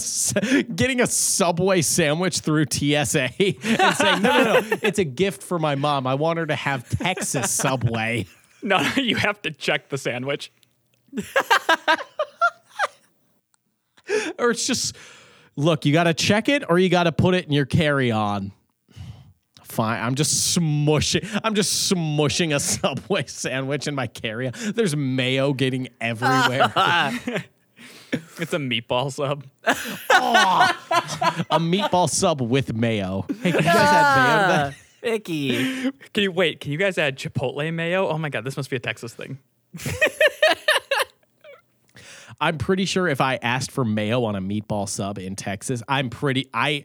getting 0.64 1.00
a 1.00 1.06
Subway 1.06 1.80
sandwich 1.82 2.40
through 2.40 2.66
TSA 2.70 3.30
and 3.40 3.94
saying, 3.96 4.22
"No, 4.22 4.44
no, 4.44 4.60
no! 4.60 4.76
It's 4.82 4.98
a 4.98 5.04
gift 5.04 5.42
for 5.42 5.58
my 5.58 5.74
mom. 5.74 6.06
I 6.06 6.14
want 6.14 6.38
her 6.38 6.46
to 6.46 6.56
have 6.56 6.88
Texas 6.88 7.50
Subway." 7.50 8.26
No, 8.62 8.78
you 8.96 9.16
have 9.16 9.42
to 9.42 9.50
check 9.50 9.88
the 9.88 9.98
sandwich. 9.98 10.52
or 14.38 14.50
it's 14.50 14.66
just 14.66 14.96
look, 15.56 15.84
you 15.84 15.92
got 15.92 16.04
to 16.04 16.14
check 16.14 16.48
it 16.48 16.64
or 16.68 16.78
you 16.78 16.88
got 16.88 17.04
to 17.04 17.12
put 17.12 17.34
it 17.34 17.46
in 17.46 17.52
your 17.52 17.66
carry-on. 17.66 18.52
Fine, 19.72 20.02
I'm 20.02 20.14
just 20.14 20.54
smushing. 20.56 21.26
I'm 21.42 21.54
just 21.54 21.90
smushing 21.90 22.54
a 22.54 22.60
Subway 22.60 23.24
sandwich 23.26 23.88
in 23.88 23.94
my 23.94 24.06
carry-on. 24.06 24.52
There's 24.74 24.94
mayo 24.94 25.54
getting 25.54 25.88
everywhere. 26.00 26.72
It's 28.38 28.52
a 28.52 28.58
meatball 28.58 29.10
sub. 29.10 29.44
a 29.64 31.58
meatball 31.58 32.10
sub 32.10 32.42
with 32.42 32.74
mayo. 32.74 33.24
Hey, 33.42 33.52
can 33.52 33.60
you 33.60 33.64
guys 33.64 33.74
add 33.74 34.16
mayo 34.16 34.42
to 34.42 34.48
that? 34.52 34.74
Vicky. 35.00 35.90
Can 36.12 36.22
you 36.22 36.30
wait? 36.30 36.60
Can 36.60 36.72
you 36.72 36.78
guys 36.78 36.98
add 36.98 37.16
Chipotle 37.16 37.72
mayo? 37.72 38.06
Oh 38.08 38.18
my 38.18 38.28
god, 38.28 38.44
this 38.44 38.58
must 38.58 38.68
be 38.68 38.76
a 38.76 38.80
Texas 38.80 39.14
thing. 39.14 39.38
I'm 42.38 42.58
pretty 42.58 42.84
sure 42.84 43.08
if 43.08 43.22
I 43.22 43.36
asked 43.36 43.70
for 43.70 43.82
mayo 43.84 44.24
on 44.24 44.36
a 44.36 44.42
meatball 44.42 44.86
sub 44.86 45.18
in 45.18 45.34
Texas, 45.34 45.82
I'm 45.88 46.10
pretty. 46.10 46.50
I. 46.52 46.84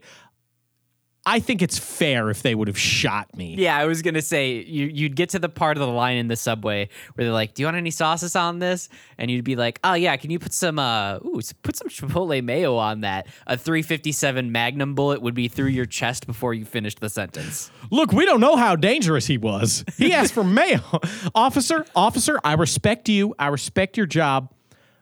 I 1.28 1.40
think 1.40 1.60
it's 1.60 1.78
fair 1.78 2.30
if 2.30 2.40
they 2.40 2.54
would 2.54 2.68
have 2.68 2.78
shot 2.78 3.36
me. 3.36 3.54
Yeah, 3.58 3.76
I 3.76 3.84
was 3.84 4.00
gonna 4.00 4.22
say 4.22 4.62
you 4.62 4.86
you'd 4.86 5.14
get 5.14 5.28
to 5.30 5.38
the 5.38 5.50
part 5.50 5.76
of 5.76 5.82
the 5.82 5.92
line 5.92 6.16
in 6.16 6.28
the 6.28 6.36
subway 6.36 6.88
where 7.14 7.26
they're 7.26 7.34
like, 7.34 7.52
"Do 7.52 7.62
you 7.62 7.66
want 7.66 7.76
any 7.76 7.90
sauces 7.90 8.34
on 8.34 8.60
this?" 8.60 8.88
And 9.18 9.30
you'd 9.30 9.44
be 9.44 9.54
like, 9.54 9.78
"Oh 9.84 9.92
yeah, 9.92 10.16
can 10.16 10.30
you 10.30 10.38
put 10.38 10.54
some 10.54 10.78
uh 10.78 11.18
ooh 11.18 11.42
put 11.62 11.76
some 11.76 11.88
chipotle 11.88 12.42
mayo 12.42 12.76
on 12.76 13.02
that?" 13.02 13.26
A 13.46 13.58
357 13.58 14.50
Magnum 14.50 14.94
bullet 14.94 15.20
would 15.20 15.34
be 15.34 15.48
through 15.48 15.66
your 15.66 15.84
chest 15.84 16.26
before 16.26 16.54
you 16.54 16.64
finished 16.64 17.00
the 17.00 17.10
sentence. 17.10 17.70
Look, 17.90 18.10
we 18.10 18.24
don't 18.24 18.40
know 18.40 18.56
how 18.56 18.74
dangerous 18.74 19.26
he 19.26 19.36
was. 19.36 19.84
He 19.98 20.14
asked 20.14 20.32
for 20.32 20.44
mayo. 20.44 20.80
officer, 21.34 21.84
officer, 21.94 22.40
I 22.42 22.54
respect 22.54 23.06
you. 23.10 23.34
I 23.38 23.48
respect 23.48 23.98
your 23.98 24.06
job. 24.06 24.50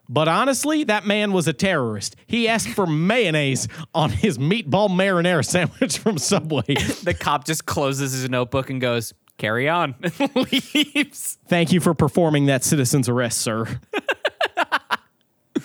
But 0.08 0.28
honestly, 0.28 0.84
that 0.84 1.06
man 1.06 1.32
was 1.32 1.48
a 1.48 1.52
terrorist. 1.52 2.16
He 2.26 2.48
asked 2.48 2.68
for 2.68 2.86
mayonnaise 2.86 3.66
on 3.94 4.10
his 4.10 4.38
meatball 4.38 4.88
marinara 4.88 5.44
sandwich 5.44 5.98
from 5.98 6.18
Subway. 6.18 6.62
The 7.06 7.14
cop 7.14 7.44
just 7.44 7.66
closes 7.66 8.12
his 8.12 8.28
notebook 8.28 8.70
and 8.70 8.80
goes, 8.80 9.12
"Carry 9.38 9.68
on," 9.68 9.94
and 10.18 10.36
leaves. 10.36 11.38
Thank 11.46 11.72
you 11.72 11.80
for 11.80 11.94
performing 11.94 12.46
that 12.46 12.64
citizen's 12.64 13.08
arrest, 13.08 13.40
sir. 13.40 13.80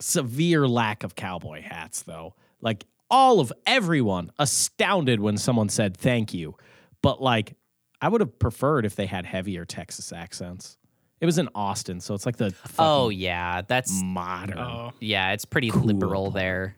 Severe 0.00 0.68
lack 0.68 1.04
of 1.04 1.14
cowboy 1.14 1.62
hats, 1.62 2.02
though. 2.02 2.34
Like 2.60 2.84
all 3.10 3.40
of 3.40 3.52
everyone 3.66 4.30
astounded 4.38 5.20
when 5.20 5.36
someone 5.38 5.68
said 5.68 5.96
thank 5.96 6.34
you. 6.34 6.56
But 7.00 7.22
like, 7.22 7.54
I 8.00 8.08
would 8.08 8.20
have 8.20 8.38
preferred 8.38 8.84
if 8.84 8.96
they 8.96 9.06
had 9.06 9.24
heavier 9.24 9.64
Texas 9.64 10.12
accents. 10.12 10.76
It 11.20 11.26
was 11.26 11.38
in 11.38 11.48
Austin, 11.54 12.00
so 12.00 12.14
it's 12.14 12.26
like 12.26 12.36
the 12.36 12.54
Oh 12.78 13.08
yeah, 13.08 13.62
that's 13.66 14.02
modern. 14.02 14.58
Oh. 14.58 14.92
yeah, 15.00 15.32
it's 15.32 15.44
pretty 15.44 15.70
liberal 15.70 16.30
there. 16.30 16.74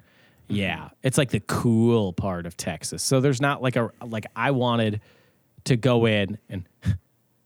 Yeah, 0.48 0.76
mm-hmm. 0.76 0.86
it's 1.02 1.18
like 1.18 1.30
the 1.30 1.40
cool 1.40 2.12
part 2.12 2.46
of 2.46 2.56
Texas. 2.56 3.02
So 3.02 3.20
there's 3.20 3.40
not 3.40 3.62
like 3.62 3.76
a 3.76 3.90
like 4.04 4.26
I 4.36 4.52
wanted 4.52 5.00
to 5.64 5.76
go 5.76 6.06
in 6.06 6.38
and 6.48 6.68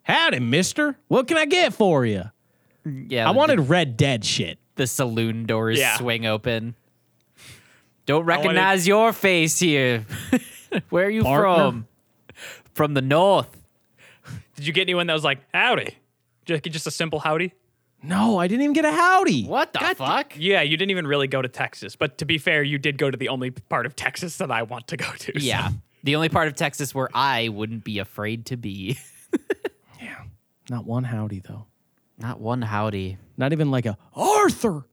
howdy, 0.02 0.40
Mister. 0.40 0.96
What 1.08 1.26
can 1.26 1.38
I 1.38 1.46
get 1.46 1.72
for 1.72 2.04
you? 2.04 2.24
Yeah, 2.84 3.28
I 3.28 3.32
the- 3.32 3.38
wanted 3.38 3.60
Red 3.60 3.96
Dead 3.96 4.24
shit. 4.24 4.58
the 4.74 4.86
saloon 4.86 5.46
doors 5.46 5.78
Yeah. 5.78 5.96
swing 5.96 6.26
open. 6.26 6.74
Don't 8.06 8.24
recognize 8.24 8.86
your 8.88 9.12
face 9.12 9.58
here. 9.60 10.04
Where 10.90 11.06
are 11.06 11.10
you 11.10 11.22
Partner? 11.22 11.54
from? 11.54 11.86
From 12.74 12.94
the 12.94 13.02
north. 13.02 13.48
Did 14.56 14.66
you 14.66 14.72
get 14.72 14.82
anyone 14.82 15.06
that 15.06 15.14
was 15.14 15.24
like 15.24 15.38
howdy? 15.54 15.94
Just, 16.44 16.64
just 16.64 16.86
a 16.86 16.90
simple 16.90 17.20
howdy? 17.20 17.52
No, 18.02 18.38
I 18.38 18.48
didn't 18.48 18.62
even 18.62 18.72
get 18.72 18.84
a 18.86 18.92
howdy. 18.92 19.44
What 19.44 19.72
the 19.74 19.80
fuck? 19.96 20.32
Yeah, 20.36 20.62
you 20.62 20.76
didn't 20.76 20.90
even 20.90 21.06
really 21.06 21.26
go 21.28 21.42
to 21.42 21.48
Texas. 21.48 21.96
But 21.96 22.16
to 22.18 22.24
be 22.24 22.38
fair, 22.38 22.62
you 22.62 22.78
did 22.78 22.96
go 22.96 23.10
to 23.10 23.16
the 23.16 23.28
only 23.28 23.50
part 23.50 23.84
of 23.84 23.94
Texas 23.94 24.38
that 24.38 24.50
I 24.50 24.62
want 24.62 24.88
to 24.88 24.96
go 24.96 25.10
to. 25.10 25.32
so- 25.38 25.44
Yeah. 25.46 25.70
The 26.02 26.16
only 26.16 26.30
part 26.30 26.48
of 26.48 26.54
Texas 26.54 26.94
where 26.94 27.10
I 27.12 27.48
wouldn't 27.50 27.84
be 27.84 27.98
afraid 27.98 28.46
to 28.46 28.56
be. 28.56 28.98
Yeah, 30.00 30.22
not 30.70 30.86
one 30.86 31.04
howdy 31.04 31.40
though. 31.46 31.66
Not 32.18 32.40
one 32.40 32.62
howdy. 32.62 33.18
Not 33.36 33.52
even 33.52 33.70
like 33.70 33.84
a 33.84 33.98
Arthur. 34.14 34.86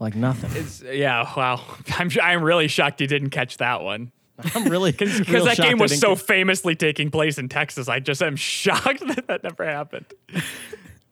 Like 0.00 0.14
nothing. 0.14 0.50
It's, 0.54 0.82
yeah, 0.82 1.30
wow. 1.36 1.60
I'm 1.98 2.08
I'm 2.22 2.42
really 2.42 2.68
shocked 2.68 3.02
you 3.02 3.06
didn't 3.06 3.30
catch 3.30 3.58
that 3.58 3.82
one. 3.82 4.12
I'm 4.54 4.64
really 4.70 4.92
Because 4.98 5.28
real 5.28 5.44
that 5.44 5.58
game 5.58 5.76
was 5.78 5.98
so 5.98 6.16
famously 6.16 6.74
taking 6.74 7.10
place 7.10 7.36
in 7.36 7.48
Texas. 7.50 7.86
I 7.88 8.00
just 8.00 8.22
am 8.22 8.34
shocked 8.36 9.06
that 9.06 9.26
that 9.28 9.42
never 9.42 9.64
happened. 9.66 10.06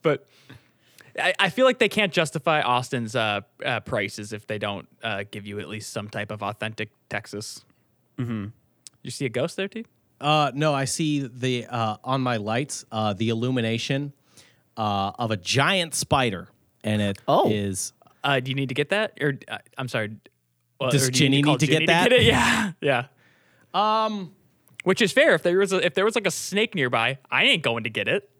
But 0.05 0.29
I, 1.19 1.35
I 1.41 1.49
feel 1.51 1.67
like 1.67 1.81
they 1.81 1.89
can't 1.89 2.13
justify 2.13 2.61
Austin's 2.63 3.17
uh, 3.17 3.41
uh, 3.65 3.81
prices 3.81 4.33
if 4.33 4.47
they 4.47 4.59
don't 4.59 4.87
uh, 5.03 5.25
give 5.29 5.45
you 5.47 5.59
at 5.59 5.69
least 5.69 5.93
some 5.93 6.09
type 6.09 6.31
of 6.31 6.43
authentic 6.45 6.91
Texas. 7.09 7.65
Mm-hmm. 8.19 8.47
You 9.03 9.11
see 9.11 9.25
a 9.25 9.29
ghost 9.29 9.57
there, 9.57 9.67
T? 9.69 9.85
Uh, 10.21 10.53
no, 10.55 10.73
I 10.73 10.85
see 10.85 11.27
the 11.27 11.67
uh, 11.67 11.97
on 12.05 12.21
my 12.21 12.37
lights 12.37 12.85
uh, 12.93 13.13
the 13.13 13.29
illumination 13.31 14.13
uh, 14.77 15.11
of 15.19 15.31
a 15.33 15.37
giant 15.37 15.95
spider, 15.95 16.49
and 16.85 17.03
it 17.03 17.19
is 17.47 17.93
Oh. 18.01 18.07
Uh, 18.23 18.41
do 18.41 18.51
you 18.51 18.55
need 18.55 18.71
to 18.71 18.75
get 18.75 18.89
that? 18.91 19.19
Or 19.21 19.39
uh, 19.49 19.59
I'm 19.77 19.89
sorry. 19.89 20.17
uh, 20.81 20.91
Does 20.91 21.09
or 21.09 21.11
do 21.11 21.25
you 21.25 21.29
Ginny 21.31 21.43
call 21.43 21.55
need 21.55 21.61
to 21.61 21.67
get 21.67 21.73
Ginny 21.81 21.87
that? 21.87 22.13
it? 22.13 22.23
Yeah, 22.25 22.73
yeah. 22.81 23.07
Um, 23.75 24.33
which 24.85 25.03
is 25.03 25.13
fair. 25.13 25.35
If 25.35 25.43
there 25.43 25.59
was 25.59 25.73
a, 25.73 25.85
if 25.85 25.95
there 25.95 26.05
was 26.05 26.15
like 26.15 26.27
a 26.27 26.31
snake 26.31 26.75
nearby, 26.75 27.19
I 27.31 27.45
ain't 27.45 27.63
going 27.63 27.85
to 27.85 27.91
get 27.91 28.09
it. 28.09 28.31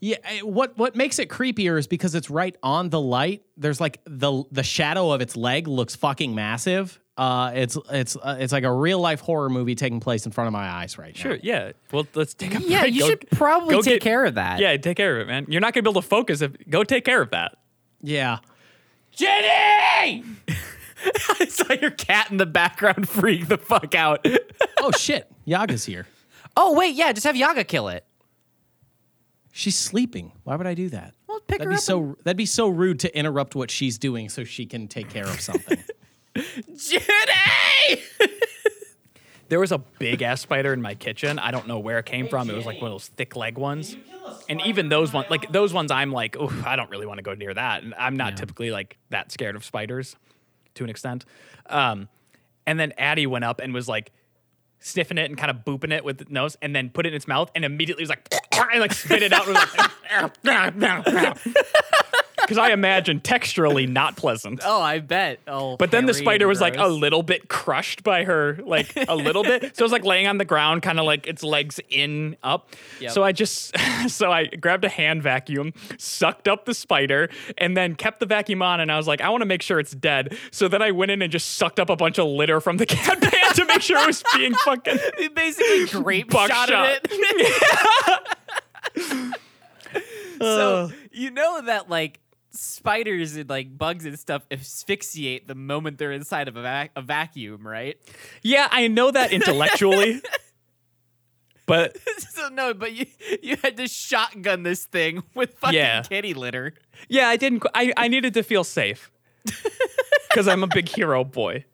Yeah, 0.00 0.16
eh, 0.24 0.40
what 0.40 0.76
what 0.78 0.96
makes 0.96 1.18
it 1.18 1.28
creepier 1.28 1.78
is 1.78 1.86
because 1.86 2.14
it's 2.14 2.30
right 2.30 2.56
on 2.62 2.88
the 2.88 3.00
light. 3.00 3.42
There's 3.56 3.80
like 3.80 4.00
the 4.06 4.44
the 4.50 4.62
shadow 4.62 5.12
of 5.12 5.20
its 5.20 5.36
leg 5.36 5.68
looks 5.68 5.94
fucking 5.94 6.34
massive. 6.34 6.98
Uh, 7.18 7.52
it's 7.54 7.76
it's 7.90 8.16
uh, 8.16 8.38
it's 8.40 8.50
like 8.52 8.64
a 8.64 8.72
real 8.72 8.98
life 8.98 9.20
horror 9.20 9.50
movie 9.50 9.74
taking 9.74 10.00
place 10.00 10.24
in 10.24 10.32
front 10.32 10.46
of 10.48 10.52
my 10.52 10.66
eyes 10.66 10.96
right 10.96 11.14
now. 11.14 11.20
Sure, 11.20 11.38
yeah. 11.42 11.72
Well, 11.92 12.06
let's 12.14 12.32
take 12.32 12.54
a 12.54 12.62
Yeah, 12.62 12.80
break. 12.80 12.94
you 12.94 13.00
Go- 13.00 13.08
should 13.08 13.30
probably 13.32 13.74
go 13.74 13.82
take 13.82 13.94
get- 13.96 14.02
care 14.02 14.24
of 14.24 14.36
that. 14.36 14.58
Yeah, 14.58 14.74
take 14.78 14.96
care 14.96 15.16
of 15.20 15.28
it, 15.28 15.30
man. 15.30 15.44
You're 15.48 15.60
not 15.60 15.74
gonna 15.74 15.82
be 15.82 15.90
able 15.90 16.00
to 16.00 16.08
focus 16.08 16.40
if 16.40 16.52
go 16.70 16.82
take 16.82 17.04
care 17.04 17.20
of 17.20 17.30
that. 17.32 17.56
Yeah. 18.00 18.38
Jenny! 19.12 20.24
I 21.40 21.46
saw 21.48 21.72
your 21.74 21.90
cat 21.90 22.30
in 22.30 22.36
the 22.36 22.46
background 22.46 23.08
freak 23.08 23.48
the 23.48 23.58
fuck 23.58 23.94
out. 23.94 24.26
oh 24.78 24.90
shit, 24.92 25.30
Yaga's 25.44 25.84
here. 25.84 26.06
oh 26.56 26.74
wait, 26.74 26.94
yeah, 26.94 27.12
just 27.12 27.26
have 27.26 27.36
Yaga 27.36 27.64
kill 27.64 27.88
it. 27.88 28.04
She's 29.52 29.76
sleeping. 29.76 30.32
Why 30.44 30.56
would 30.56 30.66
I 30.66 30.74
do 30.74 30.88
that? 30.90 31.14
Well, 31.26 31.40
pick 31.40 31.58
That'd 31.58 31.64
her 31.64 31.70
be 31.70 31.76
up. 31.76 31.80
so 31.82 32.16
that'd 32.24 32.36
be 32.36 32.46
so 32.46 32.68
rude 32.68 33.00
to 33.00 33.16
interrupt 33.16 33.54
what 33.54 33.70
she's 33.70 33.98
doing 33.98 34.28
so 34.28 34.44
she 34.44 34.66
can 34.66 34.86
take 34.88 35.10
care 35.10 35.24
of 35.26 35.40
something. 35.40 35.82
Jenny! 36.76 38.02
There 39.48 39.58
was 39.58 39.72
a 39.72 39.78
big 39.78 40.22
ass 40.22 40.40
spider 40.40 40.72
in 40.72 40.80
my 40.80 40.94
kitchen. 40.94 41.40
I 41.40 41.50
don't 41.50 41.66
know 41.66 41.80
where 41.80 41.98
it 41.98 42.06
came 42.06 42.28
from. 42.28 42.48
It 42.48 42.54
was 42.54 42.66
like 42.66 42.80
one 42.80 42.92
of 42.92 42.94
those 42.94 43.08
thick 43.08 43.34
leg 43.34 43.58
ones. 43.58 43.96
And 44.48 44.60
even 44.64 44.88
those 44.88 45.12
ones, 45.12 45.28
like 45.28 45.50
those 45.50 45.72
ones, 45.72 45.90
I'm 45.90 46.12
like, 46.12 46.36
oh, 46.38 46.62
I 46.64 46.76
don't 46.76 46.88
really 46.88 47.06
want 47.06 47.18
to 47.18 47.22
go 47.22 47.34
near 47.34 47.52
that. 47.52 47.82
And 47.82 47.92
I'm 47.94 48.16
not 48.16 48.36
typically 48.36 48.70
like 48.70 48.96
that 49.08 49.32
scared 49.32 49.56
of 49.56 49.64
spiders, 49.64 50.14
to 50.74 50.84
an 50.84 50.90
extent. 50.90 51.24
Um, 51.66 52.08
and 52.64 52.78
then 52.78 52.92
Addie 52.96 53.26
went 53.26 53.44
up 53.44 53.58
and 53.60 53.74
was 53.74 53.88
like 53.88 54.12
sniffing 54.80 55.18
it 55.18 55.30
and 55.30 55.38
kind 55.38 55.50
of 55.50 55.58
booping 55.64 55.92
it 55.92 56.04
with 56.04 56.18
the 56.18 56.26
nose, 56.28 56.56
and 56.60 56.74
then 56.74 56.90
put 56.90 57.06
it 57.06 57.10
in 57.10 57.14
its 57.14 57.28
mouth, 57.28 57.50
and 57.54 57.64
immediately 57.64 58.02
was 58.02 58.10
like, 58.10 58.28
and 58.52 58.80
like 58.80 58.92
spit 58.92 59.22
it 59.22 59.32
out. 59.32 59.46
And 59.46 59.54
was 59.54 59.76
like, 59.78 59.90
because 62.50 62.58
I 62.58 62.72
imagine 62.72 63.20
texturally 63.20 63.88
not 63.88 64.16
pleasant. 64.16 64.60
Oh, 64.70 64.80
I 64.80 65.00
bet. 65.00 65.40
Oh, 65.48 65.76
But 65.76 65.90
then 65.90 66.06
the 66.06 66.14
spider 66.14 66.46
was 66.46 66.60
like 66.60 66.76
a 66.76 66.86
little 66.86 67.22
bit 67.22 67.48
crushed 67.48 68.04
by 68.04 68.24
her, 68.24 68.58
like 68.64 68.92
a 69.08 69.16
little 69.16 69.42
bit. 69.42 69.76
So 69.76 69.82
it 69.82 69.82
was 69.82 69.90
like 69.92 70.04
laying 70.04 70.26
on 70.28 70.38
the 70.38 70.44
ground, 70.44 70.82
kind 70.82 71.00
of 71.00 71.06
like 71.06 71.26
its 71.26 71.42
legs 71.42 71.80
in 71.88 72.36
up. 72.42 72.74
Yep. 73.00 73.12
So 73.12 73.24
I 73.24 73.32
just, 73.32 73.76
so 74.08 74.30
I 74.30 74.46
grabbed 74.46 74.84
a 74.84 74.88
hand 74.88 75.22
vacuum, 75.22 75.72
sucked 75.98 76.46
up 76.46 76.66
the 76.66 76.74
spider, 76.74 77.30
and 77.58 77.76
then 77.76 77.96
kept 77.96 78.20
the 78.20 78.26
vacuum 78.26 78.62
on. 78.62 78.80
And 78.80 78.92
I 78.92 78.96
was 78.96 79.08
like, 79.08 79.20
I 79.20 79.28
want 79.30 79.40
to 79.42 79.46
make 79.46 79.62
sure 79.62 79.80
it's 79.80 79.92
dead. 79.92 80.36
So 80.52 80.68
then 80.68 80.82
I 80.82 80.92
went 80.92 81.10
in 81.10 81.22
and 81.22 81.32
just 81.32 81.56
sucked 81.56 81.80
up 81.80 81.90
a 81.90 81.96
bunch 81.96 82.18
of 82.18 82.26
litter 82.28 82.60
from 82.60 82.76
the 82.76 82.86
cat 82.94 83.20
pan 83.20 83.54
to 83.54 83.64
make 83.64 83.82
sure 83.82 83.98
it 83.98 84.06
was 84.06 84.22
being 84.34 84.54
fucking. 84.54 84.98
Basically 85.34 85.86
grape 85.86 86.30
shot 86.30 86.68
it. 86.70 87.10
so 90.40 90.84
uh. 90.84 90.88
you 91.12 91.30
know 91.30 91.62
that 91.62 91.88
like 91.90 92.20
spiders 92.52 93.36
and 93.36 93.48
like 93.48 93.76
bugs 93.76 94.04
and 94.04 94.18
stuff 94.18 94.42
asphyxiate 94.50 95.46
the 95.46 95.54
moment 95.54 95.98
they're 95.98 96.12
inside 96.12 96.48
of 96.48 96.56
a, 96.56 96.62
vac- 96.62 96.90
a 96.96 97.02
vacuum, 97.02 97.66
right? 97.66 97.96
Yeah, 98.42 98.68
I 98.70 98.88
know 98.88 99.10
that 99.10 99.32
intellectually. 99.38 100.20
But 101.66 101.96
so 102.34 102.48
no, 102.48 102.74
but 102.74 102.92
you 102.92 103.06
you 103.42 103.56
had 103.62 103.76
to 103.76 103.86
shotgun 103.86 104.64
this 104.64 104.84
thing 104.86 105.22
with 105.34 105.54
fucking 105.58 105.76
Yeah. 105.78 106.02
kitty 106.02 106.34
litter. 106.34 106.74
yeah, 107.08 107.28
I 107.28 107.36
didn't. 107.36 107.60
qu- 107.60 107.70
I, 107.74 107.92
I 107.96 108.08
needed 108.08 108.34
to 108.34 108.42
feel 108.42 108.64
safe 108.64 109.10
because 110.28 110.48
I'm 110.48 110.62
a 110.64 110.66
big 110.68 110.88
hero 110.88 111.22
boy. 111.24 111.64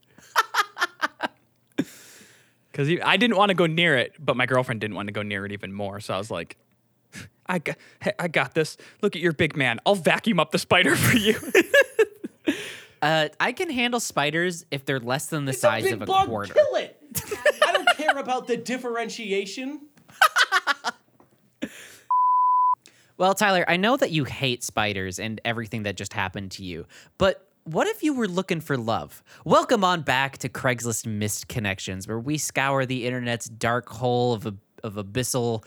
Because 2.71 2.91
I 3.03 3.17
didn't 3.17 3.37
want 3.39 3.49
to 3.49 3.55
go 3.55 3.65
near 3.65 3.97
it, 3.97 4.13
but 4.19 4.37
my 4.37 4.45
girlfriend 4.45 4.83
didn't 4.83 4.97
want 4.97 5.07
to 5.09 5.13
go 5.13 5.23
near 5.23 5.47
it 5.47 5.53
even 5.53 5.73
more. 5.73 5.99
So 6.01 6.13
I 6.13 6.19
was 6.19 6.31
like, 6.31 6.59
I 7.47 7.59
got, 7.61 7.77
hey, 8.01 8.13
I 8.19 8.29
got 8.29 8.55
this. 8.55 8.77
Look 9.03 9.15
at 9.15 9.23
your 9.23 9.33
big 9.33 9.57
man. 9.57 9.79
I'll 9.87 9.95
vacuum 9.95 10.41
up 10.41 10.51
the 10.51 10.59
spider 10.59 10.97
for 10.97 11.17
you. 11.17 11.39
Uh, 13.01 13.29
I 13.39 13.53
can 13.53 13.71
handle 13.71 14.01
spiders 14.01 14.65
if 14.71 14.85
they're 14.85 14.99
less 15.01 15.27
than 15.27 15.45
the 15.45 15.53
size 15.53 15.91
of 15.93 16.03
a 16.03 16.07
quarter. 16.07 16.55
Kill 16.55 16.75
it. 16.77 17.01
I 17.65 17.73
don't 17.73 17.89
care 17.97 18.19
about 18.19 18.47
the 18.47 18.57
differentiation. 18.57 19.83
Well, 23.19 23.33
Tyler, 23.33 23.65
I 23.67 23.79
know 23.79 23.97
that 23.97 24.11
you 24.11 24.25
hate 24.25 24.63
spiders 24.63 25.19
and 25.19 25.41
everything 25.43 25.85
that 25.85 25.97
just 25.97 26.13
happened 26.13 26.51
to 26.53 26.63
you, 26.63 26.85
but 27.17 27.49
what 27.65 27.87
if 27.89 28.03
you 28.03 28.13
were 28.13 28.29
looking 28.29 28.61
for 28.61 28.77
love? 28.77 29.23
Welcome 29.47 29.85
on 29.85 30.03
back 30.03 30.37
to 30.39 30.51
Craigslist 30.51 31.07
Missed 31.07 31.49
Connections, 31.49 32.07
where 32.07 32.19
we 32.21 32.37
scour 32.37 32.85
the 32.85 33.07
internet's 33.07 33.49
dark 33.49 33.89
hole 33.89 34.35
of, 34.35 34.47
ab- 34.47 34.61
of 34.85 34.97
abyssal 34.97 35.65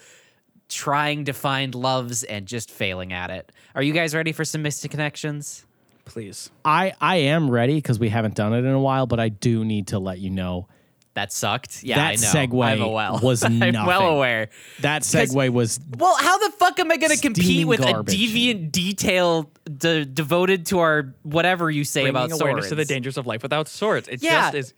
trying 0.70 1.26
to 1.26 1.34
find 1.34 1.76
loves 1.76 2.24
and 2.24 2.46
just 2.46 2.72
failing 2.72 3.12
at 3.12 3.30
it. 3.30 3.52
Are 3.76 3.84
you 3.84 3.92
guys 3.94 4.16
ready 4.16 4.32
for 4.32 4.46
some 4.46 4.62
missed 4.62 4.88
connections? 4.90 5.66
Please. 6.06 6.50
I 6.66 6.94
I 7.02 7.18
am 7.18 7.50
ready 7.52 7.76
because 7.76 8.00
we 8.00 8.10
haven't 8.10 8.36
done 8.36 8.54
it 8.54 8.60
in 8.60 8.68
a 8.72 8.80
while, 8.80 9.06
but 9.06 9.20
I 9.20 9.30
do 9.30 9.64
need 9.66 9.88
to 9.88 10.00
let 10.00 10.20
you 10.20 10.30
know 10.32 10.68
That 11.16 11.32
sucked. 11.34 11.84
Yeah, 11.84 11.96
That 11.98 12.08
I 12.08 12.16
know. 12.16 12.28
segue 12.48 12.66
I'm 12.66 12.92
well. 12.92 13.20
was 13.22 13.44
I'm 13.52 13.60
well 13.60 14.08
aware. 14.16 14.50
that 14.82 15.02
segue 15.04 15.50
was 15.52 15.80
Well, 15.98 16.16
how 16.18 16.38
the 16.38 16.52
fuck 16.58 16.80
am 16.80 16.92
I 16.92 16.98
going 16.98 17.12
to 17.16 17.22
compete 17.22 17.68
with 17.68 17.82
garbage. 17.82 18.14
a 18.16 18.18
deviant 18.18 18.72
detail 18.72 19.52
de- 19.66 20.06
devoted 20.06 20.66
to 20.68 20.80
our 20.80 21.14
whatever 21.24 21.70
you 21.70 21.84
say 21.84 22.08
about 22.08 22.30
Bringing 22.30 22.42
awareness 22.42 22.66
swords? 22.66 22.70
to 22.70 22.76
the 22.76 22.86
dangers 22.86 23.18
of 23.18 23.28
life 23.28 23.44
without 23.44 23.68
swords. 23.68 24.08
It 24.08 24.24
Yeah. 24.24 24.52
just 24.52 24.56
is. 24.56 24.74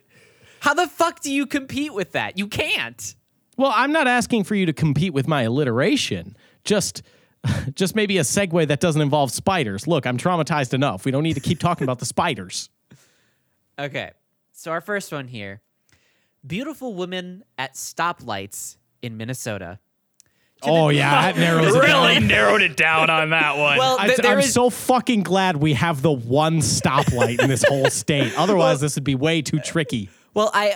How 0.62 0.74
the 0.74 0.88
fuck 0.88 1.22
do 1.22 1.32
you 1.32 1.46
compete 1.48 1.94
with 1.94 2.12
that? 2.12 2.38
You 2.38 2.48
can't. 2.48 3.16
Well, 3.62 3.72
I'm 3.76 3.92
not 3.92 4.08
asking 4.08 4.44
for 4.46 4.56
you 4.56 4.66
to 4.66 4.74
compete 4.74 5.14
with 5.14 5.28
my 5.28 5.44
alliteration. 5.44 6.36
Just 6.64 7.04
just 7.74 7.96
maybe 7.96 8.18
a 8.18 8.22
segue 8.22 8.68
that 8.68 8.80
doesn't 8.80 9.02
involve 9.02 9.32
spiders. 9.32 9.88
Look, 9.88 10.06
I'm 10.06 10.18
traumatized 10.18 10.74
enough. 10.74 11.06
We 11.06 11.12
don't 11.12 11.24
need 11.24 11.34
to 11.36 11.40
keep 11.40 11.60
talking 11.60 11.84
about 11.86 12.00
the 12.00 12.06
spiders. 12.06 12.70
Okay. 13.80 14.12
So 14.52 14.70
our 14.70 14.82
first 14.82 15.12
one 15.12 15.28
here. 15.28 15.62
Beautiful 16.46 16.94
women 16.94 17.44
at 17.58 17.74
stoplights 17.74 18.78
in 19.02 19.18
Minnesota. 19.18 19.80
Oh 20.62 20.90
yeah, 20.90 21.32
that 21.32 21.38
narrows 21.40 21.74
it 21.74 21.80
Really 21.80 22.14
down. 22.16 22.28
narrowed 22.28 22.62
it 22.62 22.78
down 22.78 23.10
on 23.10 23.32
that 23.32 23.58
one. 23.58 23.78
Well, 23.80 23.98
I, 24.00 24.08
th- 24.08 24.20
there 24.20 24.34
am 24.34 24.40
is- 24.40 24.54
so 24.54 24.70
fucking 24.70 25.24
glad 25.24 25.58
we 25.58 25.74
have 25.74 26.04
the 26.04 26.12
one 26.12 26.58
stoplight 26.58 27.42
in 27.42 27.50
this 27.50 27.64
whole 27.64 27.90
state. 27.90 28.34
Otherwise, 28.38 28.82
this 28.82 28.96
would 28.96 29.04
be 29.04 29.16
way 29.16 29.42
too 29.42 29.60
tricky. 29.60 30.10
Well, 30.36 30.52
I 30.54 30.76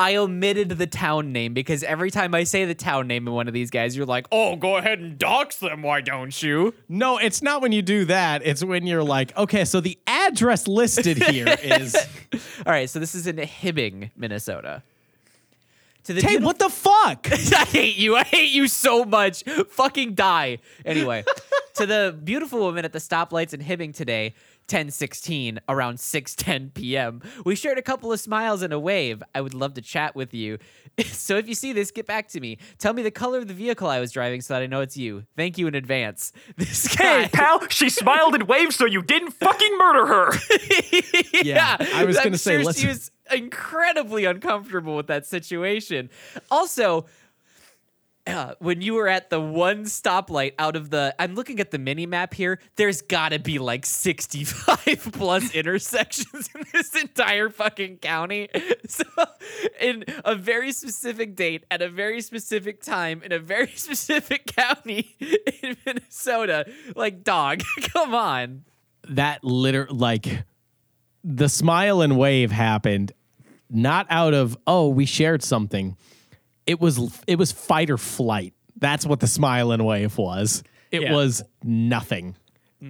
I 0.00 0.14
omitted 0.16 0.68
the 0.70 0.86
town 0.86 1.32
name 1.32 1.54
because 1.54 1.82
every 1.82 2.10
time 2.12 2.32
I 2.34 2.44
say 2.44 2.64
the 2.64 2.74
town 2.74 3.08
name 3.08 3.26
in 3.26 3.34
one 3.34 3.48
of 3.48 3.54
these 3.54 3.68
guys, 3.70 3.96
you're 3.96 4.06
like, 4.06 4.26
"Oh, 4.30 4.54
go 4.54 4.76
ahead 4.76 5.00
and 5.00 5.18
dox 5.18 5.56
them, 5.56 5.82
why 5.82 6.00
don't 6.02 6.40
you?" 6.40 6.72
No, 6.88 7.18
it's 7.18 7.42
not 7.42 7.60
when 7.62 7.72
you 7.72 7.82
do 7.82 8.04
that. 8.04 8.42
It's 8.44 8.62
when 8.62 8.86
you're 8.86 9.02
like, 9.02 9.36
okay, 9.36 9.64
so 9.64 9.80
the 9.80 9.98
address 10.06 10.68
listed 10.68 11.20
here 11.24 11.48
is. 11.62 11.96
All 12.64 12.72
right, 12.72 12.88
so 12.88 13.00
this 13.00 13.14
is 13.16 13.26
in 13.26 13.36
Hibbing, 13.38 14.10
Minnesota. 14.16 14.82
To 16.04 16.14
the 16.14 16.20
Hey, 16.22 16.38
beautiful- 16.38 16.46
what 16.46 16.58
the 16.60 16.68
fuck? 16.70 17.28
I 17.32 17.64
hate 17.64 17.96
you. 17.96 18.14
I 18.16 18.22
hate 18.22 18.50
you 18.52 18.68
so 18.68 19.04
much. 19.04 19.42
Fucking 19.70 20.14
die. 20.14 20.58
Anyway, 20.86 21.24
to 21.74 21.86
the 21.86 22.16
beautiful 22.24 22.60
woman 22.60 22.84
at 22.84 22.92
the 22.92 22.98
stoplights 23.00 23.52
in 23.52 23.60
Hibbing 23.60 23.92
today, 23.94 24.34
1016, 24.70 25.60
around 25.68 25.96
6:10 25.96 26.74
p.m. 26.74 27.22
We 27.44 27.54
shared 27.56 27.78
a 27.78 27.82
couple 27.82 28.12
of 28.12 28.20
smiles 28.20 28.62
and 28.62 28.72
a 28.72 28.78
wave. 28.78 29.22
I 29.34 29.40
would 29.40 29.54
love 29.54 29.74
to 29.74 29.82
chat 29.82 30.14
with 30.14 30.32
you. 30.34 30.58
So 31.04 31.36
if 31.36 31.46
you 31.46 31.54
see 31.54 31.72
this, 31.72 31.92
get 31.92 32.06
back 32.06 32.26
to 32.30 32.40
me. 32.40 32.58
Tell 32.78 32.92
me 32.92 33.02
the 33.02 33.12
color 33.12 33.38
of 33.38 33.46
the 33.46 33.54
vehicle 33.54 33.86
I 33.88 34.00
was 34.00 34.10
driving 34.10 34.40
so 34.40 34.54
that 34.54 34.62
I 34.64 34.66
know 34.66 34.80
it's 34.80 34.96
you. 34.96 35.22
Thank 35.36 35.56
you 35.56 35.68
in 35.68 35.76
advance. 35.76 36.32
This 36.56 36.96
guy. 36.96 37.22
hey, 37.22 37.28
pal, 37.32 37.68
she 37.68 37.88
smiled 37.88 38.34
and 38.34 38.48
waved 38.48 38.72
so 38.72 38.84
you 38.84 39.00
didn't 39.02 39.30
fucking 39.30 39.78
murder 39.78 40.06
her. 40.06 40.32
yeah, 41.42 41.76
I 41.94 42.04
was 42.04 42.16
I'm 42.16 42.24
gonna 42.24 42.38
say, 42.38 42.56
sure 42.56 42.64
let's- 42.64 42.80
she 42.80 42.88
was 42.88 43.12
incredibly 43.32 44.24
uncomfortable 44.24 44.96
with 44.96 45.06
that 45.06 45.24
situation. 45.26 46.10
Also, 46.50 47.06
uh, 48.28 48.54
when 48.58 48.82
you 48.82 48.94
were 48.94 49.08
at 49.08 49.30
the 49.30 49.40
one 49.40 49.84
stoplight 49.84 50.52
out 50.58 50.76
of 50.76 50.90
the, 50.90 51.14
I'm 51.18 51.34
looking 51.34 51.60
at 51.60 51.70
the 51.70 51.78
mini 51.78 52.04
map 52.06 52.34
here. 52.34 52.60
There's 52.76 53.00
got 53.00 53.30
to 53.30 53.38
be 53.38 53.58
like 53.58 53.86
65 53.86 55.10
plus 55.12 55.54
intersections 55.54 56.50
in 56.54 56.64
this 56.72 56.94
entire 56.94 57.48
fucking 57.48 57.98
county. 57.98 58.48
So, 58.90 59.04
in 59.80 60.04
a 60.24 60.34
very 60.34 60.72
specific 60.72 61.36
date 61.36 61.64
at 61.70 61.82
a 61.82 61.90
very 61.90 62.22
specific 62.22 62.80
time 62.82 63.22
in 63.22 63.32
a 63.32 63.38
very 63.38 63.66
specific 63.74 64.46
county 64.46 65.14
in 65.62 65.76
Minnesota, 65.84 66.66
like 66.96 67.22
dog, 67.22 67.62
come 67.92 68.14
on. 68.14 68.64
that 69.08 69.44
liter 69.44 69.86
like 69.90 70.44
the 71.22 71.48
smile 71.50 72.00
and 72.00 72.16
wave 72.16 72.50
happened 72.50 73.12
not 73.68 74.06
out 74.08 74.32
of 74.32 74.56
oh 74.66 74.88
we 74.88 75.04
shared 75.04 75.42
something 75.42 75.96
it 76.68 76.80
was 76.80 77.20
it 77.26 77.36
was 77.36 77.50
fight 77.50 77.90
or 77.90 77.98
flight 77.98 78.54
that's 78.76 79.04
what 79.04 79.18
the 79.18 79.26
smile 79.26 79.72
and 79.72 79.84
wave 79.84 80.16
was 80.18 80.62
it 80.92 81.02
Yeah. 81.02 81.12
was 81.12 81.42
nothing 81.64 82.36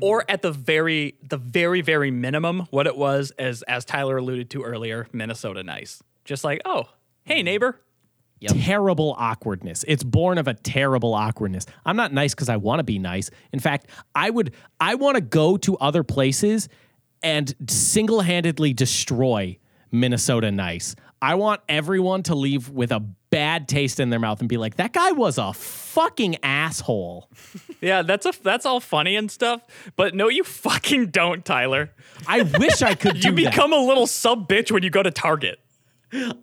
or 0.02 0.22
at 0.28 0.42
the 0.42 0.52
very, 0.52 1.14
the 1.26 1.38
very, 1.38 1.80
very 1.80 2.10
minimum, 2.10 2.66
what 2.70 2.86
it 2.86 2.94
was, 2.94 3.30
as 3.38 3.62
as 3.62 3.86
Tyler 3.86 4.18
alluded 4.18 4.50
to 4.50 4.62
earlier, 4.62 5.08
Minnesota 5.14 5.62
nice. 5.62 6.02
Just 6.26 6.44
like, 6.44 6.60
oh, 6.66 6.90
hey 7.24 7.42
neighbor, 7.42 7.80
terrible 8.48 9.14
awkwardness. 9.18 9.86
It's 9.88 10.04
born 10.04 10.36
of 10.36 10.46
a 10.46 10.52
terrible 10.52 11.14
awkwardness. 11.14 11.64
I'm 11.86 11.96
not 11.96 12.12
nice 12.12 12.34
because 12.34 12.50
I 12.50 12.58
want 12.58 12.80
to 12.80 12.84
be 12.84 12.98
nice. 12.98 13.30
In 13.50 13.60
fact, 13.60 13.86
I 14.14 14.28
would 14.28 14.52
I 14.78 14.94
want 14.96 15.14
to 15.14 15.22
go 15.22 15.56
to 15.56 15.78
other 15.78 16.02
places 16.02 16.68
and 17.22 17.54
single-handedly 17.68 18.74
destroy 18.74 19.58
Minnesota 19.90 20.52
nice. 20.52 20.94
I 21.22 21.34
want 21.36 21.62
everyone 21.68 22.22
to 22.24 22.34
leave 22.34 22.68
with 22.68 22.92
a 22.92 23.02
bad 23.30 23.68
taste 23.68 24.00
in 24.00 24.10
their 24.10 24.18
mouth 24.18 24.40
and 24.40 24.48
be 24.48 24.56
like, 24.56 24.76
that 24.76 24.92
guy 24.92 25.12
was 25.12 25.38
a 25.38 25.52
fucking 25.52 26.36
asshole. 26.42 27.28
Yeah, 27.80 28.02
that's 28.02 28.26
a 28.26 28.32
that's 28.42 28.64
all 28.66 28.80
funny 28.80 29.16
and 29.16 29.30
stuff, 29.30 29.62
but 29.96 30.14
no, 30.14 30.28
you 30.28 30.44
fucking 30.44 31.06
don't, 31.08 31.44
Tyler. 31.44 31.90
I 32.26 32.42
wish 32.42 32.82
I 32.82 32.94
could 32.94 33.20
do 33.20 33.28
You 33.28 33.34
that. 33.44 33.52
become 33.52 33.72
a 33.72 33.78
little 33.78 34.06
sub 34.06 34.48
bitch 34.48 34.70
when 34.72 34.82
you 34.82 34.90
go 34.90 35.02
to 35.02 35.10
Target. 35.10 35.58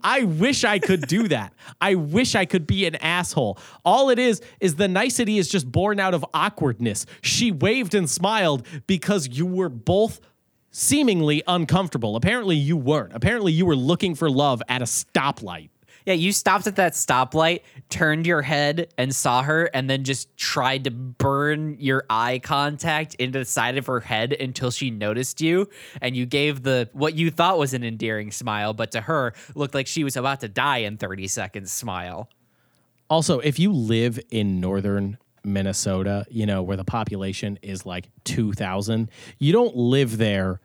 I 0.03 0.23
wish 0.25 0.63
I 0.63 0.77
could 0.77 1.07
do 1.07 1.27
that. 1.29 1.51
I 1.81 1.95
wish 1.95 2.35
I 2.35 2.45
could 2.45 2.67
be 2.67 2.85
an 2.85 2.93
asshole. 2.97 3.57
All 3.83 4.11
it 4.11 4.19
is 4.19 4.39
is 4.59 4.75
the 4.75 4.87
nicety 4.87 5.39
is 5.39 5.47
just 5.47 5.71
born 5.71 5.99
out 5.99 6.13
of 6.13 6.23
awkwardness. 6.35 7.07
She 7.21 7.51
waved 7.51 7.95
and 7.95 8.07
smiled 8.07 8.63
because 8.85 9.27
you 9.27 9.47
were 9.47 9.69
both 9.69 10.19
seemingly 10.69 11.41
uncomfortable. 11.47 12.15
Apparently 12.15 12.55
you 12.55 12.77
weren't. 12.77 13.13
Apparently 13.15 13.51
you 13.53 13.65
were 13.65 13.75
looking 13.75 14.13
for 14.13 14.29
love 14.29 14.61
at 14.69 14.83
a 14.83 14.85
stoplight. 14.85 15.69
Yeah, 16.05 16.13
you 16.13 16.31
stopped 16.31 16.67
at 16.67 16.75
that 16.75 16.93
stoplight, 16.93 17.61
turned 17.89 18.27
your 18.27 18.43
head 18.43 18.93
and 18.97 19.13
saw 19.13 19.41
her, 19.41 19.65
and 19.73 19.89
then 19.89 20.03
just 20.03 20.35
tried 20.37 20.83
to 20.83 20.91
burn 20.91 21.77
your 21.79 22.05
eye 22.09 22.39
contact 22.43 23.15
into 23.15 23.39
the 23.39 23.45
side 23.45 23.77
of 23.77 23.87
her 23.87 23.99
head 23.99 24.33
until 24.33 24.69
she 24.69 24.91
noticed 24.91 25.41
you. 25.41 25.67
And 26.01 26.15
you 26.15 26.27
gave 26.27 26.61
the 26.61 26.89
what 26.93 27.15
you 27.15 27.31
thought 27.31 27.57
was 27.57 27.73
an 27.73 27.83
endearing 27.83 28.31
smile, 28.31 28.73
but 28.73 28.91
to 28.91 29.01
her 29.01 29.33
looked 29.55 29.73
like 29.73 29.87
she 29.87 30.03
was 30.03 30.15
about 30.15 30.41
to 30.41 30.47
die 30.47 30.79
in 30.79 30.97
30 30.97 31.27
seconds 31.27 31.71
smile. 31.71 32.29
Also, 33.09 33.39
if 33.39 33.57
you 33.59 33.71
live 33.71 34.19
in 34.29 34.59
northern 34.59 35.17
Minnesota, 35.43 36.25
you 36.29 36.45
know, 36.45 36.63
where 36.63 36.77
the 36.77 36.83
population 36.83 37.57
is 37.61 37.85
like 37.85 38.09
2,000, 38.25 39.09
you 39.39 39.53
don't 39.53 39.75
live 39.75 40.17
there 40.17 40.59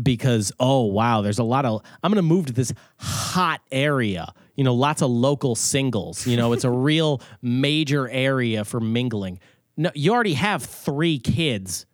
because, 0.00 0.52
oh, 0.60 0.84
wow, 0.84 1.22
there's 1.22 1.38
a 1.38 1.44
lot 1.44 1.64
of, 1.64 1.82
I'm 2.02 2.12
going 2.12 2.16
to 2.16 2.22
move 2.22 2.46
to 2.46 2.52
this 2.52 2.72
hot 2.98 3.60
area, 3.70 4.34
you 4.56 4.64
know, 4.64 4.74
lots 4.74 5.02
of 5.02 5.10
local 5.10 5.54
singles. 5.54 6.26
You 6.26 6.36
know, 6.36 6.52
it's 6.52 6.64
a 6.64 6.70
real 6.90 7.20
major 7.42 8.08
area 8.08 8.64
for 8.64 8.80
mingling. 8.80 9.38
No, 9.76 9.90
you 9.94 10.12
already 10.12 10.34
have 10.34 10.62
three 10.64 11.18
kids 11.18 11.86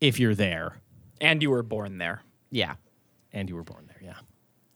if 0.00 0.18
you're 0.20 0.34
there. 0.34 0.80
And 1.20 1.42
you 1.42 1.50
were 1.50 1.62
born 1.62 1.98
there. 1.98 2.22
Yeah. 2.50 2.74
And 3.32 3.48
you 3.48 3.56
were 3.56 3.64
born 3.64 3.86
there, 3.88 3.98
yeah. 4.02 4.16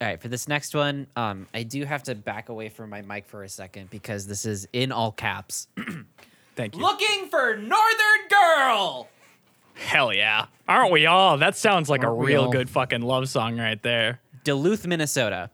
All 0.01 0.09
right, 0.09 0.21
for 0.21 0.29
this 0.29 0.49
next 0.49 0.75
one, 0.75 1.07
um, 1.15 1.47
I 1.55 1.63
do 1.63 1.85
have 1.85 2.03
to 2.05 2.15
back 2.15 2.49
away 2.49 2.69
from 2.71 2.91
my 2.91 3.03
mic 3.03 3.27
for 3.27 3.45
a 3.45 3.49
second 3.49 3.91
because 3.91 4.27
this 4.27 4.47
is 4.47 4.67
in 4.73 4.93
all 4.93 5.13
caps. 5.13 5.69
Thank 6.57 6.75
you. 6.75 6.83
Looking 6.83 7.29
for 7.31 7.57
Northern 7.57 8.29
Girl! 8.31 9.09
Hell 9.75 10.13
yeah. 10.13 10.47
Aren't 10.69 10.93
we 10.93 11.07
all? 11.07 11.39
That 11.39 11.57
sounds 11.57 11.89
like 11.89 12.03
Aren't 12.03 12.19
a 12.21 12.25
real 12.25 12.45
all? 12.45 12.51
good 12.51 12.69
fucking 12.69 13.03
love 13.03 13.29
song 13.29 13.59
right 13.59 13.83
there. 13.83 14.21
Duluth, 14.45 14.87
Minnesota. 14.87 15.51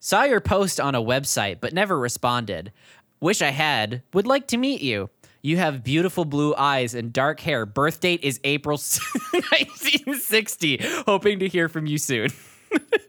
Saw 0.00 0.24
your 0.24 0.40
post 0.40 0.78
on 0.80 0.94
a 0.94 1.02
website 1.02 1.60
but 1.60 1.72
never 1.72 1.98
responded. 1.98 2.72
Wish 3.20 3.42
I 3.42 3.50
had. 3.50 4.02
Would 4.12 4.26
like 4.26 4.46
to 4.48 4.56
meet 4.56 4.80
you. 4.80 5.10
You 5.42 5.56
have 5.56 5.84
beautiful 5.84 6.24
blue 6.24 6.54
eyes 6.54 6.94
and 6.94 7.12
dark 7.12 7.40
hair. 7.40 7.64
Birth 7.66 8.00
date 8.00 8.22
is 8.22 8.40
April 8.44 8.76
1960. 9.32 10.80
Hoping 11.06 11.38
to 11.40 11.48
hear 11.48 11.68
from 11.68 11.86
you 11.86 11.98
soon. 11.98 12.30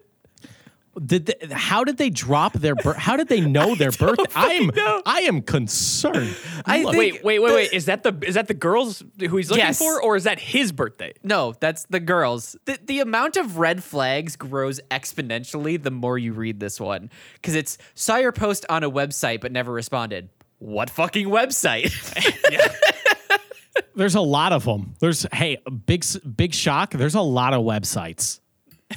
Did 1.05 1.27
they, 1.27 1.47
how 1.53 1.83
did 1.83 1.97
they 1.97 2.09
drop 2.09 2.53
their 2.53 2.75
birth? 2.75 2.97
How 2.97 3.15
did 3.15 3.27
they 3.29 3.41
know 3.41 3.75
their 3.81 3.91
birth? 3.91 4.19
I 4.35 4.53
am 4.53 4.67
know. 4.67 5.01
I 5.05 5.21
am 5.21 5.41
concerned. 5.41 6.35
I 6.65 6.83
Look, 6.83 6.93
think- 6.95 7.13
Wait, 7.15 7.23
wait, 7.23 7.39
wait, 7.39 7.53
wait. 7.53 7.73
Is 7.73 7.85
that 7.85 8.03
the 8.03 8.17
is 8.27 8.35
that 8.35 8.47
the 8.47 8.53
girls 8.53 9.03
who 9.19 9.37
he's 9.37 9.49
looking 9.49 9.63
Yes. 9.65 9.77
for, 9.79 10.01
or 10.01 10.15
is 10.15 10.23
that 10.25 10.39
his 10.39 10.71
birthday? 10.71 11.13
No, 11.23 11.53
that's 11.59 11.85
the 11.85 11.99
girls. 11.99 12.55
The, 12.65 12.79
the 12.83 12.99
amount 13.01 13.37
of 13.37 13.57
red 13.57 13.83
flags 13.83 14.35
grows 14.35 14.81
exponentially 14.91 15.81
the 15.81 15.91
more 15.91 16.17
you 16.17 16.33
read 16.33 16.59
this 16.59 16.79
one. 16.79 17.09
Because 17.35 17.55
it's 17.55 17.77
saw 17.93 18.17
your 18.17 18.31
post 18.31 18.65
on 18.69 18.83
a 18.83 18.89
website 18.91 19.41
but 19.41 19.51
never 19.51 19.71
responded. 19.71 20.29
What 20.57 20.89
fucking 20.89 21.27
website? 21.27 21.93
There's 23.95 24.15
a 24.15 24.21
lot 24.21 24.53
of 24.53 24.65
them. 24.65 24.95
There's 24.99 25.25
hey, 25.33 25.57
big 25.85 26.05
big 26.35 26.53
shock. 26.53 26.91
There's 26.91 27.15
a 27.15 27.21
lot 27.21 27.53
of 27.53 27.63
websites. 27.63 28.39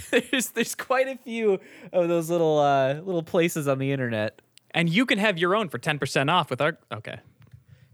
there's 0.10 0.50
there's 0.50 0.74
quite 0.74 1.08
a 1.08 1.16
few 1.16 1.60
of 1.92 2.08
those 2.08 2.30
little 2.30 2.58
uh, 2.58 2.94
little 2.94 3.22
places 3.22 3.68
on 3.68 3.78
the 3.78 3.92
internet. 3.92 4.40
And 4.70 4.88
you 4.88 5.04
can 5.04 5.18
have 5.18 5.38
your 5.38 5.54
own 5.54 5.68
for 5.68 5.78
ten 5.78 5.98
percent 5.98 6.30
off 6.30 6.50
with 6.50 6.60
our. 6.60 6.78
Okay. 6.92 7.18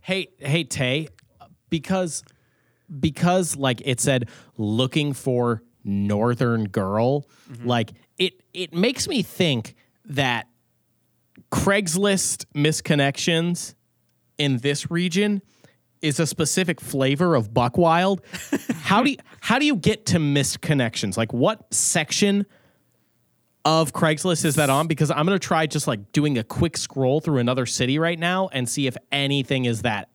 Hey, 0.01 0.29
hey 0.39 0.65
Tay, 0.65 1.09
because 1.71 2.23
because 3.01 3.57
like 3.57 3.83
it 3.85 4.01
said 4.01 4.29
looking 4.57 5.13
for 5.13 5.63
northern 5.85 6.65
girl, 6.69 7.27
like 7.65 7.93
it 8.17 8.43
it 8.55 8.73
makes 8.73 9.09
me 9.09 9.23
think 9.23 9.75
that 10.05 10.47
Craigslist 11.51 12.47
missed 12.55 12.85
connections 12.85 13.75
in 14.39 14.59
this 14.59 14.91
region 14.91 15.43
is 16.03 16.21
a 16.21 16.27
specific 16.27 16.81
flavor 16.81 17.35
of 17.35 17.53
buck 17.53 17.77
wild. 17.77 18.23
how 18.83 19.03
do 19.03 19.11
you, 19.11 19.17
how 19.41 19.59
do 19.59 19.67
you 19.67 19.77
get 19.77 20.07
to 20.07 20.19
missed 20.19 20.61
connections? 20.61 21.17
Like 21.17 21.33
what 21.33 21.73
section 21.73 22.47
of 23.65 23.93
Craigslist 23.93 24.45
is 24.45 24.55
that 24.57 24.71
on? 24.71 24.87
Because 24.87 25.11
I'm 25.11 25.27
gonna 25.27 25.39
try 25.39 25.67
just 25.67 25.87
like 25.87 26.13
doing 26.13 26.39
a 26.39 26.45
quick 26.45 26.77
scroll 26.77 27.21
through 27.21 27.39
another 27.39 27.67
city 27.67 27.99
right 27.99 28.19
now 28.19 28.49
and 28.53 28.69
see 28.69 28.87
if 28.87 28.97
anything 29.13 29.67
is 29.67 29.83
that 29.83 30.09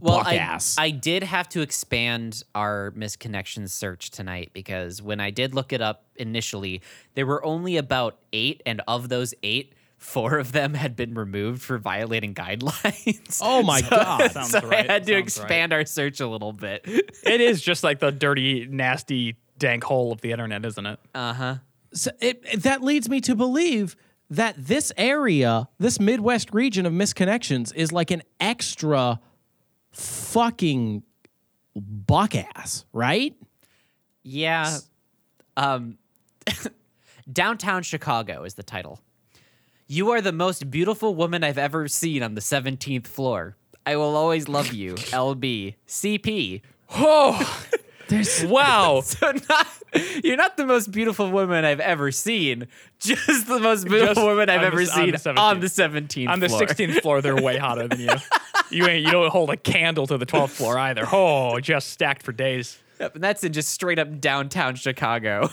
Well, 0.00 0.22
I, 0.24 0.36
ass. 0.36 0.76
I 0.78 0.90
did 0.90 1.22
have 1.22 1.48
to 1.50 1.60
expand 1.60 2.42
our 2.54 2.92
missed 2.96 3.20
connections 3.20 3.72
search 3.72 4.10
tonight 4.10 4.50
because 4.52 5.00
when 5.00 5.20
I 5.20 5.30
did 5.30 5.54
look 5.54 5.72
it 5.72 5.80
up 5.80 6.04
initially, 6.16 6.82
there 7.14 7.26
were 7.26 7.44
only 7.44 7.76
about 7.76 8.18
eight, 8.32 8.62
and 8.66 8.82
of 8.88 9.08
those 9.08 9.32
eight, 9.42 9.74
four 9.98 10.38
of 10.38 10.52
them 10.52 10.74
had 10.74 10.96
been 10.96 11.12
removed 11.14 11.60
for 11.60 11.76
violating 11.76 12.32
guidelines. 12.34 13.40
oh 13.42 13.62
my 13.62 13.82
god! 13.82 14.30
Sounds 14.32 14.50
so 14.50 14.60
right. 14.60 14.88
I 14.88 14.92
had 14.92 15.04
to 15.06 15.12
Sounds 15.12 15.22
expand 15.22 15.72
our 15.72 15.84
search 15.84 16.20
a 16.20 16.26
little 16.26 16.52
bit. 16.52 16.84
It 17.24 17.40
is 17.42 17.60
just 17.60 17.84
like 17.84 17.98
the 17.98 18.10
dirty, 18.10 18.66
nasty, 18.66 19.36
dank 19.58 19.84
hole 19.84 20.12
of 20.12 20.20
the 20.22 20.32
internet, 20.32 20.64
isn't 20.64 20.86
it? 20.86 20.98
Uh 21.14 21.32
huh. 21.34 21.54
So 21.92 22.10
it, 22.20 22.42
it- 22.50 22.62
that 22.62 22.82
leads 22.82 23.08
me 23.08 23.20
to 23.22 23.34
believe 23.34 23.96
that 24.30 24.54
this 24.56 24.92
area, 24.96 25.68
this 25.78 25.98
Midwest 26.00 26.52
region 26.54 26.86
of 26.86 26.92
missed 26.92 27.16
connections, 27.16 27.72
is 27.72 27.92
like 27.92 28.10
an 28.10 28.22
extra 28.40 29.20
fucking 29.92 31.02
buck 31.74 32.34
ass, 32.34 32.84
right? 32.92 33.34
Yeah. 34.22 34.78
Um, 35.56 35.98
Downtown 37.32 37.82
Chicago 37.82 38.44
is 38.44 38.54
the 38.54 38.62
title. 38.62 39.00
You 39.90 40.10
are 40.10 40.20
the 40.20 40.32
most 40.32 40.70
beautiful 40.70 41.14
woman 41.14 41.42
I've 41.42 41.56
ever 41.58 41.88
seen 41.88 42.22
on 42.22 42.34
the 42.34 42.40
17th 42.42 43.06
floor. 43.06 43.56
I 43.86 43.96
will 43.96 44.14
always 44.16 44.46
love 44.48 44.72
you. 44.74 44.94
LB. 44.94 45.76
CP. 45.86 46.60
Oh, 46.90 47.64
There's 48.08 48.44
wow. 48.44 49.00
So 49.04 49.32
not 49.48 49.66
you're 50.22 50.36
not 50.36 50.58
the 50.58 50.66
most 50.66 50.90
beautiful 50.92 51.30
woman 51.30 51.64
I've 51.64 51.80
ever 51.80 52.12
seen, 52.12 52.66
just 52.98 53.46
the 53.48 53.58
most 53.58 53.84
beautiful 53.88 54.14
Just 54.16 54.26
woman 54.26 54.50
I've 54.50 54.60
ever 54.62 54.84
the- 54.84 54.90
on 54.92 54.96
seen 54.98 55.10
the 55.12 55.16
17th. 55.16 55.38
on 55.38 55.60
the 55.60 55.66
17th 55.68 56.28
On 56.28 56.40
the 56.40 56.46
16th 56.48 57.00
floor, 57.00 57.22
they're 57.22 57.40
way 57.40 57.56
hotter 57.56 57.88
than 57.88 58.00
you. 58.00 58.10
You 58.70 58.86
ain't. 58.86 59.06
You 59.06 59.10
don't 59.12 59.30
hold 59.30 59.48
a 59.48 59.56
candle 59.56 60.06
to 60.08 60.18
the 60.18 60.26
12th 60.26 60.50
floor 60.50 60.78
either. 60.78 61.04
Oh, 61.10 61.58
just 61.58 61.88
stacked 61.88 62.22
for 62.22 62.32
days. 62.32 62.78
Yep, 63.00 63.14
and 63.14 63.24
that's 63.24 63.42
in 63.42 63.54
just 63.54 63.70
straight 63.70 63.98
up 63.98 64.20
downtown 64.20 64.74
Chicago. 64.74 65.48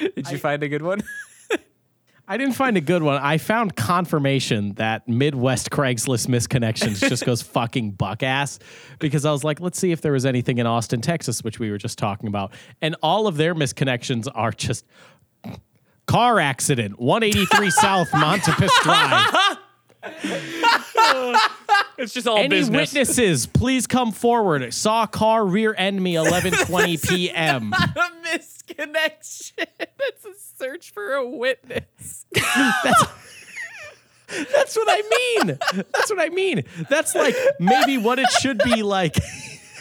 Did 0.00 0.30
you 0.30 0.38
find 0.38 0.62
a 0.62 0.68
good 0.68 0.82
one? 0.82 1.02
I 2.26 2.38
didn't 2.38 2.54
find 2.54 2.76
a 2.78 2.80
good 2.80 3.02
one. 3.02 3.20
I 3.20 3.36
found 3.36 3.76
confirmation 3.76 4.72
that 4.74 5.06
Midwest 5.06 5.70
Craigslist 5.70 6.26
missed 6.26 6.48
connections 6.48 7.00
just 7.00 7.26
goes 7.26 7.42
fucking 7.52 7.92
buck 7.92 8.22
ass 8.22 8.58
because 8.98 9.26
I 9.26 9.32
was 9.32 9.44
like, 9.44 9.60
let's 9.60 9.78
see 9.78 9.92
if 9.92 10.00
there 10.00 10.12
was 10.12 10.24
anything 10.24 10.56
in 10.56 10.66
Austin, 10.66 11.02
Texas, 11.02 11.44
which 11.44 11.58
we 11.58 11.70
were 11.70 11.76
just 11.76 11.98
talking 11.98 12.28
about. 12.28 12.52
And 12.80 12.96
all 13.02 13.26
of 13.26 13.36
their 13.36 13.54
missed 13.54 13.76
connections 13.76 14.26
are 14.28 14.52
just 14.52 14.86
car 16.06 16.40
accident, 16.40 16.98
183 16.98 17.70
South 17.70 18.08
Montepus 18.14 18.70
Drive. 18.82 19.58
It's 21.96 22.12
just 22.12 22.26
all 22.26 22.38
Any 22.38 22.48
business. 22.48 22.92
witnesses, 22.92 23.46
please 23.46 23.86
come 23.86 24.12
forward. 24.12 24.72
Saw 24.74 25.06
car 25.06 25.44
rear 25.44 25.74
end 25.76 26.02
me 26.02 26.14
11:20 26.14 27.08
p.m. 27.08 27.72
a 27.72 28.10
missed 28.22 28.66
connection. 28.66 29.66
That's 29.78 30.24
a 30.24 30.34
search 30.58 30.90
for 30.92 31.12
a 31.14 31.28
witness. 31.28 32.26
That's 34.28 34.76
what 34.76 34.88
I 34.88 35.02
mean. 35.10 35.58
That's 35.92 36.10
what 36.10 36.20
I 36.20 36.28
mean. 36.30 36.64
That's 36.88 37.14
like 37.14 37.36
maybe 37.60 37.98
what 37.98 38.18
it 38.18 38.30
should 38.40 38.58
be 38.58 38.82
like. 38.82 39.16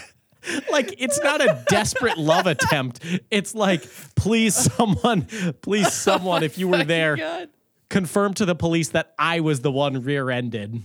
like 0.72 0.93
it's 0.99 1.20
not 1.22 1.41
a 1.41 1.64
desperate 1.70 2.18
love 2.18 2.45
attempt. 2.45 2.99
It's 3.32 3.55
like, 3.55 3.88
please, 4.16 4.55
someone, 4.55 5.28
please, 5.61 5.91
someone, 5.93 6.43
if 6.43 6.57
you 6.57 6.68
were 6.68 6.82
oh 6.82 6.84
there, 6.84 7.47
God. 7.94 8.00
confirm 8.00 8.34
to 8.36 8.46
the 8.46 8.56
police 8.56 8.89
that 8.89 9.14
I 9.18 9.39
was 9.39 9.62
the 9.62 9.72
one 9.72 10.04
rear-ended. 10.04 10.82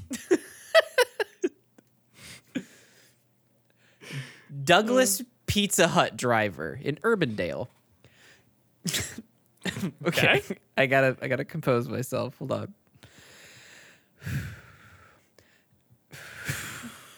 Douglas 4.64 5.22
Pizza 5.46 5.88
Hut 5.88 6.16
driver 6.16 6.78
in 6.80 6.96
Urbandale. 6.96 7.68
okay. 10.06 10.38
Okay. 10.38 10.42
I 10.76 10.86
gotta 10.86 11.16
I 11.20 11.28
gotta 11.28 11.44
compose 11.44 11.88
myself. 11.88 12.36
Hold 12.38 12.52
on. 12.52 12.74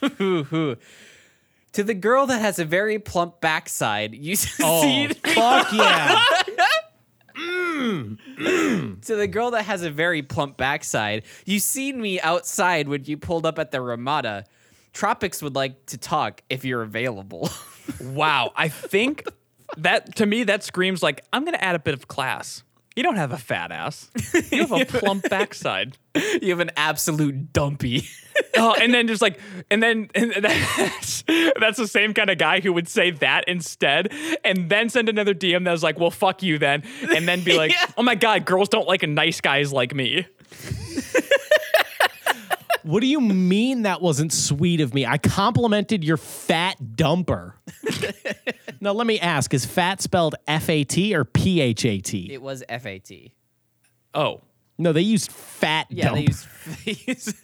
to 1.73 1.85
the 1.85 1.95
girl 1.95 2.27
that 2.27 2.41
has 2.41 2.59
a 2.59 2.65
very 2.65 2.99
plump 2.99 3.41
backside, 3.41 4.15
you 4.15 4.37
Oh, 4.63 4.83
see 4.83 5.09
fuck 5.09 5.73
yeah. 5.73 6.23
to 9.03 9.17
the 9.17 9.27
girl 9.27 9.51
that 9.53 9.65
has 9.65 9.83
a 9.83 9.91
very 9.91 10.23
plump 10.23 10.57
backside, 10.57 11.25
you 11.47 11.59
seen 11.59 12.01
me 12.01 12.21
outside 12.21 12.89
when 12.89 13.05
you 13.05 13.17
pulled 13.17 13.47
up 13.47 13.59
at 13.59 13.71
the 13.71 13.81
Ramada. 13.81 14.45
Tropics 14.93 15.43
would 15.43 15.55
like 15.55 15.87
to 15.87 15.99
talk 15.99 16.43
if 16.51 16.65
you're 16.65 16.83
available. 16.83 17.51
Wow. 18.01 18.53
I 18.55 18.69
think 18.69 19.25
that 19.79 20.15
to 20.17 20.27
me 20.27 20.45
that 20.45 20.63
screams 20.63 21.03
like 21.03 21.25
I'm 21.33 21.45
gonna 21.45 21.57
add 21.61 21.75
a 21.75 21.81
bit 21.81 21.93
of 21.93 22.07
class. 22.07 22.63
You 22.95 23.03
don't 23.03 23.17
have 23.17 23.33
a 23.33 23.39
fat 23.39 23.73
ass. 23.73 24.11
You 24.53 24.61
have 24.67 24.71
a 24.73 24.85
plump 24.99 25.29
backside. 25.29 25.97
you 26.15 26.51
have 26.51 26.61
an 26.61 26.71
absolute 26.77 27.53
dumpy. 27.53 28.05
Oh, 28.57 28.75
and 28.81 28.93
then 28.93 29.07
just 29.07 29.23
like, 29.23 29.39
and 29.71 29.83
then 29.83 30.09
and 30.15 30.33
that's, 30.41 31.23
that's 31.59 31.79
the 31.79 31.87
same 31.89 32.15
kind 32.15 32.31
of 32.31 32.39
guy 32.39 32.61
who 32.61 32.73
would 32.73 32.89
say 32.89 33.11
that 33.11 33.45
instead, 33.49 34.13
and 34.45 34.69
then 34.71 34.89
send 34.89 35.09
another 35.09 35.35
DM 35.35 35.65
that 35.65 35.73
was 35.73 35.83
like, 35.83 35.99
"Well, 35.99 36.11
fuck 36.11 36.43
you 36.43 36.59
then," 36.59 36.83
and 37.15 37.27
then 37.27 37.43
be 37.43 37.53
like, 37.57 37.73
Yeah. 37.73 37.87
"Oh 37.97 38.03
my 38.03 38.15
god, 38.15 38.45
girls 38.45 38.69
don't 38.69 38.87
like 38.89 39.03
a 39.03 39.07
nice 39.07 39.41
guys 39.41 39.73
like 39.73 39.95
me." 39.95 40.27
What 42.83 43.01
do 43.01 43.07
you 43.07 43.21
mean 43.21 43.83
that 43.83 44.01
wasn't 44.01 44.33
sweet 44.33 44.81
of 44.81 44.95
me? 44.95 45.05
I 45.05 45.19
complimented 45.19 46.03
your 46.03 46.17
fat 46.17 46.77
dumper. 46.81 47.53
now 48.81 48.93
let 48.93 49.07
me 49.07 49.21
ask, 49.21 49.53
is 49.53 49.67
fat 49.67 50.01
spelled 50.01 50.35
F 50.49 50.71
A 50.71 50.85
T 50.85 51.15
or 51.15 51.27
P 51.27 51.61
H 51.61 51.85
A 51.85 51.99
T? 51.99 52.33
It 52.33 52.41
was 52.41 52.65
FAT. 52.69 53.11
Oh, 54.15 54.41
No, 54.81 54.93
they 54.93 55.03
used 55.03 55.31
fat 55.31 55.87
Yeah, 55.91 56.07
dump, 56.07 56.17
they 56.17 56.23
use, 56.23 56.47
they 56.85 56.99
use 57.07 57.35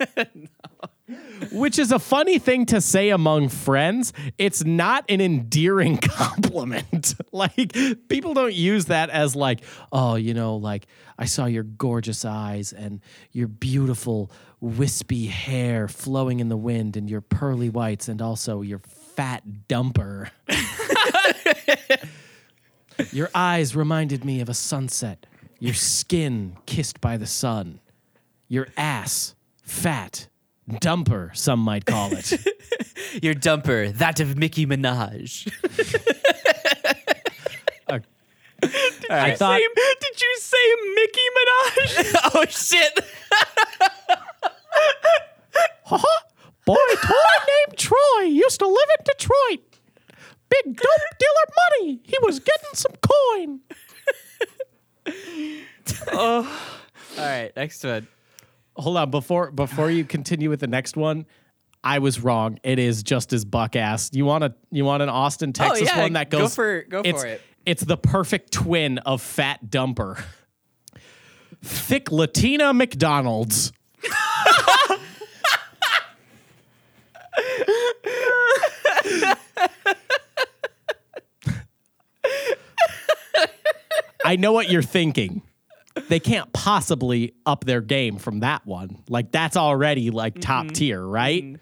which 1.51 1.79
is 1.79 1.91
a 1.91 1.99
funny 1.99 2.39
thing 2.39 2.65
to 2.67 2.81
say 2.81 3.09
among 3.09 3.49
friends. 3.49 4.13
It's 4.37 4.65
not 4.65 5.05
an 5.07 5.21
endearing 5.21 5.97
compliment. 5.97 7.15
like 7.31 7.73
people 8.09 8.33
don't 8.33 8.53
use 8.53 8.85
that 8.85 9.09
as 9.09 9.35
like, 9.35 9.61
oh, 9.91 10.15
you 10.15 10.33
know, 10.33 10.57
like 10.57 10.87
I 11.17 11.25
saw 11.25 11.45
your 11.45 11.63
gorgeous 11.63 12.25
eyes 12.25 12.73
and 12.73 13.01
your 13.31 13.47
beautiful 13.47 14.31
wispy 14.59 15.27
hair 15.27 15.87
flowing 15.87 16.39
in 16.39 16.49
the 16.49 16.57
wind 16.57 16.97
and 16.97 17.09
your 17.09 17.21
pearly 17.21 17.69
whites 17.69 18.09
and 18.09 18.21
also 18.21 18.61
your 18.61 18.79
fat 18.79 19.43
dumper. 19.69 20.29
your 23.11 23.29
eyes 23.33 23.75
reminded 23.75 24.25
me 24.25 24.41
of 24.41 24.49
a 24.49 24.53
sunset. 24.53 25.25
Your 25.59 25.73
skin 25.73 26.57
kissed 26.65 27.01
by 27.01 27.17
the 27.17 27.25
sun. 27.25 27.79
Your 28.47 28.67
ass 28.77 29.35
fat 29.63 30.27
dumper, 30.69 31.35
some 31.35 31.59
might 31.59 31.85
call 31.85 32.09
it. 32.13 32.31
your 33.23 33.33
dumper, 33.33 33.93
that 33.97 34.19
of 34.19 34.37
Mickey 34.37 34.65
Minaj. 34.65 35.51
I 39.09 39.35
thought 39.35 39.59
Say- 39.59 39.67
did 40.01 40.21
you 40.21 40.37
say 40.39 40.57
Mickey 40.95 41.21
Minaj? 41.37 42.15
oh 42.35 42.45
shit! 42.49 42.99
boy 46.65 46.75
toy 46.75 47.37
named 47.47 47.77
Troy 47.77 48.23
used 48.23 48.59
to 48.59 48.67
live 48.67 48.89
in 48.99 49.05
Detroit. 49.05 49.61
Big 50.49 50.75
dope 50.75 51.17
dealer 51.19 51.47
money. 51.81 51.99
He 52.03 52.17
was 52.23 52.39
getting 52.39 52.73
some 52.73 52.93
coin. 53.01 53.61
Oh. 56.11 56.73
All 57.17 57.25
right, 57.25 57.51
next 57.55 57.83
one. 57.83 58.07
Hold 58.75 58.97
on, 58.97 59.09
before 59.09 59.51
before 59.51 59.89
you 59.89 60.03
continue 60.03 60.49
with 60.49 60.59
the 60.59 60.67
next 60.67 60.95
one, 60.95 61.25
I 61.83 61.99
was 61.99 62.19
wrong. 62.19 62.59
It 62.63 62.79
is 62.79 63.01
just 63.01 63.33
as 63.33 63.45
buck 63.45 63.75
ass. 63.75 64.11
You 64.13 64.25
want 64.25 64.43
a 64.43 64.53
you 64.71 64.85
want 64.85 65.01
an 65.03 65.09
Austin, 65.09 65.49
oh, 65.49 65.53
Texas 65.53 65.89
yeah, 65.89 66.01
one 66.01 66.13
that 66.13 66.29
go 66.29 66.39
goes 66.39 66.55
for- 66.55 66.83
go 66.83 67.01
it's, 67.03 67.21
for 67.21 67.27
it. 67.27 67.41
It's 67.65 67.83
the 67.83 67.97
perfect 67.97 68.51
twin 68.51 68.99
of 68.99 69.21
fat 69.21 69.65
dumper. 69.69 70.21
Thick 71.63 72.11
Latina 72.11 72.73
McDonald's. 72.73 73.73
I 84.23 84.35
know 84.35 84.51
what 84.51 84.69
you're 84.69 84.81
thinking. 84.81 85.41
They 86.07 86.19
can't 86.19 86.51
possibly 86.53 87.33
up 87.45 87.65
their 87.65 87.81
game 87.81 88.17
from 88.17 88.41
that 88.41 88.65
one. 88.65 89.03
Like 89.09 89.31
that's 89.31 89.57
already 89.57 90.09
like 90.09 90.33
mm-hmm. 90.33 90.41
top 90.41 90.71
tier, 90.71 91.01
right? 91.03 91.43
Mm-hmm. 91.43 91.55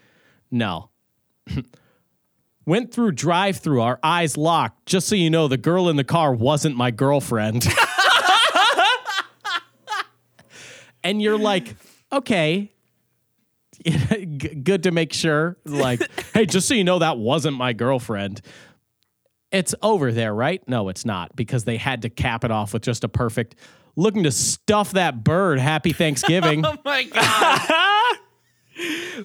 No. 0.51 0.89
Went 2.65 2.91
through 2.91 3.11
drive 3.11 3.57
through, 3.57 3.81
our 3.81 3.99
eyes 4.01 4.37
locked. 4.37 4.87
Just 4.87 5.07
so 5.07 5.15
you 5.15 5.29
know, 5.29 5.47
the 5.47 5.57
girl 5.57 5.87
in 5.87 5.97
the 5.97 6.03
car 6.03 6.33
wasn't 6.33 6.75
my 6.75 6.89
girlfriend. 6.89 7.67
and 11.03 11.21
you're 11.21 11.37
like, 11.37 11.75
okay, 12.11 12.71
good 14.63 14.83
to 14.83 14.91
make 14.91 15.13
sure. 15.13 15.57
Like, 15.65 16.01
hey, 16.33 16.45
just 16.45 16.67
so 16.67 16.73
you 16.73 16.83
know, 16.83 16.99
that 16.99 17.17
wasn't 17.17 17.57
my 17.57 17.73
girlfriend. 17.73 18.41
It's 19.51 19.75
over 19.81 20.11
there, 20.11 20.33
right? 20.33 20.67
No, 20.67 20.89
it's 20.89 21.05
not 21.05 21.35
because 21.35 21.63
they 21.63 21.77
had 21.77 22.01
to 22.01 22.09
cap 22.09 22.43
it 22.43 22.51
off 22.51 22.73
with 22.73 22.81
just 22.81 23.03
a 23.03 23.07
perfect 23.07 23.55
looking 23.95 24.23
to 24.23 24.31
stuff 24.31 24.91
that 24.93 25.23
bird. 25.23 25.59
Happy 25.59 25.93
Thanksgiving. 25.93 26.65
Oh 26.65 26.77
my 26.83 27.03
god! 27.03 28.17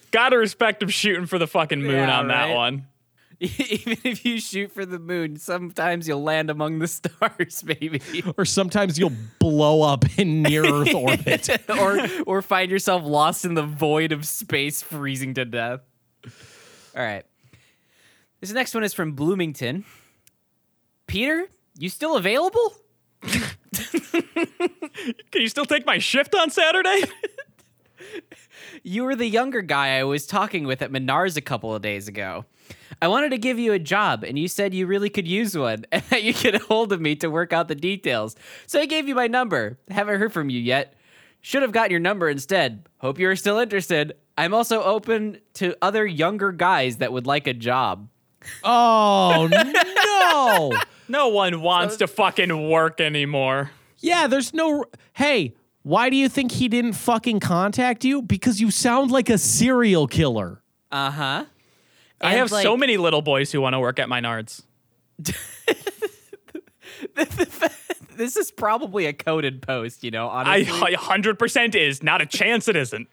Gotta 0.11 0.39
respect 0.39 0.83
him 0.83 0.89
shooting 0.89 1.27
for 1.27 1.39
the 1.39 1.47
fucking 1.47 1.81
moon 1.83 1.91
Yeah, 1.93 2.18
on 2.21 2.29
that 2.29 2.55
one. 2.55 2.87
Even 3.41 3.97
if 4.05 4.25
you 4.27 4.39
shoot 4.39 4.71
for 4.71 4.85
the 4.85 4.99
moon, 4.99 5.37
sometimes 5.39 6.07
you'll 6.07 6.23
land 6.23 6.51
among 6.51 6.79
the 6.79 6.87
stars, 6.87 7.62
baby. 7.62 8.03
or 8.37 8.45
sometimes 8.45 8.99
you'll 8.99 9.14
blow 9.39 9.81
up 9.83 10.05
in 10.18 10.43
near 10.43 10.62
Earth 10.64 10.95
orbit. 10.95 11.49
or 11.71 12.07
or 12.27 12.43
find 12.43 12.71
yourself 12.71 13.03
lost 13.03 13.45
in 13.47 13.55
the 13.55 13.62
void 13.62 14.12
of 14.12 14.27
space, 14.27 14.83
freezing 14.83 15.33
to 15.35 15.45
death. 15.47 15.81
All 16.95 17.03
right. 17.03 17.25
This 18.41 18.53
next 18.53 18.75
one 18.75 18.85
is 18.85 18.93
from 18.95 19.12
Bloomington. 19.12 19.85
Peter, 21.07 21.47
you 21.79 21.89
still 21.89 22.16
available? 22.16 22.75
Can 25.31 25.43
you 25.43 25.49
still 25.49 25.66
take 25.66 25.87
my 25.87 25.99
shift 25.99 26.35
on 26.35 26.51
Saturday? 26.51 27.03
You 28.83 29.05
were 29.05 29.14
the 29.14 29.27
younger 29.27 29.61
guy 29.61 29.99
I 29.99 30.05
was 30.05 30.27
talking 30.27 30.66
with 30.66 30.81
at 30.81 30.91
Menards 30.91 31.37
a 31.37 31.43
couple 31.43 31.75
of 31.75 31.83
days 31.83 32.09
ago. 32.09 32.47
I 33.03 33.09
wanted 33.09 33.31
to 33.31 33.39
give 33.39 33.59
you 33.59 33.73
a 33.73 33.79
job, 33.79 34.25
and 34.25 34.39
you 34.39 34.49
said 34.49 34.73
you 34.73 34.87
really 34.87 35.11
could 35.11 35.29
use 35.29 35.57
one, 35.57 35.85
and 35.93 36.03
that 36.05 36.23
you 36.23 36.33
get 36.33 36.55
a 36.55 36.59
hold 36.59 36.93
of 36.93 37.01
me 37.01 37.14
to 37.16 37.29
work 37.29 37.53
out 37.53 37.68
the 37.68 37.75
details. 37.75 38.37
So 38.66 38.81
I 38.81 38.87
gave 38.87 39.07
you 39.09 39.14
my 39.14 39.27
number. 39.27 39.79
Haven't 39.91 40.18
heard 40.18 40.33
from 40.33 40.51
you 40.51 40.59
yet. 40.59 40.95
Should 41.43 41.62
have 41.62 41.73
gotten 41.73 41.91
your 41.91 42.01
number 42.01 42.29
instead. 42.29 42.89
Hope 42.99 43.18
you 43.18 43.29
are 43.29 43.37
still 43.37 43.59
interested. 43.59 44.14
I'm 44.37 44.55
also 44.55 44.83
open 44.83 45.39
to 45.55 45.75
other 45.83 46.07
younger 46.07 46.53
guys 46.53 46.99
that 46.99 47.12
would 47.12 47.27
like 47.27 47.47
a 47.47 47.55
job. 47.55 48.09
Oh 48.64 49.49
no. 49.51 50.73
No 51.11 51.29
one 51.29 51.61
wants 51.61 51.97
to 51.97 52.07
fucking 52.07 52.69
work 52.71 53.01
anymore. 53.01 53.71
Yeah, 53.99 54.27
there's 54.27 54.55
no 54.55 54.85
Hey, 55.15 55.55
why 55.83 56.11
do 56.11 56.17
you 56.17 56.29
think 56.29 56.53
he 56.53 56.69
didn't 56.69 56.95
fucking 56.95 57.41
contact 57.41 58.05
you? 58.05 58.23
Because 58.23 58.61
you 58.61 58.71
sound 58.71 59.11
like 59.11 59.29
a 59.29 59.39
serial 59.39 60.07
killer. 60.07 60.63
Uh 60.91 61.11
huh. 61.11 61.45
I 62.21 62.35
have 62.35 62.51
so 62.51 62.77
many 62.77 62.97
little 62.97 63.23
boys 63.23 63.51
who 63.51 63.61
want 63.61 63.75
to 63.75 63.81
work 63.81 63.99
at 63.99 64.09
Menards. 64.09 64.63
This 68.21 68.37
is 68.37 68.51
probably 68.51 69.07
a 69.07 69.15
coded 69.15 69.63
post, 69.63 70.05
you 70.05 70.11
know. 70.11 70.29
I 70.29 70.67
Honestly. 70.71 70.95
100% 70.95 71.75
is. 71.75 72.03
Not 72.03 72.21
a 72.21 72.27
chance 72.27 72.69
it 72.69 72.77
isn't. 72.77 73.09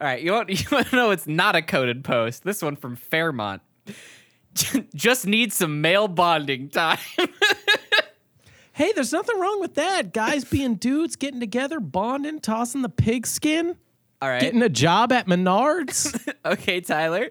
All 0.00 0.06
right, 0.06 0.22
you 0.22 0.30
want 0.30 0.50
you 0.60 0.64
want 0.70 0.86
to 0.86 0.94
know 0.94 1.10
it's 1.10 1.26
not 1.26 1.56
a 1.56 1.62
coded 1.62 2.04
post. 2.04 2.44
This 2.44 2.62
one 2.62 2.76
from 2.76 2.94
Fairmont. 2.94 3.60
Just 4.94 5.26
need 5.26 5.52
some 5.52 5.80
male 5.80 6.08
bonding 6.08 6.68
time. 6.68 6.98
Hey, 8.76 8.92
there's 8.92 9.10
nothing 9.10 9.40
wrong 9.40 9.58
with 9.58 9.76
that. 9.76 10.12
Guys 10.12 10.44
being 10.44 10.74
dudes, 10.74 11.16
getting 11.16 11.40
together, 11.40 11.80
bonding, 11.80 12.40
tossing 12.40 12.82
the 12.82 12.90
pigskin, 12.90 13.74
All 14.20 14.28
right. 14.28 14.38
getting 14.38 14.60
a 14.60 14.68
job 14.68 15.12
at 15.12 15.26
Menards. 15.26 16.14
okay, 16.44 16.82
Tyler. 16.82 17.30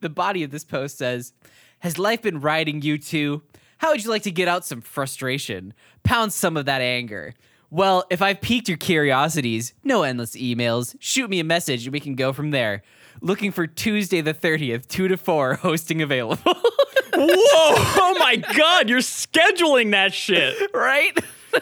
the 0.00 0.10
body 0.10 0.42
of 0.42 0.50
this 0.50 0.62
post 0.62 0.98
says, 0.98 1.32
Has 1.78 1.98
life 1.98 2.20
been 2.20 2.40
riding 2.40 2.82
you 2.82 2.98
too? 2.98 3.40
How 3.78 3.92
would 3.92 4.04
you 4.04 4.10
like 4.10 4.24
to 4.24 4.30
get 4.30 4.46
out 4.46 4.66
some 4.66 4.82
frustration? 4.82 5.72
Pound 6.02 6.34
some 6.34 6.58
of 6.58 6.66
that 6.66 6.82
anger. 6.82 7.32
Well, 7.70 8.04
if 8.10 8.20
I've 8.20 8.42
piqued 8.42 8.68
your 8.68 8.76
curiosities, 8.76 9.72
no 9.84 10.02
endless 10.02 10.36
emails. 10.36 10.96
Shoot 11.00 11.30
me 11.30 11.40
a 11.40 11.44
message 11.44 11.86
and 11.86 11.94
we 11.94 12.00
can 12.00 12.14
go 12.14 12.34
from 12.34 12.50
there. 12.50 12.82
Looking 13.22 13.52
for 13.52 13.66
Tuesday 13.66 14.20
the 14.20 14.34
30th, 14.34 14.88
2 14.88 15.08
to 15.08 15.16
4, 15.16 15.54
hosting 15.62 16.02
available. 16.02 16.54
Whoa! 17.14 17.14
Oh 17.16 18.16
my 18.18 18.36
God! 18.36 18.88
You're 18.88 19.00
scheduling 19.00 19.90
that 19.92 20.14
shit. 20.14 20.56
right? 20.74 21.18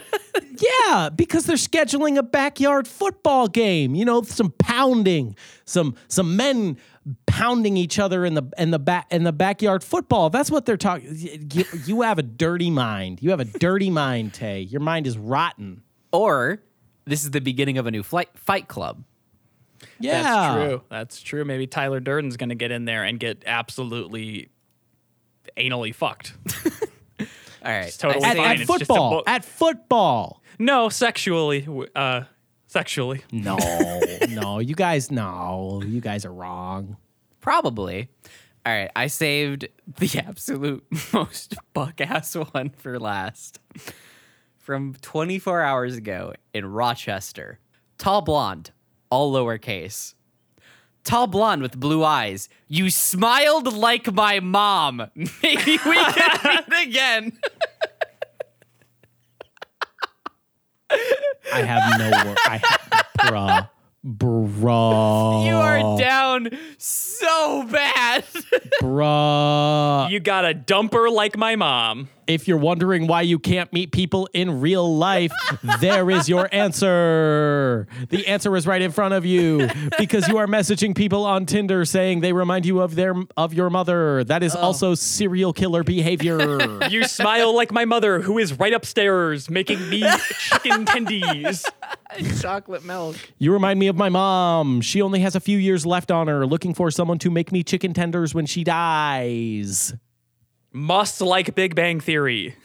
Yeah, 0.60 1.08
because 1.10 1.46
they're 1.46 1.56
scheduling 1.56 2.18
a 2.18 2.22
backyard 2.22 2.88
football 2.88 3.46
game. 3.46 3.94
You 3.94 4.04
know, 4.04 4.22
some 4.22 4.52
pounding, 4.58 5.36
some 5.64 5.94
some 6.08 6.36
men 6.36 6.78
pounding 7.26 7.76
each 7.76 8.00
other 8.00 8.24
in 8.24 8.34
the 8.34 8.42
in 8.58 8.72
the 8.72 8.80
back 8.80 9.06
in 9.12 9.22
the 9.22 9.32
backyard 9.32 9.84
football. 9.84 10.30
That's 10.30 10.50
what 10.50 10.66
they're 10.66 10.76
talking. 10.76 11.14
You, 11.52 11.64
you 11.86 12.02
have 12.02 12.18
a 12.18 12.24
dirty 12.24 12.70
mind. 12.70 13.22
You 13.22 13.30
have 13.30 13.38
a 13.38 13.44
dirty 13.44 13.88
mind, 13.88 14.34
Tay. 14.34 14.60
Your 14.62 14.80
mind 14.80 15.06
is 15.06 15.16
rotten. 15.16 15.82
Or 16.12 16.60
this 17.04 17.22
is 17.22 17.30
the 17.30 17.40
beginning 17.40 17.78
of 17.78 17.86
a 17.86 17.92
new 17.92 18.02
flight, 18.02 18.28
fight 18.34 18.66
club. 18.66 19.04
Yeah, 20.00 20.22
That's 20.22 20.54
true. 20.54 20.82
That's 20.88 21.20
true. 21.22 21.44
Maybe 21.44 21.66
Tyler 21.66 22.00
Durden's 22.00 22.36
going 22.36 22.48
to 22.50 22.54
get 22.54 22.70
in 22.70 22.84
there 22.84 23.04
and 23.04 23.18
get 23.18 23.42
absolutely 23.46 24.48
anally 25.56 25.94
fucked. 25.94 26.34
All 27.20 27.26
right. 27.64 27.86
It's 27.86 27.96
totally 27.96 28.24
At, 28.24 28.36
fine. 28.36 28.46
at 28.46 28.60
It's 28.60 28.66
football, 28.70 29.10
book. 29.10 29.24
at 29.28 29.44
football. 29.44 30.42
No, 30.58 30.88
sexually. 30.88 31.66
Uh, 31.94 32.22
sexually. 32.66 33.22
No, 33.32 33.56
no, 34.28 34.58
you 34.60 34.74
guys, 34.74 35.10
no, 35.10 35.82
you 35.84 36.00
guys 36.00 36.24
are 36.24 36.32
wrong. 36.32 36.96
Probably. 37.40 38.08
All 38.66 38.72
right, 38.72 38.90
I 38.94 39.06
saved 39.06 39.68
the 39.98 40.18
absolute 40.26 40.84
most 41.12 41.54
buck 41.72 42.00
ass 42.00 42.34
one 42.34 42.70
for 42.70 42.98
last. 42.98 43.58
From 44.58 44.94
24 45.00 45.62
hours 45.62 45.96
ago 45.96 46.34
in 46.52 46.66
Rochester. 46.66 47.58
Tall 47.96 48.20
blonde, 48.20 48.70
all 49.10 49.32
lowercase. 49.32 50.14
Tall 51.04 51.26
blonde 51.26 51.62
with 51.62 51.78
blue 51.78 52.04
eyes. 52.04 52.48
You 52.68 52.90
smiled 52.90 53.72
like 53.72 54.12
my 54.12 54.40
mom. 54.40 54.98
Maybe 55.14 55.78
we 55.86 56.04
can 56.04 56.64
meet 56.70 56.88
again. 56.88 57.38
I 60.90 61.62
have 61.62 61.98
no 61.98 62.10
word. 62.10 62.38
I 62.46 62.60
ha- 62.62 63.70
bruh, 64.04 64.48
bruh. 64.60 65.46
You 65.46 65.54
are 65.54 65.98
down 65.98 66.50
so 66.78 67.66
bad. 67.70 68.24
bruh. 68.82 70.10
You 70.10 70.20
got 70.20 70.44
a 70.44 70.54
dumper 70.54 71.10
like 71.12 71.36
my 71.36 71.56
mom. 71.56 72.08
If 72.28 72.46
you're 72.46 72.58
wondering 72.58 73.06
why 73.06 73.22
you 73.22 73.38
can't 73.38 73.72
meet 73.72 73.90
people 73.90 74.28
in 74.34 74.60
real 74.60 74.96
life, 74.96 75.32
there 75.80 76.10
is 76.10 76.28
your 76.28 76.46
answer. 76.52 77.88
The 78.10 78.26
answer 78.26 78.54
is 78.54 78.66
right 78.66 78.82
in 78.82 78.92
front 78.92 79.14
of 79.14 79.24
you 79.24 79.66
because 79.98 80.28
you 80.28 80.36
are 80.36 80.46
messaging 80.46 80.94
people 80.94 81.24
on 81.24 81.46
Tinder 81.46 81.86
saying 81.86 82.20
they 82.20 82.34
remind 82.34 82.66
you 82.66 82.80
of 82.80 82.96
their 82.96 83.14
of 83.38 83.54
your 83.54 83.70
mother. 83.70 84.24
That 84.24 84.42
is 84.42 84.54
oh. 84.54 84.60
also 84.60 84.94
serial 84.94 85.54
killer 85.54 85.82
behavior. 85.82 86.58
You 86.88 87.04
smile 87.04 87.54
like 87.54 87.70
my 87.70 87.84
mother, 87.84 88.20
who 88.20 88.38
is 88.38 88.58
right 88.58 88.72
upstairs 88.72 89.50
making 89.50 89.88
me 89.88 90.04
chicken 90.38 90.84
tendies. 90.84 91.64
Chocolate 92.40 92.84
milk. 92.84 93.16
you 93.38 93.52
remind 93.52 93.78
me 93.78 93.88
of 93.88 93.96
my 93.96 94.08
mom. 94.08 94.80
She 94.80 95.02
only 95.02 95.20
has 95.20 95.34
a 95.34 95.40
few 95.40 95.58
years 95.58 95.84
left 95.84 96.10
on 96.10 96.28
her, 96.28 96.46
looking 96.46 96.74
for 96.74 96.90
someone 96.90 97.18
to 97.18 97.30
make 97.30 97.52
me 97.52 97.62
chicken 97.62 97.94
tenders 97.94 98.34
when 98.34 98.46
she 98.46 98.64
dies. 98.64 99.94
Must 100.72 101.20
like 101.20 101.54
Big 101.54 101.74
Bang 101.74 102.00
Theory. 102.00 102.56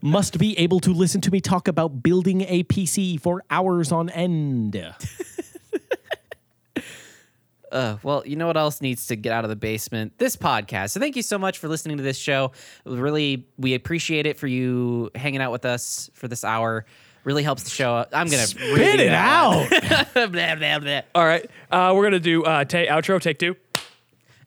Must 0.00 0.38
be 0.38 0.58
able 0.58 0.80
to 0.80 0.92
listen 0.92 1.20
to 1.20 1.30
me 1.30 1.40
talk 1.40 1.68
about 1.68 2.02
building 2.02 2.42
a 2.42 2.64
PC 2.64 3.20
for 3.20 3.44
hours 3.50 3.92
on 3.92 4.08
end. 4.10 4.76
Uh, 7.72 7.96
well, 8.02 8.22
you 8.26 8.36
know 8.36 8.46
what 8.46 8.58
else 8.58 8.82
needs 8.82 9.06
to 9.06 9.16
get 9.16 9.32
out 9.32 9.44
of 9.44 9.48
the 9.48 9.56
basement? 9.56 10.12
This 10.18 10.36
podcast. 10.36 10.90
So 10.90 11.00
thank 11.00 11.16
you 11.16 11.22
so 11.22 11.38
much 11.38 11.56
for 11.56 11.68
listening 11.68 11.96
to 11.96 12.02
this 12.02 12.18
show. 12.18 12.52
Really, 12.84 13.48
we 13.56 13.72
appreciate 13.72 14.26
it 14.26 14.38
for 14.38 14.46
you 14.46 15.10
hanging 15.14 15.40
out 15.40 15.52
with 15.52 15.64
us 15.64 16.10
for 16.12 16.28
this 16.28 16.44
hour. 16.44 16.84
Really 17.24 17.42
helps 17.42 17.62
the 17.62 17.70
show. 17.70 17.94
up. 17.94 18.08
I'm 18.12 18.26
gonna 18.26 18.46
Spit 18.46 19.00
it 19.00 19.12
out. 19.12 19.68
blah, 20.14 20.26
blah, 20.56 20.78
blah. 20.80 21.00
All 21.14 21.24
right, 21.24 21.48
uh, 21.70 21.92
we're 21.94 22.02
gonna 22.04 22.18
do 22.20 22.42
uh, 22.44 22.64
ta- 22.64 22.78
outro. 22.86 23.20
Take 23.20 23.38
two. 23.38 23.56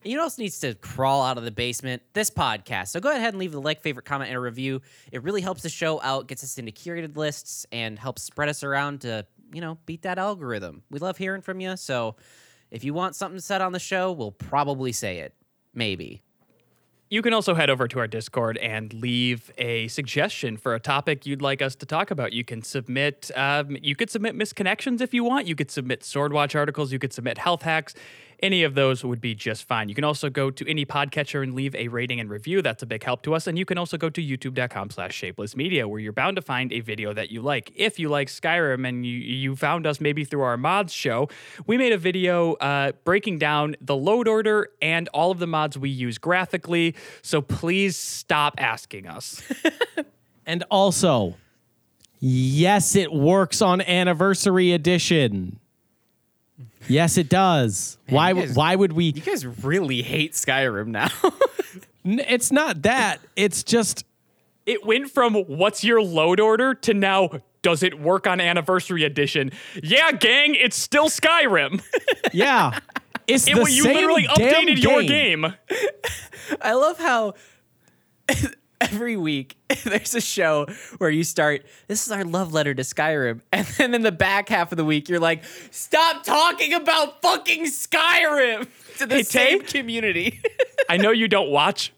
You 0.04 0.16
know 0.16 0.22
what 0.22 0.26
else 0.26 0.38
needs 0.38 0.60
to 0.60 0.76
crawl 0.76 1.24
out 1.24 1.40
of 1.40 1.46
the 1.46 1.52
basement? 1.52 2.04
This 2.14 2.30
podcast. 2.30 2.90
So 2.90 3.00
go 3.00 3.10
ahead 3.10 3.30
and 3.34 3.40
leave 3.40 3.56
a 3.56 3.60
like, 3.60 3.82
favorite, 3.82 4.06
comment, 4.06 4.30
and 4.30 4.38
a 4.38 4.40
review. 4.40 4.82
It 5.12 5.24
really 5.24 5.42
helps 5.42 5.64
the 5.64 5.70
show 5.70 6.00
out, 6.04 6.28
gets 6.28 6.44
us 6.44 6.60
into 6.60 6.72
curated 6.72 7.18
lists, 7.18 7.66
and 7.72 7.98
helps 7.98 8.22
spread 8.22 8.48
us 8.48 8.62
around 8.64 9.02
to, 9.02 9.26
you 9.52 9.62
know, 9.62 9.80
beat 9.88 10.04
that 10.04 10.20
algorithm. 10.20 10.84
We 10.92 11.00
love 11.00 11.18
hearing 11.18 11.42
from 11.42 11.60
you. 11.60 11.76
So 11.76 12.18
if 12.70 12.84
you 12.84 12.94
want 12.94 13.16
something 13.16 13.40
said 13.40 13.62
on 13.62 13.72
the 13.72 13.80
show, 13.80 14.12
we'll 14.12 14.32
probably 14.32 14.92
say 14.92 15.20
it. 15.20 15.34
Maybe. 15.74 16.22
You 17.08 17.22
can 17.22 17.34
also 17.34 17.54
head 17.54 17.70
over 17.70 17.88
to 17.88 18.00
our 18.00 18.08
Discord 18.08 18.58
and 18.58 18.92
leave 18.92 19.52
a 19.60 19.88
suggestion 19.90 20.58
for 20.58 20.74
a 20.74 20.80
topic 20.80 21.28
you'd 21.28 21.42
like 21.42 21.62
us 21.62 21.76
to 21.76 21.86
talk 21.86 22.10
about. 22.10 22.34
You 22.34 22.44
can 22.44 22.64
submit, 22.64 23.30
um, 23.36 23.78
you 23.80 23.96
could 23.96 24.10
submit 24.10 24.34
missed 24.34 24.56
connections 24.56 25.02
if 25.02 25.14
you 25.14 25.24
want. 25.24 25.46
You 25.46 25.54
could 25.54 25.70
submit 25.70 26.02
Swordwatch 26.02 26.56
articles. 26.56 26.92
You 26.92 26.98
could 26.98 27.14
submit 27.14 27.38
health 27.38 27.62
hacks. 27.62 27.94
Any 28.42 28.64
of 28.64 28.76
those 28.76 29.04
would 29.04 29.22
be 29.22 29.36
just 29.36 29.64
fine. 29.64 29.90
You 29.90 29.96
can 29.96 30.04
also 30.04 30.30
go 30.30 30.50
to 30.52 30.70
any 30.70 30.86
podcatcher 30.86 31.44
and 31.44 31.54
leave 31.54 31.76
a 31.76 31.88
rating 31.88 32.20
and 32.20 32.30
review. 32.30 32.62
That's 32.62 32.84
a 32.84 32.86
big 32.86 33.04
help 33.04 33.22
to 33.24 33.34
us. 33.34 33.48
And 33.48 33.58
you 33.58 33.66
can 33.66 33.78
also 33.78 33.98
go 33.98 34.10
to 34.10 34.22
youtube.com 34.22 34.90
slash 34.90 35.14
shapeless 35.14 35.56
media 35.56 35.88
where 35.88 36.00
you're 36.00 36.14
bound 36.14 36.36
to 36.36 36.42
find 36.42 36.72
a 36.72 36.80
video 36.80 37.14
that 37.14 37.32
you 37.32 37.42
like. 37.42 37.72
If 37.76 38.00
you 38.00 38.10
like 38.10 38.28
Skyrim 38.28 38.88
and 38.88 39.06
you, 39.06 39.18
you 39.18 39.56
found 39.56 39.86
us 39.88 40.02
maybe 40.02 40.24
through 40.24 40.42
our 40.42 40.58
mods 40.58 40.94
show, 40.94 41.30
we 41.68 41.78
made 41.78 41.94
a 41.94 41.98
video 41.98 42.54
uh, 42.54 42.92
breaking 43.04 43.40
down 43.40 43.76
the 43.82 43.96
load 43.96 44.28
order 44.28 44.70
and 44.82 45.08
all 45.10 45.32
of 45.32 45.40
the 45.40 45.48
mods 45.48 45.78
we 45.78 45.90
use 45.90 46.18
graphically. 46.18 46.96
So 47.22 47.42
please 47.42 47.98
stop 47.98 48.56
asking 48.58 49.08
us. 49.08 49.42
And 50.46 50.64
also, 50.70 51.36
yes, 52.20 52.96
it 52.96 53.12
works 53.12 53.62
on 53.62 53.82
Anniversary 53.82 54.72
Edition. 54.72 55.60
Yes, 56.88 57.18
it 57.18 57.30
does. 57.30 57.98
why? 58.10 58.34
would 58.34 58.48
guys- 58.48 58.56
why 58.56 58.76
would 58.76 58.94
we? 58.94 59.06
You 59.06 59.22
guys 59.22 59.46
really 59.46 60.02
hate 60.02 60.34
Skyrim 60.34 60.88
now. 60.88 61.10
N- 62.06 62.20
It's 62.28 62.52
not 62.52 62.84
that. 62.84 63.20
It's 63.36 63.64
just 63.64 64.06
it 64.66 64.86
went 64.86 65.10
from 65.12 65.34
what's 65.34 65.84
your 65.84 66.02
load 66.02 66.40
order 66.40 66.74
to 66.76 66.94
now 66.94 67.30
does 67.62 67.82
it 67.82 68.00
work 68.00 68.28
on 68.28 68.40
anniversary 68.40 69.04
edition? 69.04 69.52
Yeah, 69.82 70.12
gang, 70.12 70.54
it's 70.56 70.76
still 70.78 71.10
Skyrim. 71.10 71.82
yeah. 72.34 72.80
It's 73.28 73.48
It, 73.48 73.56
the 73.56 73.62
you 73.72 73.84
same 73.84 73.96
literally 73.96 74.28
damn 74.36 74.68
updated 74.68 74.84
your 74.84 75.02
game. 75.02 75.46
I 76.62 76.74
love 76.74 77.00
how 77.00 77.34
every 78.82 79.18
week 79.18 79.58
there's 79.84 80.16
a 80.16 80.22
show 80.22 80.66
where 80.98 81.10
you 81.10 81.24
start, 81.24 81.66
this 81.88 82.06
is 82.06 82.12
our 82.12 82.24
love 82.24 82.54
letter 82.54 82.74
to 82.74 82.82
Skyrim. 82.84 83.42
And 83.52 83.66
then 83.78 83.94
in 83.96 84.02
the 84.02 84.12
back 84.12 84.50
half 84.50 84.72
of 84.72 84.78
the 84.78 84.86
week, 84.86 85.10
you're 85.10 85.20
like, 85.20 85.44
stop 85.72 86.24
talking 86.24 86.74
about 86.74 87.22
fucking 87.22 87.66
Skyrim 87.66 88.68
to 88.98 89.06
the 89.06 89.16
Hey, 89.16 89.24
Tay? 89.24 89.50
same 89.50 89.62
community. 89.62 90.42
I 90.90 90.98
know 90.98 91.12
you 91.12 91.28
don't 91.28 91.50
watch. 91.50 91.94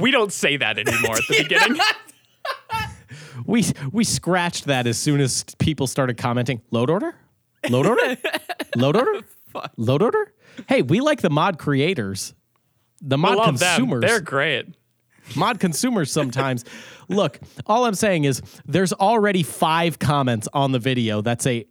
We 0.00 0.10
don't 0.10 0.32
say 0.32 0.56
that 0.56 0.78
anymore 0.78 1.16
at 1.16 1.22
the 1.28 1.42
beginning. 1.42 1.80
we 3.46 3.64
we 3.92 4.04
scratched 4.04 4.64
that 4.66 4.86
as 4.86 4.98
soon 4.98 5.20
as 5.20 5.44
people 5.58 5.86
started 5.86 6.16
commenting. 6.16 6.62
Load 6.70 6.90
order, 6.90 7.14
load 7.68 7.86
order, 7.86 8.16
load 8.76 8.96
order, 8.96 9.20
load 9.76 10.02
order. 10.02 10.32
Hey, 10.68 10.82
we 10.82 11.00
like 11.00 11.20
the 11.20 11.30
mod 11.30 11.58
creators, 11.58 12.34
the 13.00 13.18
mod 13.18 13.36
love 13.36 13.58
them. 13.58 13.68
consumers. 13.76 14.00
They're 14.02 14.20
great. 14.20 14.66
Mod 15.36 15.60
consumers 15.60 16.12
sometimes. 16.12 16.64
Look, 17.08 17.40
all 17.66 17.84
I'm 17.84 17.94
saying 17.94 18.24
is 18.24 18.42
there's 18.66 18.92
already 18.92 19.42
five 19.42 19.98
comments 19.98 20.48
on 20.52 20.72
the 20.72 20.78
video 20.78 21.20
that 21.22 21.42
say, 21.42 21.66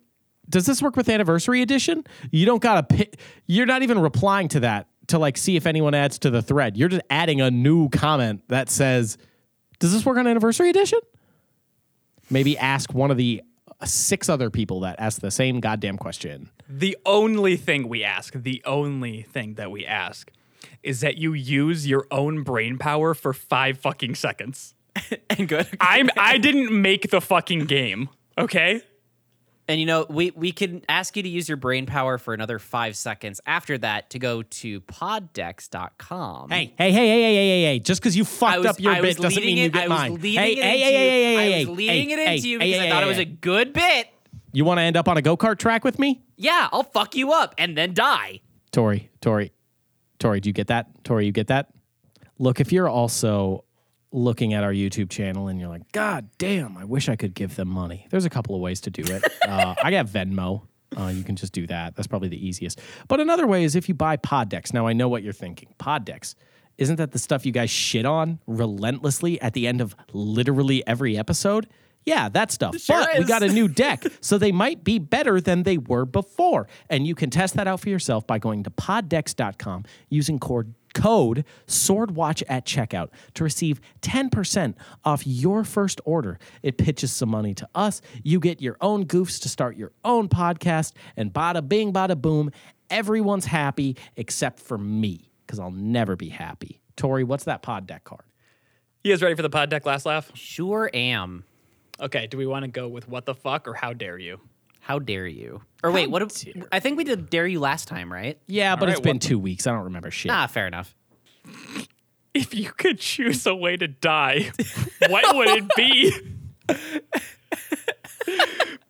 "Does 0.49 0.65
this 0.65 0.81
work 0.81 0.95
with 0.95 1.09
Anniversary 1.09 1.61
Edition?" 1.61 2.03
You 2.31 2.45
don't 2.45 2.61
gotta. 2.61 3.07
You're 3.47 3.65
not 3.65 3.83
even 3.83 3.99
replying 3.99 4.47
to 4.49 4.59
that 4.61 4.87
to 5.07 5.19
like 5.19 5.37
see 5.37 5.55
if 5.55 5.65
anyone 5.65 5.93
adds 5.93 6.19
to 6.19 6.29
the 6.29 6.41
thread. 6.41 6.77
You're 6.77 6.89
just 6.89 7.03
adding 7.09 7.41
a 7.41 7.51
new 7.51 7.89
comment 7.89 8.41
that 8.47 8.69
says, 8.69 9.17
"Does 9.79 9.91
this 9.93 10.05
work 10.05 10.17
on 10.17 10.27
Anniversary 10.27 10.69
Edition?" 10.69 10.99
Maybe 12.29 12.57
ask 12.57 12.93
one 12.93 13.11
of 13.11 13.17
the 13.17 13.41
six 13.83 14.29
other 14.29 14.49
people 14.49 14.79
that 14.79 14.95
asked 14.97 15.21
the 15.21 15.29
same 15.29 15.59
goddamn 15.59 15.97
question. 15.97 16.49
The 16.69 16.97
only 17.05 17.57
thing 17.57 17.89
we 17.89 18.03
ask, 18.03 18.33
the 18.33 18.61
only 18.65 19.23
thing 19.23 19.55
that 19.55 19.71
we 19.71 19.85
ask 19.85 20.31
is 20.81 21.01
that 21.01 21.17
you 21.17 21.33
use 21.33 21.87
your 21.87 22.07
own 22.11 22.43
brain 22.43 22.77
power 22.77 23.13
for 23.13 23.33
five 23.33 23.77
fucking 23.77 24.15
seconds. 24.15 24.75
and 25.29 25.47
good. 25.47 25.67
I'm 25.79 26.09
I 26.17 26.37
didn't 26.37 26.81
make 26.81 27.09
the 27.09 27.21
fucking 27.21 27.65
game, 27.65 28.09
okay? 28.37 28.81
And 29.67 29.79
you 29.79 29.85
know, 29.85 30.05
we 30.09 30.31
we 30.31 30.51
can 30.51 30.83
ask 30.89 31.15
you 31.15 31.23
to 31.23 31.29
use 31.29 31.47
your 31.47 31.55
brain 31.55 31.85
power 31.85 32.17
for 32.17 32.33
another 32.33 32.59
five 32.59 32.97
seconds 32.97 33.39
after 33.45 33.77
that 33.77 34.09
to 34.09 34.19
go 34.19 34.41
to 34.43 34.81
poddex.com. 34.81 36.49
Hey, 36.49 36.73
hey, 36.77 36.91
hey, 36.91 37.07
hey, 37.07 37.21
hey, 37.21 37.33
hey, 37.33 37.47
hey, 37.47 37.63
hey. 37.63 37.79
Just 37.79 38.01
because 38.01 38.15
you 38.15 38.25
fucked 38.25 38.57
was, 38.57 38.67
up 38.67 38.79
your 38.79 38.93
I 38.93 39.01
bit 39.01 39.17
doesn't 39.17 39.29
leading 39.29 39.45
mean 39.45 39.57
you 39.57 39.65
it, 39.65 39.73
get 39.73 39.83
I 39.83 39.87
was 39.87 39.97
mine. 39.97 40.13
leading 40.15 40.39
hey, 40.39 40.55
hey, 40.55 40.61
hey, 40.61 40.79
hey, 40.79 40.91
hey, 40.91 41.21
hey, 41.21 41.37
I 41.37 41.51
hey, 41.51 41.65
was 41.65 41.77
leading 41.77 42.09
hey, 42.09 42.13
it 42.13 42.19
into 42.19 42.29
hey, 42.29 42.37
you 42.49 42.59
because 42.59 42.75
hey, 42.75 42.87
I 42.87 42.89
thought 42.89 43.03
hey, 43.03 43.05
it 43.05 43.07
was 43.07 43.17
hey. 43.17 43.23
a 43.23 43.25
good 43.25 43.73
bit. 43.73 44.07
You 44.51 44.65
want 44.65 44.79
to 44.79 44.81
end 44.83 44.97
up 44.97 45.07
on 45.07 45.17
a 45.17 45.21
go 45.21 45.37
kart 45.37 45.57
track 45.57 45.83
with 45.83 45.97
me? 45.97 46.21
Yeah, 46.35 46.67
I'll 46.71 46.83
fuck 46.83 47.15
you 47.15 47.31
up 47.31 47.55
and 47.57 47.77
then 47.77 47.93
die. 47.93 48.41
Tori, 48.71 49.09
Tori, 49.21 49.51
Tori, 50.23 50.39
do 50.39 50.47
you 50.47 50.53
get 50.53 50.67
that? 50.67 51.03
Tori, 51.03 51.25
you 51.25 51.33
get 51.33 51.47
that? 51.47 51.73
Look, 52.39 52.61
if 52.61 52.71
you're 52.71 52.87
also 52.87 53.65
looking 54.13 54.53
at 54.53 54.63
our 54.63 54.71
YouTube 54.71 55.09
channel 55.09 55.49
and 55.49 55.59
you're 55.59 55.67
like, 55.67 55.91
God 55.91 56.29
damn, 56.37 56.77
I 56.77 56.85
wish 56.85 57.09
I 57.09 57.17
could 57.17 57.33
give 57.33 57.57
them 57.57 57.67
money. 57.67 58.07
There's 58.09 58.23
a 58.23 58.29
couple 58.29 58.55
of 58.55 58.61
ways 58.61 58.79
to 58.81 58.89
do 58.89 59.03
it. 59.13 59.21
uh, 59.45 59.75
I 59.83 59.91
got 59.91 60.05
Venmo. 60.05 60.61
Uh, 60.97 61.07
you 61.07 61.23
can 61.23 61.35
just 61.35 61.51
do 61.51 61.67
that. 61.67 61.97
That's 61.97 62.07
probably 62.07 62.29
the 62.29 62.47
easiest. 62.47 62.79
But 63.09 63.19
another 63.19 63.45
way 63.45 63.65
is 63.65 63.75
if 63.75 63.89
you 63.89 63.95
buy 63.95 64.15
Poddex. 64.15 64.73
Now 64.73 64.87
I 64.87 64.93
know 64.93 65.09
what 65.09 65.23
you're 65.23 65.33
thinking. 65.33 65.75
Poddex. 65.77 66.35
Isn't 66.77 66.95
that 66.95 67.11
the 67.11 67.19
stuff 67.19 67.45
you 67.45 67.51
guys 67.51 67.69
shit 67.69 68.05
on 68.05 68.39
relentlessly 68.47 69.41
at 69.41 69.51
the 69.51 69.67
end 69.67 69.81
of 69.81 69.93
literally 70.13 70.87
every 70.87 71.17
episode? 71.17 71.67
Yeah, 72.05 72.29
that 72.29 72.51
stuff. 72.51 72.77
Sure 72.79 72.99
but 72.99 73.19
we 73.19 73.25
got 73.25 73.43
a 73.43 73.47
new 73.47 73.67
deck, 73.67 74.03
so 74.21 74.37
they 74.37 74.51
might 74.51 74.83
be 74.83 74.99
better 74.99 75.39
than 75.39 75.63
they 75.63 75.77
were 75.77 76.05
before. 76.05 76.67
And 76.89 77.07
you 77.07 77.15
can 77.15 77.29
test 77.29 77.55
that 77.55 77.67
out 77.67 77.79
for 77.79 77.89
yourself 77.89 78.27
by 78.27 78.39
going 78.39 78.63
to 78.63 78.69
poddex.com 78.69 79.85
using 80.09 80.39
code 80.39 80.73
code 80.93 81.43
swordwatch 81.65 82.43
at 82.47 82.65
checkout 82.65 83.09
to 83.33 83.43
receive 83.43 83.81
10% 84.01 84.75
off 85.03 85.25
your 85.25 85.63
first 85.63 85.99
order. 86.05 86.37
It 86.61 86.77
pitches 86.77 87.11
some 87.11 87.29
money 87.29 87.53
to 87.55 87.67
us. 87.73 88.01
You 88.23 88.39
get 88.39 88.61
your 88.61 88.77
own 88.79 89.05
goofs 89.05 89.41
to 89.41 89.49
start 89.49 89.75
your 89.75 89.91
own 90.03 90.29
podcast, 90.29 90.93
and 91.17 91.33
bada 91.33 91.67
bing, 91.67 91.93
bada 91.93 92.19
boom, 92.19 92.51
everyone's 92.89 93.45
happy 93.45 93.97
except 94.15 94.59
for 94.59 94.77
me, 94.77 95.31
because 95.45 95.59
I'll 95.59 95.71
never 95.71 96.15
be 96.15 96.29
happy. 96.29 96.79
Tori, 96.95 97.23
what's 97.23 97.45
that 97.45 97.63
pod 97.63 97.87
deck 97.87 98.03
card? 98.03 98.25
You 99.03 99.11
guys 99.11 99.21
ready 99.21 99.35
for 99.35 99.41
the 99.41 99.49
pod 99.49 99.69
deck 99.69 99.85
last 99.85 100.05
laugh? 100.05 100.31
Sure 100.35 100.89
am. 100.93 101.43
Okay, 102.01 102.27
do 102.27 102.37
we 102.37 102.45
want 102.47 102.65
to 102.65 102.71
go 102.71 102.87
with 102.87 103.07
what 103.07 103.25
the 103.25 103.35
fuck 103.35 103.67
or 103.67 103.73
how 103.73 103.93
dare 103.93 104.17
you? 104.17 104.39
How 104.79 104.99
dare 104.99 105.27
you? 105.27 105.61
Or 105.83 105.91
wait, 105.91 106.09
what? 106.09 106.21
if- 106.21 106.63
I 106.71 106.79
think 106.79 106.97
we 106.97 107.03
did 107.03 107.29
dare 107.29 107.47
you 107.47 107.59
last 107.59 107.87
time, 107.87 108.11
right? 108.11 108.37
Yeah, 108.47 108.75
but 108.75 108.87
right, 108.87 108.91
it's 108.91 108.99
been 109.01 109.15
what- 109.15 109.21
two 109.21 109.39
weeks. 109.39 109.65
I 109.67 109.71
don't 109.71 109.85
remember 109.85 110.11
shit. 110.11 110.31
Ah, 110.31 110.47
fair 110.47 110.67
enough. 110.67 110.95
If 112.35 112.55
you 112.55 112.71
could 112.71 112.97
choose 112.97 113.45
a 113.45 113.53
way 113.53 113.77
to 113.77 113.87
die, 113.87 114.51
what 115.07 115.35
would 115.35 115.49
it 115.49 115.75
be? 115.75 116.11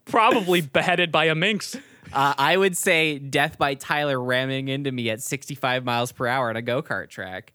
Probably 0.06 0.62
beheaded 0.62 1.12
by 1.12 1.26
a 1.26 1.36
minx. 1.36 1.76
Uh, 2.14 2.34
I 2.38 2.56
would 2.56 2.78
say 2.78 3.20
death 3.20 3.58
by 3.58 3.74
Tyler 3.74 4.18
ramming 4.22 4.70
into 4.70 4.94
me 4.94 5.10
at 5.10 5.22
65 5.22 5.84
miles 5.84 6.14
per 6.14 6.26
hour 6.28 6.50
on 6.50 6.56
a 6.56 6.62
go 6.62 6.82
kart 6.82 7.10
track. 7.10 7.52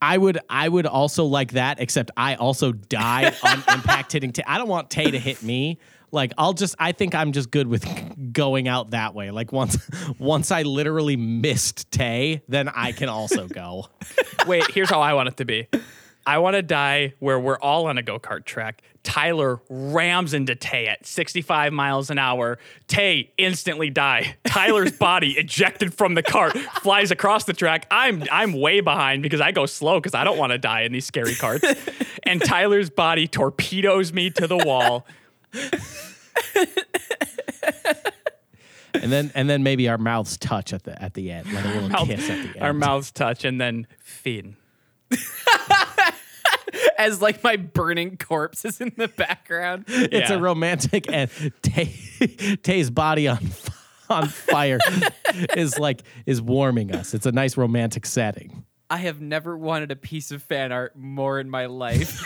I 0.00 0.16
would 0.18 0.38
I 0.48 0.68
would 0.68 0.86
also 0.86 1.24
like 1.24 1.52
that, 1.52 1.80
except 1.80 2.10
I 2.16 2.36
also 2.36 2.72
die 2.72 3.34
on 3.42 3.62
impact 3.72 4.12
hitting 4.12 4.32
Tay. 4.32 4.42
I 4.46 4.58
don't 4.58 4.68
want 4.68 4.90
Tay 4.90 5.10
to 5.10 5.18
hit 5.18 5.42
me. 5.42 5.78
Like 6.10 6.32
I'll 6.38 6.54
just 6.54 6.74
I 6.78 6.92
think 6.92 7.14
I'm 7.14 7.32
just 7.32 7.50
good 7.50 7.66
with 7.66 7.84
going 8.32 8.68
out 8.68 8.90
that 8.90 9.14
way. 9.14 9.30
Like 9.30 9.52
once 9.52 9.78
once 10.18 10.50
I 10.50 10.62
literally 10.62 11.16
missed 11.16 11.90
Tay, 11.90 12.42
then 12.48 12.68
I 12.68 12.92
can 12.92 13.08
also 13.08 13.46
go. 13.46 13.88
Wait, 14.46 14.70
here's 14.70 14.90
how 14.90 15.00
I 15.00 15.14
want 15.14 15.28
it 15.28 15.36
to 15.38 15.44
be. 15.44 15.68
I 16.28 16.36
want 16.36 16.56
to 16.56 16.62
die 16.62 17.14
where 17.20 17.40
we're 17.40 17.58
all 17.58 17.86
on 17.86 17.96
a 17.96 18.02
go 18.02 18.18
kart 18.18 18.44
track. 18.44 18.82
Tyler 19.02 19.62
rams 19.70 20.34
into 20.34 20.54
Tay 20.54 20.86
at 20.86 21.06
65 21.06 21.72
miles 21.72 22.10
an 22.10 22.18
hour. 22.18 22.58
Tay 22.86 23.32
instantly 23.38 23.88
die. 23.88 24.36
Tyler's 24.44 24.92
body 24.98 25.30
ejected 25.38 25.94
from 25.94 26.14
the 26.14 26.22
cart 26.22 26.54
flies 26.82 27.10
across 27.10 27.44
the 27.44 27.54
track. 27.54 27.86
I'm 27.90 28.24
I'm 28.30 28.52
way 28.52 28.82
behind 28.82 29.22
because 29.22 29.40
I 29.40 29.52
go 29.52 29.64
slow 29.64 30.00
because 30.00 30.12
I 30.12 30.22
don't 30.24 30.36
want 30.36 30.52
to 30.52 30.58
die 30.58 30.82
in 30.82 30.92
these 30.92 31.06
scary 31.06 31.34
carts. 31.34 31.64
and 32.24 32.44
Tyler's 32.44 32.90
body 32.90 33.26
torpedoes 33.26 34.12
me 34.12 34.28
to 34.32 34.46
the 34.46 34.58
wall. 34.58 35.06
And 38.92 39.10
then 39.10 39.32
and 39.34 39.48
then 39.48 39.62
maybe 39.62 39.88
our 39.88 39.96
mouths 39.96 40.36
touch 40.36 40.74
at 40.74 40.82
the 40.82 41.02
at 41.02 41.14
the 41.14 41.30
end, 41.30 41.50
like 41.54 41.64
a 41.64 41.68
little 41.68 41.88
Mouth- 41.88 42.06
kiss 42.06 42.28
at 42.28 42.42
the 42.42 42.48
end. 42.48 42.62
Our 42.62 42.74
mouths 42.74 43.10
touch 43.12 43.46
and 43.46 43.58
then 43.58 43.86
fin. 43.98 44.56
As 46.98 47.20
like 47.22 47.42
my 47.44 47.56
burning 47.56 48.16
corpse 48.16 48.64
is 48.64 48.80
in 48.80 48.92
the 48.96 49.08
background. 49.08 49.84
It's 49.88 50.30
Yeah. 50.30 50.36
a 50.36 50.38
romantic 50.40 51.10
and 51.12 51.30
Tay, 51.62 51.94
Tay's 52.62 52.90
body 52.90 53.28
on 53.28 53.38
on 54.10 54.26
fire 54.28 54.78
is 55.56 55.78
like 55.78 56.02
is 56.26 56.40
warming 56.40 56.94
us. 56.94 57.14
It's 57.14 57.26
a 57.26 57.32
nice 57.32 57.56
romantic 57.56 58.06
setting. 58.06 58.64
I 58.90 58.96
have 58.98 59.20
never 59.20 59.56
wanted 59.56 59.90
a 59.92 59.96
piece 59.96 60.30
of 60.30 60.42
fan 60.42 60.72
art 60.72 60.96
more 60.96 61.38
in 61.38 61.50
my 61.50 61.66
life. 61.66 62.22